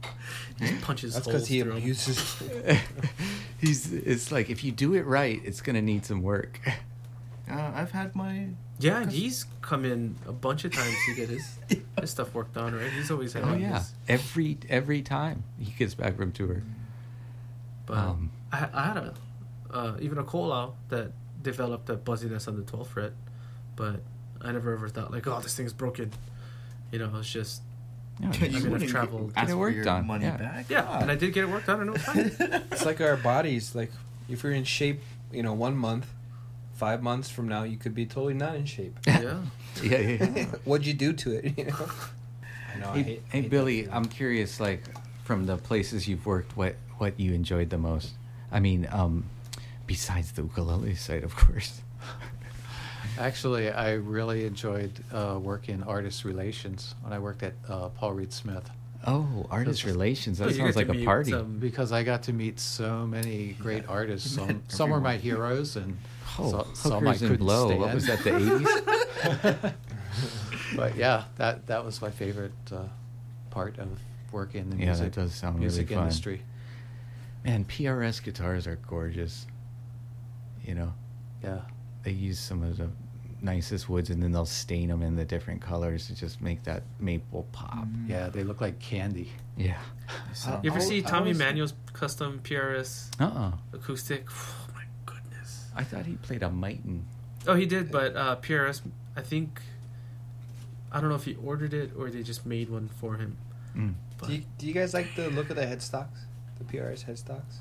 Just 0.58 0.80
punches 0.80 1.14
That's 1.14 1.26
because 1.26 1.46
he 1.48 1.60
through 1.62 1.72
'em. 1.72 1.76
abuses. 1.78 2.42
He's 3.60 3.92
it's 3.92 4.30
like 4.32 4.50
if 4.50 4.64
you 4.64 4.72
do 4.72 4.94
it 4.94 5.04
right, 5.06 5.40
it's 5.44 5.60
gonna 5.60 5.82
need 5.82 6.04
some 6.04 6.22
work. 6.22 6.60
Uh, 7.48 7.70
I've 7.76 7.92
had 7.92 8.16
my 8.16 8.48
Yeah, 8.80 9.02
and 9.02 9.12
he's 9.12 9.46
come 9.62 9.84
in 9.84 10.16
a 10.26 10.32
bunch 10.32 10.64
of 10.64 10.72
times 10.72 10.96
to 11.06 11.14
get 11.14 11.28
his 11.28 11.60
his 12.00 12.10
stuff 12.10 12.34
worked 12.34 12.56
on. 12.56 12.74
Right? 12.74 12.90
He's 12.90 13.08
always 13.08 13.34
had. 13.34 13.44
Oh 13.44 13.52
his- 13.52 13.60
yeah, 13.62 13.84
every 14.08 14.58
every 14.68 15.00
time 15.00 15.44
he 15.56 15.70
gets 15.70 15.94
back 15.94 16.16
from 16.16 16.32
tour. 16.32 16.64
But 17.86 17.98
Um, 17.98 18.32
I, 18.50 18.68
I 18.74 18.82
had 18.88 18.96
a 18.96 19.14
uh, 19.70 19.96
even 20.00 20.18
a 20.18 20.24
Ko'olau 20.24 20.72
that 20.88 21.12
developed 21.40 21.88
a 21.88 21.94
buzziness 21.94 22.48
on 22.48 22.56
the 22.56 22.62
12th 22.62 22.88
fret, 22.88 23.12
but 23.76 24.00
I 24.42 24.50
never 24.50 24.72
ever 24.72 24.88
thought 24.88 25.12
like, 25.12 25.28
oh, 25.28 25.38
this 25.38 25.54
thing's 25.56 25.72
broken. 25.72 26.10
You 26.90 26.98
know, 26.98 27.12
it's 27.14 27.30
just 27.32 27.62
Yeah, 28.20 28.32
You 28.32 28.46
I 28.46 28.48
mean, 28.48 28.56
I've 28.56 28.66
wouldn't 28.70 28.90
traveled- 28.90 29.32
ask 29.36 29.46
Get 29.46 29.50
it 29.50 29.52
for 29.52 29.58
worked 29.58 29.76
your 29.76 29.88
on, 29.90 30.06
money 30.06 30.24
yeah. 30.24 30.36
back. 30.36 30.66
yeah, 30.70 30.82
God. 30.82 31.02
and 31.02 31.10
I 31.10 31.14
did 31.16 31.32
get 31.34 31.44
it 31.44 31.48
worked 31.50 31.68
on, 31.68 31.80
and 31.80 31.90
it 31.90 31.92
was 31.92 32.02
fine. 32.02 32.62
It's 32.72 32.84
like 32.86 33.00
our 33.00 33.16
bodies. 33.16 33.74
Like 33.74 33.92
if 34.28 34.42
you're 34.42 34.52
in 34.52 34.64
shape, 34.64 35.00
you 35.32 35.42
know, 35.42 35.52
one 35.52 35.76
month, 35.76 36.06
five 36.74 37.02
months 37.02 37.28
from 37.30 37.46
now, 37.48 37.64
you 37.64 37.76
could 37.76 37.94
be 37.94 38.06
totally 38.06 38.34
not 38.34 38.54
in 38.56 38.64
shape. 38.64 38.98
yeah. 39.06 39.40
yeah, 39.82 39.98
yeah. 39.98 40.28
yeah. 40.34 40.44
What'd 40.64 40.86
you 40.86 40.94
do 40.94 41.12
to 41.12 41.32
it? 41.32 41.58
You 41.58 41.64
know. 41.66 41.88
I 42.74 42.78
know. 42.78 42.90
I 42.90 42.96
hey, 42.96 43.02
hate, 43.02 43.22
hey 43.30 43.40
hate 43.42 43.50
Billy. 43.50 43.88
I'm 43.90 44.04
curious, 44.06 44.60
like 44.60 44.82
from 45.24 45.46
the 45.46 45.56
places 45.58 46.06
you've 46.08 46.24
worked, 46.26 46.56
what 46.56 46.76
what 46.98 47.18
you 47.20 47.34
enjoyed 47.34 47.68
the 47.70 47.78
most? 47.78 48.12
I 48.50 48.60
mean, 48.60 48.88
um, 48.90 49.24
besides 49.86 50.32
the 50.32 50.42
ukulele 50.42 50.94
side, 50.94 51.22
of 51.24 51.34
course. 51.36 51.82
Actually, 53.18 53.70
I 53.70 53.92
really 53.94 54.44
enjoyed 54.46 54.92
uh, 55.12 55.38
working 55.40 55.82
artist 55.84 56.24
relations 56.24 56.94
when 57.02 57.12
I 57.12 57.18
worked 57.18 57.42
at 57.42 57.54
uh, 57.68 57.88
Paul 57.90 58.12
Reed 58.12 58.32
Smith. 58.32 58.68
Oh, 59.06 59.46
artist 59.50 59.84
relations. 59.84 60.38
That 60.38 60.54
sounds 60.54 60.76
like 60.76 60.88
a 60.88 61.04
party. 61.04 61.30
some- 61.30 61.58
because 61.58 61.92
I 61.92 62.02
got 62.02 62.24
to 62.24 62.32
meet 62.32 62.58
so 62.60 63.06
many 63.06 63.52
great 63.60 63.88
artists. 63.88 64.30
Some, 64.34 64.62
some 64.68 64.90
were 64.90 65.00
my 65.00 65.16
heroes, 65.16 65.76
and 65.76 65.96
Oh, 66.38 66.50
so- 66.50 66.66
some 66.74 67.06
I 67.08 67.16
couldn't 67.16 67.36
blow. 67.36 67.66
stand. 67.68 67.80
What 67.80 67.94
was 67.94 68.06
that? 68.06 68.22
The 68.24 68.36
eighties. 68.36 69.72
but 70.76 70.96
yeah, 70.96 71.24
that 71.36 71.66
that 71.68 71.84
was 71.84 72.02
my 72.02 72.10
favorite 72.10 72.52
uh, 72.72 72.82
part 73.50 73.78
of 73.78 73.88
working 74.32 74.62
in 74.62 74.70
the 74.70 74.76
Yeah, 74.76 74.84
that 74.92 74.98
music, 75.00 75.12
does 75.14 75.34
sound 75.34 75.58
music 75.58 75.88
fun. 75.88 75.98
industry. 76.02 76.42
Man, 77.44 77.64
PRS 77.64 78.22
guitars 78.22 78.66
are 78.66 78.76
gorgeous. 78.88 79.46
You 80.64 80.74
know, 80.74 80.92
Yeah, 81.44 81.60
they 82.02 82.10
use 82.10 82.38
some 82.40 82.62
of 82.64 82.76
the 82.76 82.88
nicest 83.46 83.88
woods, 83.88 84.10
and 84.10 84.22
then 84.22 84.32
they'll 84.32 84.44
stain 84.64 84.88
them 84.88 85.02
in 85.02 85.16
the 85.16 85.24
different 85.24 85.62
colors 85.62 86.06
to 86.08 86.14
just 86.14 86.42
make 86.42 86.62
that 86.64 86.82
maple 87.00 87.46
pop. 87.52 87.86
yeah, 88.06 88.28
they 88.28 88.42
look 88.44 88.60
like 88.60 88.78
candy. 88.78 89.30
Yeah. 89.56 89.78
So- 90.34 90.60
You 90.62 90.70
ever 90.70 90.80
I- 90.80 90.82
see 90.82 91.00
Tommy 91.02 91.18
always- 91.32 91.38
Manuel's 91.38 91.74
custom 91.94 92.40
PRS 92.42 93.10
Uh. 93.18 93.24
uh 93.24 93.52
acoustic? 93.72 94.26
Oh 94.68 94.68
my 94.74 94.84
goodness. 95.06 95.68
I 95.74 95.82
thought 95.84 96.04
he 96.06 96.14
played 96.16 96.42
a 96.42 96.48
Maton. 96.50 97.02
Oh, 97.46 97.54
he 97.54 97.64
did, 97.66 97.90
but 97.90 98.14
uh, 98.16 98.36
PRS, 98.36 98.82
I 99.16 99.22
think, 99.22 99.62
I 100.92 101.00
don't 101.00 101.08
know 101.08 101.14
if 101.16 101.24
he 101.24 101.34
ordered 101.36 101.72
it 101.72 101.90
or 101.96 102.10
they 102.10 102.22
just 102.22 102.44
made 102.44 102.68
one 102.68 102.88
for 103.00 103.16
him. 103.16 103.36
Mm. 103.76 103.94
But 104.18 104.28
Do 104.28 104.34
you, 104.34 104.42
do 104.58 104.66
you 104.66 104.72
guys 104.74 104.92
like 104.94 105.14
the 105.14 105.30
look 105.30 105.48
of 105.50 105.56
the 105.56 105.62
headstocks? 105.72 106.18
The 106.58 106.64
PRS 106.64 107.04
headstocks? 107.08 107.56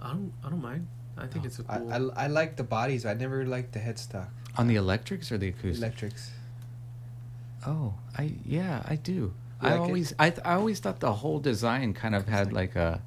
I 0.00 0.08
don't, 0.08 0.32
I 0.44 0.48
don't 0.50 0.62
mind. 0.62 0.88
I 1.16 1.26
think 1.26 1.44
it's 1.44 1.58
a 1.60 1.64
I, 1.68 1.78
cool. 1.78 2.12
I, 2.16 2.24
I 2.24 2.26
like 2.26 2.56
the 2.56 2.64
bodies, 2.64 3.04
I 3.06 3.14
never 3.14 3.44
liked 3.46 3.72
the 3.72 3.78
headstock. 3.78 4.28
On 4.58 4.66
the 4.68 4.76
electrics 4.76 5.32
or 5.32 5.38
the 5.38 5.48
acoustic? 5.48 5.78
Electrics. 5.82 6.30
Oh, 7.66 7.94
I 8.18 8.32
yeah, 8.44 8.82
I 8.86 8.96
do. 8.96 9.12
You 9.12 9.34
I 9.60 9.70
like 9.70 9.74
it? 9.74 9.80
always 9.82 10.14
I, 10.18 10.30
th- 10.30 10.42
I 10.44 10.54
always 10.54 10.80
thought 10.80 11.00
the 11.00 11.12
whole 11.12 11.38
design 11.38 11.94
kind 11.94 12.14
of 12.14 12.26
had 12.28 12.52
like 12.52 12.74
a 12.76 13.00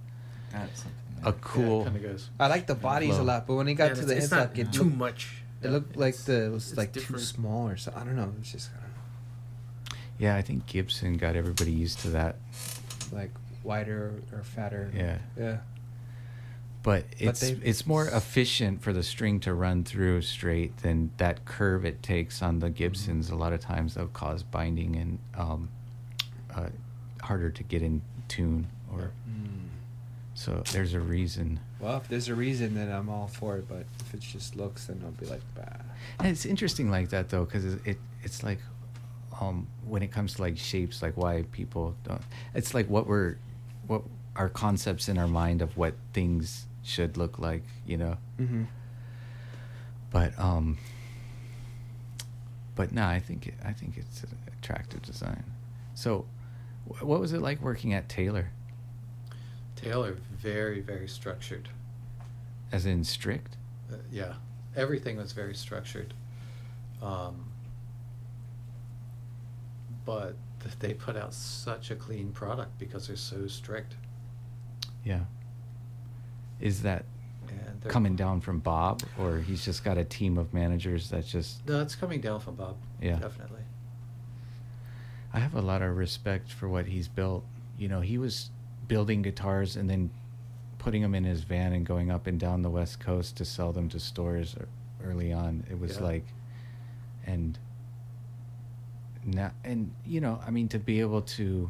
a 1.23 1.33
cool. 1.33 1.83
kind 1.83 1.95
of 1.97 2.01
goes. 2.01 2.29
I 2.39 2.47
like 2.47 2.65
the 2.67 2.75
bodies 2.75 3.17
a 3.17 3.23
lot, 3.23 3.45
but 3.47 3.55
when 3.55 3.67
it 3.67 3.73
got 3.75 3.89
Yeah, 3.89 3.93
to 3.95 4.05
the 4.05 4.17
it's 4.17 4.27
headstock, 4.27 4.55
not 4.55 4.57
it 4.59 4.71
too 4.73 4.83
looked, 4.85 4.95
much. 4.95 5.43
it 5.61 5.69
looked 5.69 5.97
like 5.97 6.15
the 6.15 6.45
it 6.45 6.51
was 6.51 6.69
it's 6.69 6.77
like 6.77 6.93
too 6.93 7.17
small 7.19 7.67
or 7.67 7.77
something. 7.77 8.01
I 8.01 8.05
don't 8.05 8.15
know. 8.15 8.33
It's 8.39 8.51
just 8.51 8.69
I 8.71 8.79
don't 8.81 8.89
know, 8.89 9.97
yeah, 10.17 10.35
I 10.37 10.41
think 10.41 10.65
Gibson 10.65 11.17
got 11.17 11.35
everybody 11.35 11.71
used 11.71 11.99
to 11.99 12.09
that. 12.11 12.37
like 13.11 13.31
wider 13.63 14.13
or 14.31 14.43
fatter. 14.43 14.91
Yeah. 14.95 15.17
Yeah. 15.37 15.57
But 16.85 17.05
it's 17.17 17.39
they- 17.39 17.59
it's 17.63 17.87
more 17.87 18.05
efficient 18.07 18.83
for 18.83 18.93
the 18.93 19.01
string 19.01 19.39
to 19.39 19.55
run 19.55 19.83
through 19.83 20.21
straight 20.21 20.77
than 20.77 21.09
that 21.17 21.43
curve 21.43 21.83
it 21.83 22.03
takes 22.03 22.43
on 22.43 22.59
the 22.59 22.69
Gibsons. 22.69 23.31
A 23.31 23.35
lot 23.35 23.53
of 23.53 23.59
times 23.59 23.95
they'll 23.95 24.07
cause 24.07 24.43
binding 24.43 24.95
and 24.95 25.17
um, 25.35 25.69
uh, 26.53 26.69
harder 27.23 27.49
to 27.49 27.63
get 27.63 27.81
in 27.81 28.03
tune. 28.27 28.67
Or 28.93 29.11
so 30.35 30.61
there's 30.73 30.93
a 30.93 30.99
reason. 30.99 31.59
Well, 31.79 31.97
if 31.97 32.07
there's 32.07 32.29
a 32.29 32.35
reason, 32.35 32.75
then 32.75 32.91
I'm 32.91 33.09
all 33.09 33.27
for 33.27 33.57
it. 33.57 33.67
But 33.67 33.85
if 34.01 34.13
it's 34.13 34.31
just 34.31 34.55
looks, 34.55 34.85
then 34.85 35.01
I'll 35.03 35.11
be 35.11 35.25
like, 35.25 35.41
bah. 35.55 35.63
And 36.19 36.27
it's 36.27 36.45
interesting 36.45 36.91
like 36.91 37.09
that 37.09 37.29
though, 37.29 37.45
because 37.45 37.65
it, 37.65 37.79
it 37.83 37.97
it's 38.21 38.43
like 38.43 38.59
um, 39.41 39.65
when 39.87 40.03
it 40.03 40.11
comes 40.11 40.35
to 40.35 40.41
like 40.43 40.55
shapes, 40.57 41.01
like 41.01 41.17
why 41.17 41.45
people 41.51 41.95
don't. 42.03 42.21
It's 42.53 42.75
like 42.75 42.87
what 42.91 43.07
we're 43.07 43.37
what 43.87 44.03
our 44.35 44.49
concepts 44.49 45.09
in 45.09 45.17
our 45.17 45.27
mind 45.27 45.63
of 45.63 45.75
what 45.77 45.95
things 46.13 46.67
should 46.85 47.17
look 47.17 47.39
like, 47.39 47.63
you 47.85 47.97
know. 47.97 48.17
Mm-hmm. 48.39 48.63
But 50.11 50.37
um. 50.39 50.77
But 52.75 52.91
no, 52.91 53.05
I 53.05 53.19
think 53.19 53.47
it, 53.47 53.53
I 53.63 53.71
think 53.71 53.97
it's 53.97 54.23
an 54.23 54.37
attractive 54.57 55.01
design. 55.01 55.45
So, 55.93 56.25
wh- 56.85 57.03
what 57.03 57.21
was 57.21 57.31
it 57.31 57.41
like 57.41 57.61
working 57.61 57.93
at 57.93 58.09
Taylor? 58.09 58.51
Taylor, 59.75 60.17
very 60.31 60.81
very 60.81 61.07
structured. 61.07 61.69
As 62.71 62.85
in 62.85 63.03
strict? 63.03 63.55
Uh, 63.91 63.97
yeah, 64.11 64.33
everything 64.75 65.17
was 65.17 65.31
very 65.31 65.55
structured. 65.55 66.13
Um, 67.01 67.45
but 70.05 70.35
they 70.79 70.93
put 70.93 71.15
out 71.15 71.33
such 71.33 71.91
a 71.91 71.95
clean 71.95 72.31
product 72.31 72.77
because 72.77 73.07
they're 73.07 73.15
so 73.15 73.47
strict. 73.47 73.95
Yeah. 75.03 75.21
Is 76.59 76.81
that 76.83 77.05
coming 77.87 78.15
down 78.15 78.41
from 78.41 78.59
Bob, 78.59 79.03
or 79.19 79.37
he's 79.37 79.63
just 79.63 79.83
got 79.83 79.97
a 79.97 80.03
team 80.03 80.37
of 80.39 80.53
managers 80.53 81.09
that 81.11 81.25
just 81.25 81.67
No, 81.67 81.81
it's 81.81 81.95
coming 81.95 82.19
down 82.21 82.39
from 82.39 82.55
Bob. 82.55 82.77
Yeah. 83.01 83.17
definitely. 83.19 83.61
I 85.33 85.39
have 85.39 85.53
a 85.53 85.61
lot 85.61 85.81
of 85.81 85.95
respect 85.95 86.49
for 86.51 86.67
what 86.67 86.87
he's 86.87 87.07
built. 87.07 87.43
You 87.77 87.87
know, 87.89 88.01
he 88.01 88.17
was 88.17 88.49
building 88.87 89.21
guitars 89.21 89.75
and 89.75 89.89
then 89.89 90.09
putting 90.79 91.01
them 91.01 91.13
in 91.13 91.23
his 91.25 91.43
van 91.43 91.73
and 91.73 91.85
going 91.85 92.09
up 92.09 92.25
and 92.27 92.39
down 92.39 92.61
the 92.61 92.69
West 92.69 92.99
Coast 92.99 93.35
to 93.37 93.45
sell 93.45 93.71
them 93.71 93.89
to 93.89 93.99
stores 93.99 94.55
early 95.03 95.31
on. 95.33 95.63
It 95.69 95.79
was 95.79 95.97
Yeah. 95.97 96.03
like, 96.03 96.25
and 97.25 97.59
now, 99.25 99.51
and 99.63 99.91
you 100.05 100.21
know, 100.21 100.39
I 100.45 100.51
mean, 100.51 100.69
to 100.69 100.79
be 100.79 101.01
able 101.01 101.21
to 101.21 101.69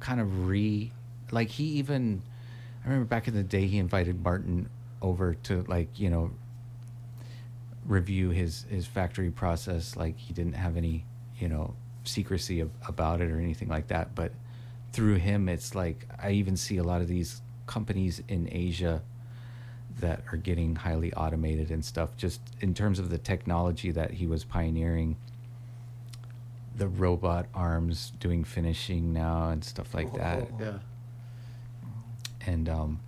kind 0.00 0.20
of 0.20 0.46
re, 0.46 0.92
like 1.30 1.48
he 1.48 1.64
even, 1.64 2.22
I 2.84 2.88
remember 2.88 3.06
back 3.06 3.28
in 3.28 3.34
the 3.34 3.42
day, 3.42 3.66
he 3.66 3.78
invited 3.78 4.22
Martin 4.22 4.68
over 5.00 5.34
to 5.34 5.62
like, 5.68 5.98
you 5.98 6.10
know, 6.10 6.30
review 7.86 8.30
his 8.30 8.64
his 8.70 8.86
factory 8.86 9.30
process 9.30 9.96
like 9.96 10.16
he 10.16 10.32
didn't 10.32 10.52
have 10.52 10.76
any 10.76 11.04
you 11.38 11.48
know 11.48 11.74
secrecy 12.04 12.60
ab- 12.60 12.70
about 12.86 13.20
it 13.20 13.30
or 13.30 13.40
anything 13.40 13.68
like 13.68 13.88
that 13.88 14.14
but 14.14 14.32
through 14.92 15.16
him 15.16 15.48
it's 15.48 15.74
like 15.74 16.06
i 16.20 16.30
even 16.30 16.56
see 16.56 16.76
a 16.76 16.82
lot 16.84 17.00
of 17.00 17.08
these 17.08 17.42
companies 17.66 18.22
in 18.28 18.48
asia 18.52 19.02
that 19.98 20.22
are 20.30 20.36
getting 20.36 20.76
highly 20.76 21.12
automated 21.14 21.70
and 21.70 21.84
stuff 21.84 22.16
just 22.16 22.40
in 22.60 22.72
terms 22.72 22.98
of 23.00 23.10
the 23.10 23.18
technology 23.18 23.90
that 23.90 24.12
he 24.12 24.26
was 24.28 24.44
pioneering 24.44 25.16
the 26.76 26.86
robot 26.86 27.46
arms 27.52 28.12
doing 28.20 28.44
finishing 28.44 29.12
now 29.12 29.48
and 29.48 29.64
stuff 29.64 29.92
like 29.92 30.12
that 30.14 30.38
oh, 30.38 30.48
oh, 30.52 30.56
oh. 30.60 30.64
Yeah. 30.64 30.78
And 32.46 32.68
um 32.68 33.00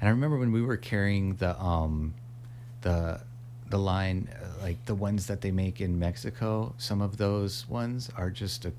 and 0.00 0.08
I 0.08 0.10
remember 0.10 0.38
when 0.38 0.52
we 0.52 0.62
were 0.62 0.76
carrying 0.76 1.34
the 1.36 1.60
um 1.60 2.14
the 2.82 3.20
the 3.70 3.78
line 3.78 4.28
uh, 4.40 4.62
like 4.62 4.84
the 4.86 4.94
ones 4.94 5.26
that 5.26 5.40
they 5.40 5.50
make 5.50 5.80
in 5.80 5.98
Mexico 5.98 6.74
some 6.78 7.00
of 7.02 7.16
those 7.16 7.68
ones 7.68 8.10
are 8.16 8.30
just 8.30 8.64
a 8.64 8.72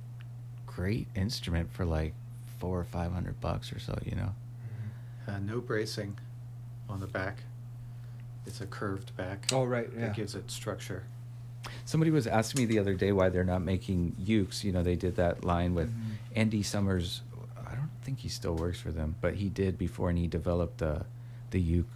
great 0.66 1.08
instrument 1.16 1.72
for 1.72 1.86
like 1.86 2.14
four 2.60 2.80
or 2.80 2.84
five 2.84 3.12
hundred 3.12 3.40
bucks 3.42 3.72
or 3.74 3.80
so 3.80 3.98
you 4.06 4.16
know 4.16 4.32
Uh, 5.28 5.40
no 5.40 5.60
bracing 5.60 6.18
on 6.88 7.00
the 7.00 7.08
back. 7.08 7.38
It's 8.46 8.62
a 8.62 8.68
curved 8.68 9.16
back. 9.18 9.48
Oh, 9.52 9.64
right, 9.64 9.90
yeah. 9.92 10.02
That 10.02 10.16
gives 10.16 10.36
it 10.36 10.52
structure. 10.52 11.02
somebody 11.84 12.12
was 12.12 12.28
asking 12.28 12.62
me 12.62 12.66
the 12.68 12.78
other 12.78 12.94
day 12.94 13.12
why 13.12 13.30
they're 13.30 13.44
not 13.44 13.64
making 13.64 14.16
ukes 14.24 14.64
you 14.64 14.72
know 14.72 14.84
they 14.84 14.96
did 14.96 15.16
that 15.16 15.44
line 15.44 15.74
with 15.74 15.90
Andy 16.36 16.62
Summers 16.62 17.08
I 17.10 17.24
don't 17.24 17.25
think 18.06 18.20
he 18.20 18.30
still 18.30 18.56
works 18.56 18.80
for 18.80 18.92
them 18.92 19.16
but 19.20 19.34
he 19.36 19.50
did 19.50 19.78
before 19.78 20.10
and 20.10 20.18
he 20.20 20.28
developed 20.28 20.78
the 20.78 21.06
the 21.52 21.60
uke 21.60 21.90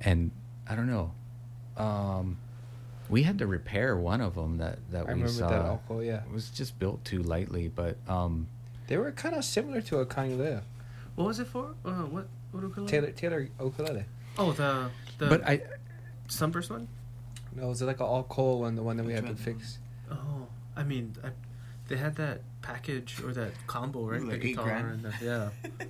and 0.00 0.30
I 0.68 0.74
don't 0.74 0.90
know 0.96 1.12
um 1.76 2.38
we 3.08 3.22
had 3.22 3.38
to 3.38 3.46
repair 3.46 3.96
one 3.96 4.20
of 4.20 4.34
them 4.34 4.58
that 4.58 4.78
that 4.90 5.02
I 5.02 5.14
we 5.14 5.20
remember 5.22 5.28
saw 5.32 5.48
that 5.50 5.64
alcohol, 5.64 6.02
yeah. 6.02 6.22
it 6.24 6.32
was 6.32 6.50
just 6.50 6.78
built 6.78 7.04
too 7.04 7.22
lightly 7.22 7.68
but 7.68 7.96
um 8.08 8.48
They 8.88 8.96
were 8.96 9.12
kind 9.12 9.34
of 9.34 9.44
similar 9.44 9.80
to 9.82 9.96
a 9.96 10.00
ukulele. 10.00 10.60
What 11.14 11.26
was 11.26 11.38
it 11.40 11.48
for? 11.48 11.74
Uh, 11.84 12.06
what? 12.14 12.26
What 12.52 12.62
ukulele? 12.62 12.88
Taylor 12.88 13.10
Taylor 13.12 13.48
ukulele. 13.60 14.04
Oh, 14.38 14.52
the 14.52 14.90
the 15.18 15.26
but 15.28 15.40
I 15.46 15.62
Sunburst 16.28 16.70
one. 16.70 16.88
No, 17.54 17.68
was 17.68 17.82
it 17.82 17.86
like 17.86 18.00
an 18.00 18.06
all 18.06 18.24
koa 18.24 18.56
one, 18.64 18.74
the 18.76 18.82
one 18.82 18.96
that 18.96 19.04
we 19.04 19.12
Which 19.12 19.24
had 19.24 19.36
to 19.36 19.42
fix? 19.42 19.78
Oh, 20.10 20.46
I 20.76 20.82
mean, 20.84 21.16
I, 21.24 21.30
they 21.88 21.96
had 21.96 22.14
that 22.16 22.40
package 22.62 23.20
or 23.24 23.32
that 23.32 23.52
combo, 23.66 24.04
right? 24.04 24.20
Ooh, 24.20 24.26
the 24.26 24.32
like 24.32 24.44
eight 24.44 24.48
guitar 24.56 24.64
grand? 24.64 24.86
and 24.92 25.02
the, 25.04 25.12
yeah, 25.24 25.48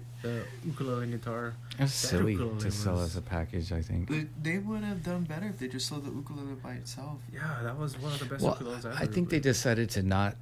the 0.22 0.42
ukulele 0.64 1.04
and 1.04 1.12
guitar. 1.12 1.54
it 1.78 1.82
was 1.82 1.90
That 2.02 2.08
silly 2.08 2.32
ukulele 2.32 2.60
to 2.60 2.70
sell 2.70 2.94
was- 2.94 3.02
as 3.10 3.16
a 3.16 3.22
package 3.22 3.72
I 3.72 3.82
think 3.82 4.08
But 4.08 4.26
they 4.42 4.58
would 4.58 4.82
have 4.84 5.02
done 5.02 5.24
better 5.24 5.46
if 5.48 5.58
they 5.58 5.68
just 5.68 5.86
sold 5.88 6.04
the 6.04 6.10
ukulele 6.10 6.54
by 6.62 6.72
itself. 6.74 7.18
Yeah, 7.32 7.60
that 7.62 7.78
was 7.78 7.98
one 7.98 8.12
of 8.12 8.18
the 8.18 8.24
best 8.26 8.42
well 8.42 8.54
ukuleles 8.56 8.84
ever. 8.84 8.94
I 8.98 9.06
think 9.06 9.30
they 9.30 9.40
decided 9.40 9.90
to 9.90 10.02
not 10.02 10.36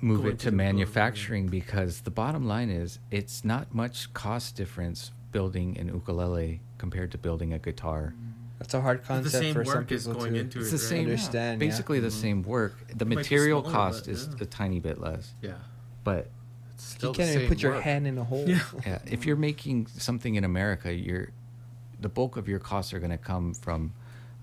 move 0.00 0.22
Go 0.22 0.28
it 0.28 0.30
into 0.32 0.44
to 0.46 0.50
the 0.50 0.56
ukulele, 0.56 0.72
manufacturing 0.72 1.46
because 1.48 2.00
the 2.02 2.10
bottom 2.10 2.46
line 2.46 2.70
is 2.70 2.98
it's 3.10 3.44
not 3.44 3.74
much 3.74 4.12
cost 4.14 4.56
difference 4.56 5.10
building 5.32 5.76
an 5.78 5.88
ukulele 5.88 6.60
compared 6.78 7.10
to 7.12 7.18
building 7.18 7.52
a 7.52 7.58
guitar. 7.58 8.14
That's 8.60 8.74
a 8.74 8.80
hard 8.82 9.02
the 9.02 9.06
concept 9.06 9.32
same 9.34 9.54
for 9.54 9.64
some 9.64 9.74
work 9.74 9.90
is 9.90 10.06
people 10.06 10.20
going 10.20 10.34
to 10.34 10.40
into 10.40 10.58
It's 10.60 10.68
it. 10.68 10.70
the 10.72 10.76
right? 10.76 10.88
same, 10.88 11.04
understand, 11.06 11.60
yeah. 11.60 11.66
basically 11.68 11.98
the 12.00 12.08
Mhm. 12.08 12.12
same 12.12 12.42
work. 12.42 12.76
The 12.94 13.04
It 13.06 13.08
material 13.08 13.62
cost 13.62 14.04
but, 14.04 14.12
is 14.12 14.28
yeah. 14.30 14.36
a 14.42 14.44
tiny 14.46 14.80
bit 14.80 15.00
less, 15.00 15.32
Yeah, 15.42 15.54
but 16.04 16.30
It's 16.74 16.96
You 17.02 17.12
can't 17.12 17.28
even 17.30 17.40
same 17.40 17.48
put 17.48 17.62
your 17.62 17.80
hand 17.80 18.06
in 18.06 18.16
a 18.18 18.24
hole. 18.24 18.46
Yeah. 18.48 18.60
yeah, 18.86 18.98
if 19.06 19.26
you're 19.26 19.36
making 19.36 19.86
something 19.88 20.34
in 20.36 20.44
America, 20.44 20.92
you're 20.94 21.30
the 22.00 22.08
bulk 22.08 22.36
of 22.38 22.48
your 22.48 22.58
costs 22.58 22.92
are 22.94 22.98
going 22.98 23.10
to 23.10 23.18
come 23.18 23.52
from 23.54 23.92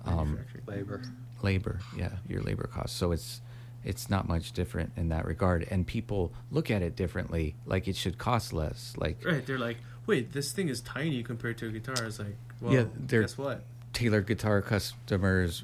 um, 0.06 0.40
labor. 0.68 1.02
labor. 1.42 1.80
Yeah, 1.96 2.12
your 2.28 2.42
labor 2.42 2.68
costs. 2.68 2.96
So 2.98 3.12
it's 3.12 3.42
it's 3.84 4.10
not 4.10 4.28
much 4.28 4.52
different 4.52 4.92
in 4.98 5.10
that 5.10 5.26
regard, 5.26 5.66
and 5.72 5.86
people 5.88 6.34
look 6.52 6.70
at 6.72 6.82
it 6.82 6.96
differently. 6.96 7.56
Like 7.66 7.88
it 7.88 7.96
should 7.96 8.18
cost 8.18 8.52
less. 8.54 8.94
Like 8.98 9.24
Right, 9.26 9.46
they're 9.46 9.58
like, 9.60 9.78
wait, 10.08 10.34
this 10.34 10.52
thing 10.52 10.70
is 10.70 10.82
tiny 10.82 11.24
compared 11.24 11.58
to 11.60 11.68
a 11.68 11.72
guitar. 11.72 12.06
It's 12.06 12.20
like, 12.20 12.36
well, 12.62 12.74
Yeah, 12.74 12.86
they're- 12.96 13.22
guess 13.22 13.38
what? 13.38 13.64
Tailored 13.98 14.28
guitar 14.28 14.62
customers 14.62 15.64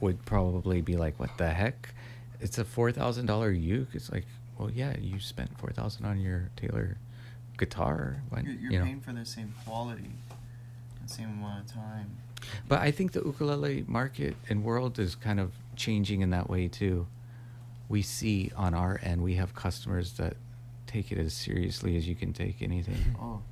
would 0.00 0.24
probably 0.26 0.82
be 0.82 0.96
like, 0.96 1.18
"What 1.18 1.38
the 1.38 1.48
heck? 1.48 1.94
It's 2.40 2.58
a 2.58 2.64
four 2.64 2.92
thousand 2.92 3.24
dollar 3.24 3.50
uke." 3.50 3.88
It's 3.94 4.12
like, 4.12 4.26
well, 4.58 4.70
yeah, 4.70 4.94
you 5.00 5.18
spent 5.18 5.58
four 5.58 5.70
thousand 5.70 6.04
on 6.04 6.20
your 6.20 6.50
Taylor 6.56 6.98
guitar. 7.56 8.22
Why, 8.28 8.40
You're, 8.40 8.52
you're 8.52 8.72
you 8.72 8.78
know? 8.78 8.84
paying 8.84 9.00
for 9.00 9.12
the 9.14 9.24
same 9.24 9.54
quality, 9.64 10.10
the 11.02 11.08
same 11.08 11.30
amount 11.30 11.64
of 11.64 11.72
time. 11.72 12.18
But 12.68 12.80
I 12.80 12.90
think 12.90 13.12
the 13.12 13.22
ukulele 13.22 13.84
market 13.88 14.36
and 14.50 14.62
world 14.62 14.98
is 14.98 15.14
kind 15.14 15.40
of 15.40 15.52
changing 15.74 16.20
in 16.20 16.28
that 16.30 16.50
way 16.50 16.68
too. 16.68 17.06
We 17.88 18.02
see 18.02 18.52
on 18.56 18.74
our 18.74 19.00
end, 19.02 19.22
we 19.22 19.36
have 19.36 19.54
customers 19.54 20.12
that 20.18 20.36
take 20.86 21.10
it 21.10 21.18
as 21.18 21.32
seriously 21.32 21.96
as 21.96 22.06
you 22.06 22.14
can 22.14 22.34
take 22.34 22.60
anything. 22.60 23.16
Oh, 23.18 23.22
yeah. 23.24 23.30
Big 23.30 23.36
time. 23.36 23.47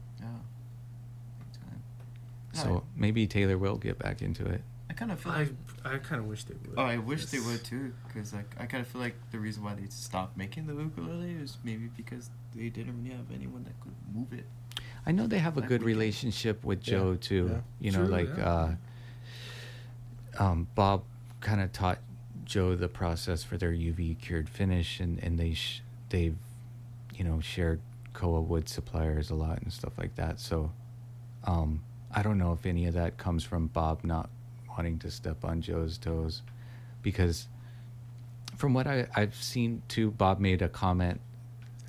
No, 2.56 2.62
So 2.62 2.84
maybe 2.96 3.26
Taylor 3.26 3.58
will 3.58 3.76
get 3.76 3.98
back 3.98 4.22
into 4.22 4.44
it. 4.46 4.62
I, 4.88 4.92
I 4.92 4.94
kind 4.94 5.12
of 5.12 5.20
feel 5.20 5.32
like. 5.32 5.52
I 5.84 5.98
kind 5.98 6.20
of 6.20 6.26
wish 6.26 6.44
they 6.44 6.54
would. 6.54 6.74
Oh, 6.78 6.82
I 6.82 6.96
wish 6.98 7.26
they 7.26 7.38
would 7.38 7.62
too, 7.64 7.92
because 8.06 8.32
like 8.32 8.54
I 8.58 8.66
kind 8.66 8.80
of 8.82 8.88
feel 8.88 9.00
like 9.00 9.14
the 9.30 9.38
reason 9.38 9.62
why 9.62 9.74
they 9.74 9.86
stopped 9.88 10.36
making 10.36 10.66
the 10.66 10.74
ukulele 10.74 11.32
is 11.32 11.58
maybe 11.64 11.88
because 11.96 12.30
they 12.54 12.68
didn't 12.70 12.96
really 13.02 13.14
have 13.16 13.30
anyone 13.32 13.64
that 13.64 13.78
could 13.80 13.92
move 14.14 14.32
it. 14.32 14.46
I 15.06 15.12
know 15.12 15.26
they 15.28 15.38
have 15.38 15.56
a 15.56 15.60
Like 15.60 15.68
good 15.68 15.82
we 15.82 15.86
relationship 15.92 16.64
with 16.64 16.86
Yeah, 16.86 16.90
Joe 16.98 17.14
too. 17.16 17.48
yeah. 17.52 17.60
You 17.78 17.92
know, 17.92 18.06
True, 18.06 18.08
like 18.08 18.36
yeah. 18.36 18.76
uh, 20.38 20.42
um, 20.44 20.66
Bob 20.74 21.04
kind 21.40 21.60
of 21.60 21.72
taught 21.72 21.98
Joe 22.44 22.74
the 22.74 22.88
process 22.88 23.42
for 23.44 23.56
their 23.56 23.72
UV 23.72 24.18
cured 24.20 24.48
finish, 24.48 25.00
and 25.00 25.22
and 25.22 25.38
they 25.38 25.54
sh- 25.54 25.82
they've 26.10 26.36
you 27.14 27.24
know 27.24 27.40
shared 27.40 27.80
Koa 28.12 28.40
wood 28.40 28.68
suppliers 28.68 29.30
a 29.30 29.34
lot 29.34 29.60
and 29.62 29.72
stuff 29.72 29.92
like 29.98 30.14
that. 30.16 30.40
So 30.40 30.72
um, 31.44 31.82
I 32.16 32.22
don't 32.22 32.38
know 32.38 32.52
if 32.54 32.64
any 32.64 32.86
of 32.86 32.94
that 32.94 33.18
comes 33.18 33.44
from 33.44 33.66
Bob 33.66 34.02
not 34.02 34.30
wanting 34.70 34.98
to 35.00 35.10
step 35.10 35.44
on 35.44 35.60
Joe's 35.60 35.98
toes, 35.98 36.42
because 37.02 37.46
from 38.56 38.72
what 38.72 38.86
I, 38.86 39.06
I've 39.14 39.34
seen 39.34 39.82
too, 39.86 40.10
Bob 40.12 40.40
made 40.40 40.62
a 40.62 40.68
comment 40.70 41.20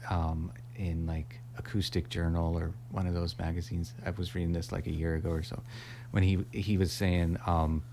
um, 0.09 0.51
in 0.75 1.07
like 1.07 1.39
Acoustic 1.57 2.09
Journal 2.09 2.57
or 2.57 2.73
one 2.91 3.07
of 3.07 3.13
those 3.13 3.39
magazines. 3.39 3.93
I 4.05 4.11
was 4.11 4.35
reading 4.35 4.51
this 4.51 4.73
like 4.73 4.85
a 4.85 4.91
year 4.91 5.15
ago 5.15 5.29
or 5.29 5.43
so, 5.43 5.63
when 6.11 6.23
he 6.23 6.39
he 6.51 6.77
was 6.77 6.91
saying 6.91 7.37
um, 7.45 7.83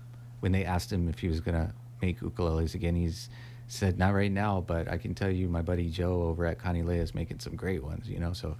when 0.41 0.51
they 0.51 0.65
asked 0.65 0.91
him 0.91 1.07
if 1.07 1.19
he 1.19 1.29
was 1.29 1.39
gonna 1.39 1.73
make 2.01 2.19
ukuleles 2.19 2.75
again, 2.75 2.95
he's 2.95 3.29
said 3.67 3.97
not 3.97 4.13
right 4.13 4.31
now, 4.31 4.59
but 4.59 4.91
I 4.91 4.97
can 4.97 5.15
tell 5.15 5.31
you 5.31 5.47
my 5.47 5.61
buddy 5.61 5.89
Joe 5.89 6.23
over 6.23 6.45
at 6.45 6.59
Kanile'a 6.59 6.99
is 6.99 7.15
making 7.15 7.39
some 7.39 7.55
great 7.55 7.81
ones. 7.81 8.09
You 8.09 8.19
know, 8.19 8.33
so 8.33 8.57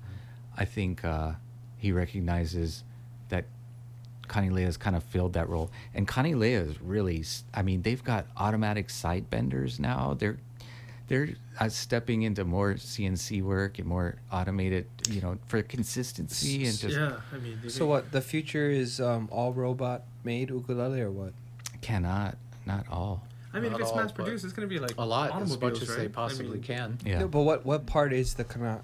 I 0.57 0.63
think 0.63 1.03
uh, 1.03 1.33
he 1.77 1.91
recognizes 1.91 2.85
Kanile'a 4.27 4.65
has 4.65 4.77
kind 4.77 4.95
of 4.95 5.03
filled 5.03 5.33
that 5.33 5.49
role. 5.49 5.69
And 5.93 6.07
Kanile'a 6.07 6.69
is 6.69 6.81
really, 6.81 7.23
I 7.53 7.61
mean, 7.61 7.81
they've 7.81 8.03
got 8.03 8.27
automatic 8.37 8.89
side 8.89 9.29
benders 9.29 9.79
now. 9.79 10.15
They're 10.17 10.37
they're 11.07 11.29
uh, 11.59 11.69
stepping 11.69 12.23
into 12.23 12.43
more 12.43 12.73
CNC 12.73 13.43
work 13.43 13.77
and 13.77 13.87
more 13.87 14.15
automated, 14.31 14.87
you 15.07 15.21
know, 15.21 15.37
for 15.47 15.61
consistency 15.61 16.65
and 16.65 16.75
just 16.77 16.97
yeah, 16.97 17.17
I 17.31 17.37
mean, 17.37 17.59
So 17.69 17.85
what? 17.85 18.11
The 18.11 18.21
future 18.21 18.69
is 18.71 18.99
um, 18.99 19.29
all 19.31 19.53
robot 19.53 20.03
made 20.23 20.49
ukulele 20.49 21.01
or 21.01 21.11
what? 21.11 21.33
cannot, 21.81 22.35
not 22.65 22.87
all. 22.89 23.23
I 23.53 23.59
mean, 23.59 23.71
Not 23.71 23.79
if 23.79 23.83
it's 23.83 23.91
all, 23.91 23.97
mass 24.01 24.11
produced, 24.11 24.43
it's 24.43 24.53
gonna 24.53 24.67
be 24.67 24.79
like 24.79 24.95
a 24.97 25.05
lot, 25.05 25.29
as 25.29 25.35
automobiles, 25.35 25.61
much 25.61 25.81
as 25.83 25.89
right? 25.89 25.97
they 25.99 26.05
I 26.05 26.07
possibly 26.07 26.53
mean, 26.53 26.63
can. 26.63 26.97
Yeah. 27.05 27.19
No, 27.19 27.27
but 27.27 27.41
what 27.41 27.65
what 27.65 27.85
part 27.85 28.11
is 28.11 28.33
the 28.33 28.43
cannot? 28.43 28.83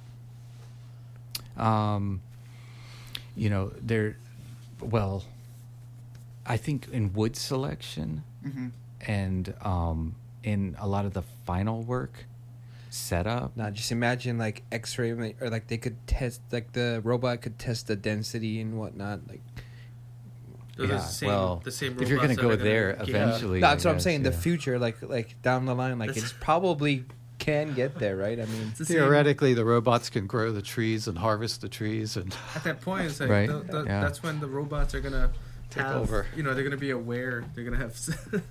Um, 1.58 2.22
you 3.36 3.50
know, 3.50 3.72
they're 3.82 4.18
well. 4.82 5.24
I 6.46 6.58
think 6.58 6.88
in 6.92 7.14
wood 7.14 7.36
selection 7.36 8.24
Mm-hmm. 8.46 8.68
and 9.08 9.54
um, 9.62 10.16
in 10.44 10.76
a 10.80 10.88
lot 10.88 11.06
of 11.06 11.14
the 11.14 11.22
final 11.46 11.84
work 11.84 12.26
setup. 12.90 13.56
Nah, 13.56 13.70
just 13.70 13.92
imagine 13.92 14.38
like 14.40 14.64
X-ray 14.72 15.12
or 15.40 15.50
like 15.52 15.68
they 15.68 15.78
could 15.78 15.96
test 16.08 16.42
like 16.52 16.74
the 16.74 17.02
robot 17.04 17.42
could 17.42 17.60
test 17.60 17.86
the 17.88 17.96
density 17.96 18.60
and 18.60 18.80
whatnot. 18.80 19.20
Like 19.30 19.42
Yeah, 20.80 20.88
the 20.88 21.00
same, 21.00 21.28
well, 21.30 21.62
the 21.64 21.72
same 21.72 22.02
if 22.02 22.10
you're 22.10 22.20
gonna 22.20 22.36
go 22.36 22.50
are 22.50 22.56
there 22.56 22.94
get- 22.94 23.10
eventually, 23.10 23.60
No, 23.60 23.68
that's 23.70 23.86
I 23.86 23.90
what 23.90 23.92
I'm 23.92 23.98
guess, 23.98 24.04
saying. 24.06 24.24
The 24.24 24.32
future, 24.32 24.80
like 24.80 25.02
like 25.04 25.40
down 25.44 25.66
the 25.66 25.76
line, 25.76 26.00
like 26.00 26.08
That's- 26.10 26.24
it's 26.32 26.34
probably 26.42 27.06
can 27.42 27.74
get 27.74 27.98
there, 28.00 28.16
right? 28.16 28.40
I 28.40 28.46
mean, 28.46 28.68
It's 28.70 28.78
the 28.80 28.86
same- 28.86 28.98
Theoretically, 28.98 29.54
the 29.54 29.66
robots 29.66 30.10
can 30.10 30.28
grow 30.28 30.52
the 30.52 30.62
trees 30.62 31.08
and 31.08 31.18
harvest 31.18 31.62
the 31.62 31.70
trees, 31.70 32.16
and 32.16 32.34
At 32.56 32.64
that 32.64 32.82
point, 32.82 33.08
it's 33.08 33.20
like 33.20 33.30
Right, 33.30 33.48
the, 33.50 33.60
the, 33.60 33.84
yeah. 33.86 34.02
that's 34.02 34.22
when 34.24 34.40
the 34.40 34.48
robots 34.48 34.94
are 34.96 35.02
gonna 35.02 35.32
Take 35.72 35.84
have, 35.84 35.96
over. 35.98 36.28
You 36.36 36.44
know, 36.44 36.54
they're 36.54 36.64
gonna 36.64 36.78
be 36.78 36.92
aware. 36.92 37.44
They're 37.56 37.64
gonna 37.64 37.78
have. 37.78 37.94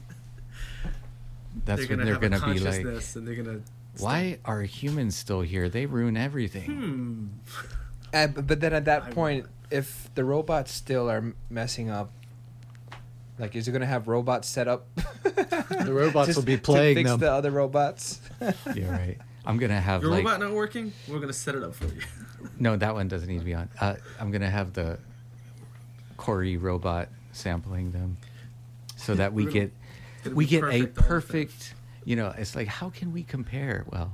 That's 1.65 1.81
they're 1.81 1.89
when 1.89 1.99
gonna 1.99 2.05
they're 2.05 2.15
gonna 2.31 2.53
be 2.55 2.61
like, 2.61 2.73
consciousness, 2.85 3.17
and 3.17 3.27
they're 3.27 3.35
gonna. 3.35 3.61
why 3.99 4.39
are 4.45 4.63
humans 4.63 5.17
still 5.17 5.41
here? 5.41 5.69
They 5.69 5.87
ruin 5.87 6.17
everything. 6.17 6.71
Hmm. 6.71 7.27
uh, 8.15 8.29
but, 8.29 8.47
but 8.47 8.61
then 8.61 8.73
at 8.73 8.85
that 8.87 9.03
I 9.05 9.11
point, 9.11 9.45
want- 9.45 9.55
if 9.71 10.11
the 10.15 10.25
robots 10.25 10.73
still 10.73 11.11
are 11.11 11.35
messing 11.49 11.91
up, 11.91 12.13
like 13.41 13.57
is 13.57 13.67
it 13.67 13.73
gonna 13.73 13.87
have 13.87 14.07
robots 14.07 14.49
set 14.49 14.69
up? 14.69 14.87
The 15.81 15.93
robots 15.95 16.27
Just 16.27 16.37
will 16.39 16.45
be 16.45 16.57
to 16.57 16.63
playing 16.63 16.95
fix 16.97 17.11
them. 17.11 17.21
the 17.21 17.33
other 17.33 17.51
robots. 17.51 18.21
You're 18.75 18.91
right. 18.91 19.17
I'm 19.47 19.57
gonna 19.57 19.81
have 19.81 20.03
Your 20.03 20.11
like 20.11 20.25
robot 20.25 20.41
not 20.41 20.53
working? 20.53 20.93
We're 21.09 21.21
gonna 21.21 21.33
set 21.33 21.55
it 21.55 21.63
up 21.63 21.75
for 21.75 21.87
you. 21.87 22.03
no, 22.59 22.77
that 22.77 22.93
one 22.95 23.09
doesn't 23.09 23.29
need 23.29 23.39
to 23.39 23.45
be 23.45 23.55
on. 23.55 23.71
Uh, 23.81 23.95
I'm 24.21 24.31
gonna 24.31 24.51
have 24.51 24.75
the 24.75 24.99
Corey 26.17 26.59
robot 26.59 27.09
sampling 27.33 27.93
them, 27.93 28.19
so 28.97 29.15
that 29.15 29.33
we 29.33 29.47
get 29.47 29.73
we 30.33 30.45
get 30.45 30.61
perfect 30.61 30.75
a 30.75 30.75
all 30.75 30.81
the 30.81 30.87
time. 31.01 31.09
perfect. 31.09 31.75
You 32.05 32.17
know, 32.17 32.35
it's 32.37 32.55
like 32.55 32.69
how 32.69 32.91
can 32.91 33.13
we 33.13 33.23
compare? 33.23 33.85
Well, 33.91 34.13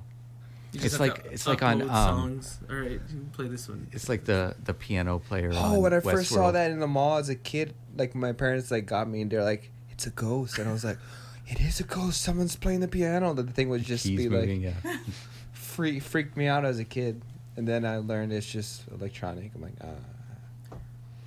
You 0.80 0.84
It's 0.84 0.96
just 0.96 0.98
have 0.98 1.16
like- 1.24 1.32
it's 1.32 1.46
like 1.46 1.62
on, 1.62 1.82
um, 1.82 1.88
songs. 1.88 2.58
All 2.68 2.76
right, 2.76 2.90
you 2.92 2.98
can 3.08 3.26
play 3.32 3.48
this 3.48 3.68
one. 3.68 3.86
it's 3.92 4.08
like 4.08 4.24
the 4.24 4.54
the 4.64 4.74
piano 4.74 5.18
player. 5.18 5.50
Oh, 5.54 5.76
on 5.76 5.82
when 5.82 5.92
I 5.94 6.00
first 6.00 6.30
saw 6.30 6.50
that 6.50 6.70
in 6.70 6.80
the 6.80 6.86
mall 6.86 7.18
as 7.18 7.28
a 7.28 7.34
kid, 7.34 7.74
like 7.96 8.14
my 8.14 8.32
parents 8.32 8.70
like 8.70 8.86
got 8.86 9.08
me 9.08 9.22
and 9.22 9.30
they're 9.30 9.42
like, 9.44 9.70
"It's 9.90 10.06
a 10.06 10.10
ghost," 10.10 10.58
and 10.58 10.68
I 10.68 10.72
was 10.72 10.84
like, 10.84 10.98
"It 11.48 11.60
is 11.60 11.80
a 11.80 11.84
ghost. 11.84 12.20
Someone's 12.22 12.56
playing 12.56 12.80
the 12.80 12.88
piano." 12.88 13.32
The 13.34 13.44
thing 13.44 13.68
would 13.70 13.84
just 13.84 14.04
keys 14.04 14.18
be 14.18 14.28
moving. 14.28 14.64
like 14.64 14.74
yeah. 14.84 14.96
freak 15.52 16.02
freaked 16.02 16.36
me 16.36 16.46
out 16.46 16.64
as 16.64 16.78
a 16.78 16.84
kid, 16.84 17.22
and 17.56 17.66
then 17.66 17.84
I 17.86 17.96
learned 17.98 18.32
it's 18.32 18.46
just 18.50 18.82
electronic. 18.92 19.52
I'm 19.54 19.62
like, 19.62 19.74
ah, 19.82 20.76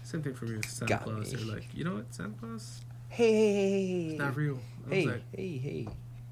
Same 0.03 0.21
thing 0.21 0.33
for 0.33 0.45
me 0.45 0.57
with 0.57 0.69
Santa 0.69 0.89
Got 0.89 1.03
Claus. 1.03 1.33
me. 1.33 1.37
They're 1.43 1.55
like, 1.55 1.67
you 1.73 1.83
know 1.83 1.95
what, 1.95 2.13
Santa 2.13 2.33
Claus? 2.39 2.81
hey, 3.09 3.31
hey, 3.31 3.51
hey, 3.51 3.87
hey, 3.87 4.09
It's 4.11 4.19
not 4.19 4.35
real. 4.35 4.59
I 4.85 4.89
was 4.89 4.93
Hey, 4.97 5.05
like, 5.07 5.21
hey, 5.35 5.57
hey. 5.57 5.87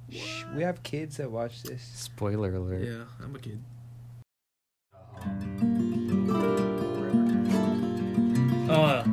Shh, 0.09 0.43
we 0.55 0.63
have 0.63 0.81
kids 0.83 1.17
that 1.17 1.29
watch 1.31 1.63
this. 1.63 1.81
Spoiler 1.81 2.55
alert. 2.55 2.83
yeah, 2.83 3.03
I'm 3.23 3.35
a 3.35 3.39
kid. 3.39 3.61
Oh, 8.69 8.83
uh, 8.83 9.03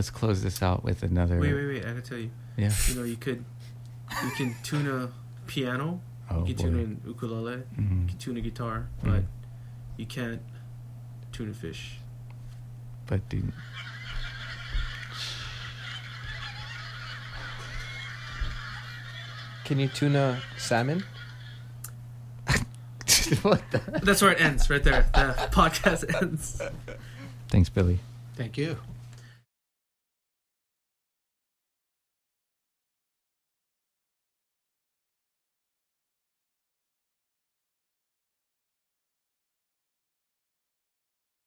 let's 0.00 0.08
close 0.08 0.42
this 0.42 0.62
out 0.62 0.82
with 0.82 1.02
another. 1.02 1.38
Wait, 1.38 1.52
wait, 1.52 1.66
wait! 1.66 1.84
I 1.84 1.88
gotta 1.88 2.00
tell 2.00 2.16
you. 2.16 2.30
Yeah. 2.56 2.72
You 2.88 2.94
know, 2.94 3.02
you 3.02 3.16
could, 3.16 3.44
you 4.24 4.30
can 4.30 4.54
tune 4.62 4.88
a 4.88 5.10
piano. 5.46 6.00
Oh, 6.30 6.46
you 6.46 6.54
can 6.54 6.56
boy. 6.56 6.62
tune 6.62 6.78
an 6.80 7.00
ukulele. 7.06 7.56
Mhm. 7.78 8.00
You 8.04 8.08
can 8.08 8.16
tune 8.18 8.36
a 8.38 8.40
guitar, 8.40 8.88
Mhm. 9.04 9.10
but 9.10 9.24
you 9.98 10.06
can't 10.06 10.40
tune 11.32 11.50
a 11.50 11.52
fish. 11.52 11.98
But 13.06 13.28
dude, 13.28 13.52
Can 19.64 19.78
you 19.78 19.88
tuna 19.88 20.40
salmon? 20.56 21.04
what 23.42 23.62
the? 23.70 24.00
That's 24.02 24.20
where 24.22 24.32
it 24.32 24.40
ends, 24.40 24.68
right 24.68 24.82
there. 24.82 25.02
The 25.14 25.48
podcast 25.52 26.22
ends. 26.22 26.60
thanks, 27.48 27.68
Billy. 27.68 28.00
Thank 28.34 28.56
you. 28.58 28.78